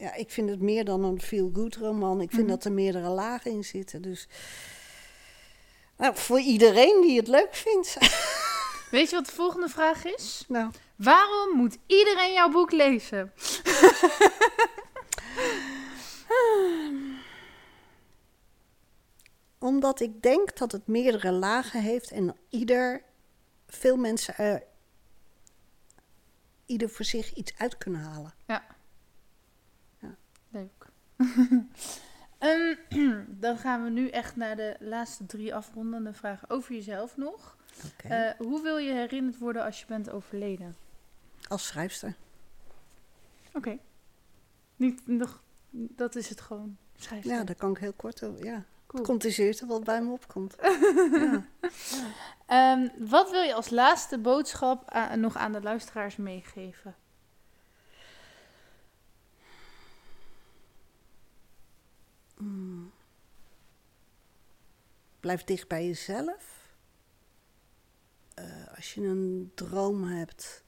ja, 0.00 0.14
ik 0.14 0.30
vind 0.30 0.50
het 0.50 0.60
meer 0.60 0.84
dan 0.84 1.04
een 1.04 1.20
feel-good 1.20 1.76
roman. 1.76 2.20
Ik 2.20 2.30
vind 2.30 2.42
Mhm. 2.42 2.50
dat 2.50 2.64
er 2.64 2.72
meerdere 2.72 3.08
lagen 3.08 3.50
in 3.50 3.64
zitten. 3.64 4.02
Dus 4.02 4.28
nou, 5.96 6.16
voor 6.16 6.40
iedereen 6.40 7.00
die 7.00 7.16
het 7.18 7.28
leuk 7.28 7.54
vindt. 7.54 7.96
Weet 8.90 9.10
je 9.10 9.16
wat 9.16 9.26
de 9.26 9.32
volgende 9.32 9.68
vraag 9.68 10.04
is? 10.04 10.44
nou, 10.48 10.70
Waarom 10.96 11.56
moet 11.56 11.78
iedereen 11.86 12.32
jouw 12.32 12.48
boek 12.50 12.72
lezen? 12.72 13.32
omdat 19.58 20.00
ik 20.00 20.22
denk 20.22 20.56
dat 20.58 20.72
het 20.72 20.86
meerdere 20.86 21.32
lagen 21.32 21.82
heeft 21.82 22.10
en 22.10 22.36
ieder, 22.48 23.02
veel 23.66 23.96
mensen 23.96 24.36
er 24.36 24.62
ieder 26.66 26.90
voor 26.90 27.04
zich 27.04 27.34
iets 27.34 27.52
uit 27.58 27.78
kunnen 27.78 28.00
halen. 28.00 28.34
Leuk. 28.46 28.62
Ehm, 32.38 32.74
dan 33.44 33.58
gaan 33.58 33.84
we 33.84 33.90
nu 33.90 34.08
echt 34.08 34.36
naar 34.36 34.56
de 34.56 34.76
laatste 34.78 35.26
drie 35.26 35.54
afrondende 35.54 36.12
vragen 36.12 36.50
over 36.50 36.74
jezelf 36.74 37.16
nog. 37.16 37.56
Eh, 38.08 38.30
hoe 38.38 38.62
wil 38.62 38.76
je 38.76 38.92
herinnerd 38.92 39.38
worden 39.38 39.64
als 39.64 39.80
je 39.80 39.86
bent 39.86 40.10
overleden? 40.10 40.76
Als 41.48 41.66
schrijfster. 41.66 42.14
Oké. 43.52 43.78
Niet 44.76 45.06
nog, 45.06 45.42
dat 45.70 46.14
is 46.14 46.28
het 46.28 46.40
gewoon. 46.40 46.76
Schrijf 46.96 47.24
Ja, 47.24 47.44
daar 47.44 47.54
kan 47.54 47.70
ik 47.70 47.78
heel 47.78 47.92
kort 47.92 48.24
over. 48.24 48.44
Ja. 48.44 48.64
cool. 48.86 49.02
Het 49.02 49.10
komt 49.10 49.24
eerst 49.24 49.60
wat 49.60 49.84
bij 49.84 50.02
me 50.02 50.10
opkomt. 50.10 50.56
ja. 51.12 51.44
Ehm, 52.46 52.88
wat 52.98 53.30
wil 53.30 53.42
je 53.42 53.54
als 53.54 53.70
laatste 53.70 54.18
boodschap 54.18 54.94
nog 55.16 55.36
aan 55.36 55.52
de 55.52 55.62
luisteraars 55.62 56.16
meegeven? 56.16 56.94
Mm. 62.40 62.92
Blijf 65.20 65.44
dicht 65.44 65.68
bij 65.68 65.86
jezelf. 65.86 66.74
Eh, 68.34 68.76
als 68.76 68.94
je 68.94 69.02
een 69.02 69.52
droom 69.54 70.04
hebt, 70.04 70.64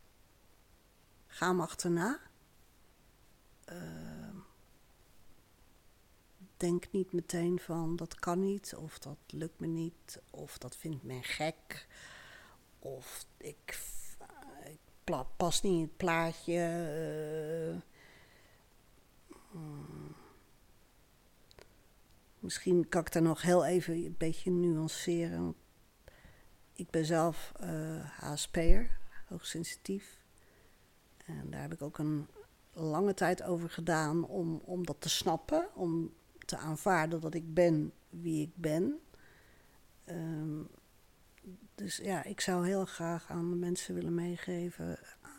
ga 1.26 1.46
hem 1.46 1.60
achterna. 1.60 2.20
Eh, 3.64 4.28
denk 6.56 6.90
niet 6.90 7.12
meteen 7.12 7.58
van 7.58 7.96
dat 7.96 8.14
kan 8.14 8.40
niet, 8.40 8.74
of 8.76 8.98
dat 8.98 9.18
lukt 9.26 9.60
me 9.60 9.66
niet, 9.66 10.22
of 10.30 10.58
dat 10.58 10.76
vindt 10.76 11.02
men 11.02 11.22
gek, 11.22 11.86
of 12.78 13.26
ik, 13.36 13.80
pas 15.36 15.62
niet 15.62 15.72
in 15.72 15.80
het 15.80 15.96
plaatje. 15.96 16.62
Mm. 19.50 20.21
Misschien 22.43 22.89
kan 22.89 23.01
ik 23.01 23.12
daar 23.12 23.23
nog 23.23 23.43
heel 23.43 23.64
even 23.64 23.94
een 23.94 24.14
beetje 24.19 24.51
nuanceren. 24.51 25.55
Ik 26.73 26.90
ben 26.90 27.05
zelf 27.05 27.52
eh 27.56 28.10
HSP'er, 28.19 28.98
hoogsensitief. 29.28 30.20
En 31.24 31.51
daar 31.51 31.60
heb 31.60 31.73
ik 31.73 31.82
ook 31.82 31.98
een 31.98 32.27
lange 32.73 33.14
tijd 33.14 33.43
over 33.43 33.70
gedaan 33.70 34.24
om, 34.27 34.60
om 34.64 34.86
dat 34.86 35.01
te 35.01 35.09
snappen. 35.09 35.69
Om 35.74 36.12
te 36.44 36.56
aanvaarden 36.56 37.20
dat 37.20 37.35
ik 37.35 37.55
ben 37.55 37.93
wie 38.10 38.43
ik 38.43 38.56
ben. 38.56 39.01
Ehm, 40.05 40.60
dus 41.74 41.97
ja, 41.97 42.24
ik 42.24 42.40
zou 42.40 42.66
heel 42.66 42.85
graag 42.85 43.31
aan 43.31 43.51
de 43.51 43.56
mensen 43.56 43.94
willen 43.94 44.14
meegeven. 44.14 44.98
eh, 44.98 45.31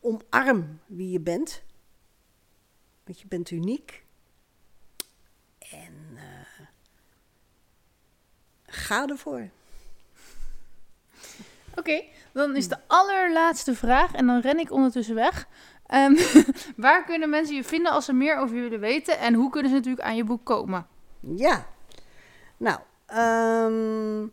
omarm 0.00 0.80
wie 0.86 1.10
je 1.10 1.20
bent. 1.20 1.62
Want 3.04 3.20
je 3.20 3.26
bent 3.26 3.50
uniek. 3.50 4.08
En 5.58 5.94
eh, 6.16 6.66
ga 8.90 9.06
ervoor. 9.06 9.48
Oké, 11.76 12.04
dan 12.32 12.56
is 12.56 12.68
de 12.68 12.76
allerlaatste 12.86 13.74
vraag 13.74 14.12
en 14.12 14.26
dan 14.26 14.40
ren 14.40 14.58
ik 14.58 14.72
ondertussen 14.72 15.14
weg. 15.14 15.48
Ehm, 15.86 16.14
waar 16.76 17.04
kunnen 17.04 17.30
mensen 17.30 17.54
je 17.54 17.64
vinden 17.64 17.92
als 17.92 18.04
ze 18.04 18.12
meer 18.12 18.36
over 18.36 18.56
je 18.56 18.62
willen 18.62 18.80
weten? 18.80 19.18
En 19.18 19.34
hoe 19.34 19.50
kunnen 19.50 19.70
ze 19.70 19.76
natuurlijk 19.76 20.06
aan 20.06 20.16
je 20.16 20.24
boek 20.24 20.44
komen? 20.44 20.86
Ja. 21.20 21.66
Nou, 22.56 22.78
ehm, 23.06 24.28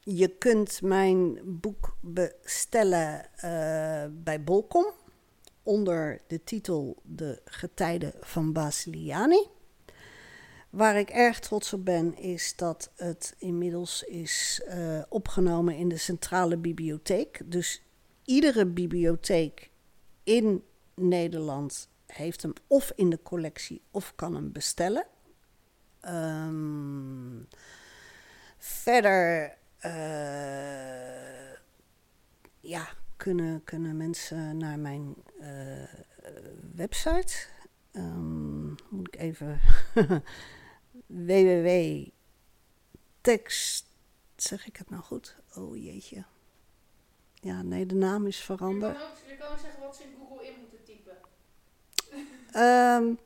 je 0.00 0.28
kunt 0.38 0.82
mijn 0.82 1.38
boek 1.44 1.96
bestellen 2.00 3.26
eh, 3.36 4.04
bij 4.10 4.42
Bolkom 4.44 4.86
onder 5.62 6.20
de 6.26 6.44
titel 6.44 6.96
De 7.02 7.40
Getijden 7.44 8.12
van 8.20 8.52
Basiliani. 8.52 9.48
Waar 10.74 10.96
ik 10.96 11.10
erg 11.10 11.40
trots 11.40 11.72
op 11.72 11.84
ben, 11.84 12.16
is 12.16 12.56
dat 12.56 12.92
het 12.96 13.34
inmiddels 13.38 14.02
is 14.02 14.62
uh, 14.68 15.02
opgenomen 15.08 15.76
in 15.76 15.88
de 15.88 15.96
centrale 15.96 16.56
bibliotheek. 16.56 17.40
Dus 17.44 17.82
iedere 18.24 18.66
bibliotheek 18.66 19.70
in 20.22 20.64
Nederland 20.94 21.88
heeft 22.06 22.42
hem 22.42 22.52
of 22.66 22.92
in 22.94 23.10
de 23.10 23.22
collectie 23.22 23.82
of 23.90 24.12
kan 24.14 24.34
hem 24.34 24.52
bestellen. 24.52 25.06
Um, 26.08 27.48
verder 28.58 29.54
uh, 29.86 31.52
ja, 32.60 32.88
kunnen, 33.16 33.64
kunnen 33.64 33.96
mensen 33.96 34.56
naar 34.56 34.78
mijn 34.78 35.14
uh, 35.40 35.48
website. 36.74 37.46
Um, 37.92 38.74
moet 38.88 39.06
ik 39.06 39.20
even. 39.20 39.60
www.tekst. 41.06 42.12
Zeg 44.36 44.66
ik 44.66 44.76
het 44.76 44.90
nou 44.90 45.02
goed? 45.02 45.36
Oh 45.54 45.76
jeetje. 45.84 46.24
Ja, 47.34 47.62
nee, 47.62 47.86
de 47.86 47.94
naam 47.94 48.26
is 48.26 48.40
veranderd. 48.40 48.96
Je 48.96 48.98
kan 48.98 49.08
ook, 49.10 49.16
je 49.26 49.36
kan 49.36 49.48
ook 49.48 49.58
zeggen 49.58 49.82
wat 49.82 49.96
ze 49.96 50.02
in 50.02 50.14
Google 50.18 50.46
in 50.46 50.54
moeten 50.60 50.84
typen. 50.84 51.16
Um, 52.62 53.18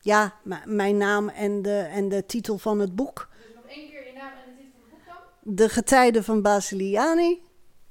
ja, 0.00 0.34
mijn 0.64 0.96
naam 0.96 1.28
en 1.28 1.62
de, 1.62 1.78
en 1.78 2.08
de 2.08 2.26
titel 2.26 2.58
van 2.58 2.78
het 2.78 2.94
boek. 2.94 3.28
Dus 3.36 3.54
nog 3.54 3.64
één 3.64 3.90
keer 3.90 4.06
je 4.06 4.12
naam 4.12 4.32
en 4.32 4.54
de 4.56 4.62
titel 4.62 4.80
van 4.88 4.98
het 4.98 5.04
boek 5.06 5.14
dan? 5.44 5.54
De 5.54 5.68
Getijden 5.68 6.24
van 6.24 6.42
Basiliani, 6.42 7.42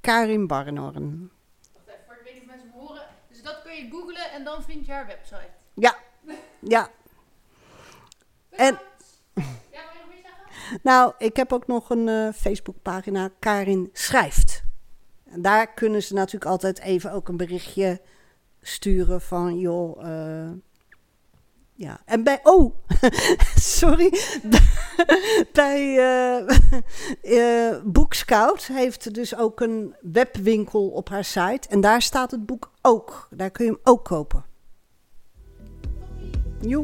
Karin 0.02 0.48
Barnhorn. 0.48 1.32
Wacht 1.74 1.88
even, 1.88 2.00
voor 2.06 2.16
ik 2.16 2.22
weet 2.24 2.34
niet 2.34 2.42
of 2.42 2.48
mensen 2.48 2.68
me 2.68 2.74
horen. 2.74 3.08
Dus 3.30 3.42
dat 3.42 3.62
kun 3.62 3.76
je 3.76 3.90
googlen 3.92 4.32
en 4.32 4.44
dan 4.44 4.64
vind 4.64 4.86
je 4.86 4.92
haar 4.92 5.08
website. 5.08 5.50
Ja, 5.74 5.98
ja. 6.60 6.90
En, 8.50 8.80
ja, 9.34 9.34
wil 9.34 9.44
je 9.74 10.00
nog 10.00 10.08
meer 10.08 10.22
zeggen? 10.22 10.46
Nou, 10.84 11.14
ik 11.18 11.36
heb 11.36 11.54
ook 11.54 11.68
nog 11.68 11.90
een 11.90 12.08
uh, 12.08 12.30
Facebookpagina, 12.34 13.30
Karin 13.40 13.90
Schrijft. 13.94 14.64
En 15.24 15.42
daar 15.42 15.74
kunnen 15.74 16.04
ze 16.04 16.14
natuurlijk 16.14 16.52
altijd 16.52 16.80
even 16.80 17.12
ook 17.12 17.28
een 17.28 17.38
berichtje 17.38 18.02
sturen 18.62 19.22
van, 19.22 19.60
joh, 19.60 20.04
uh, 20.06 20.52
ja, 21.78 22.02
en 22.06 22.24
bij. 22.24 22.40
Oh, 22.44 22.76
sorry. 23.56 24.14
bij 25.54 25.96
uh, 26.44 26.58
uh, 27.24 27.76
Boekscout 27.84 28.66
heeft 28.66 29.14
dus 29.14 29.36
ook 29.36 29.60
een 29.60 29.96
webwinkel 30.02 30.88
op 30.88 31.10
haar 31.10 31.24
site. 31.24 31.68
En 31.70 31.82
daar 31.82 32.02
staat 32.02 32.32
het 32.32 32.46
boek 32.46 32.72
ook. 32.82 33.28
Daar 33.32 33.52
kun 33.52 33.66
je 33.66 33.72
hem 33.72 33.80
ook 33.84 34.06
kopen. 34.06 34.46
Joe. 36.60 36.84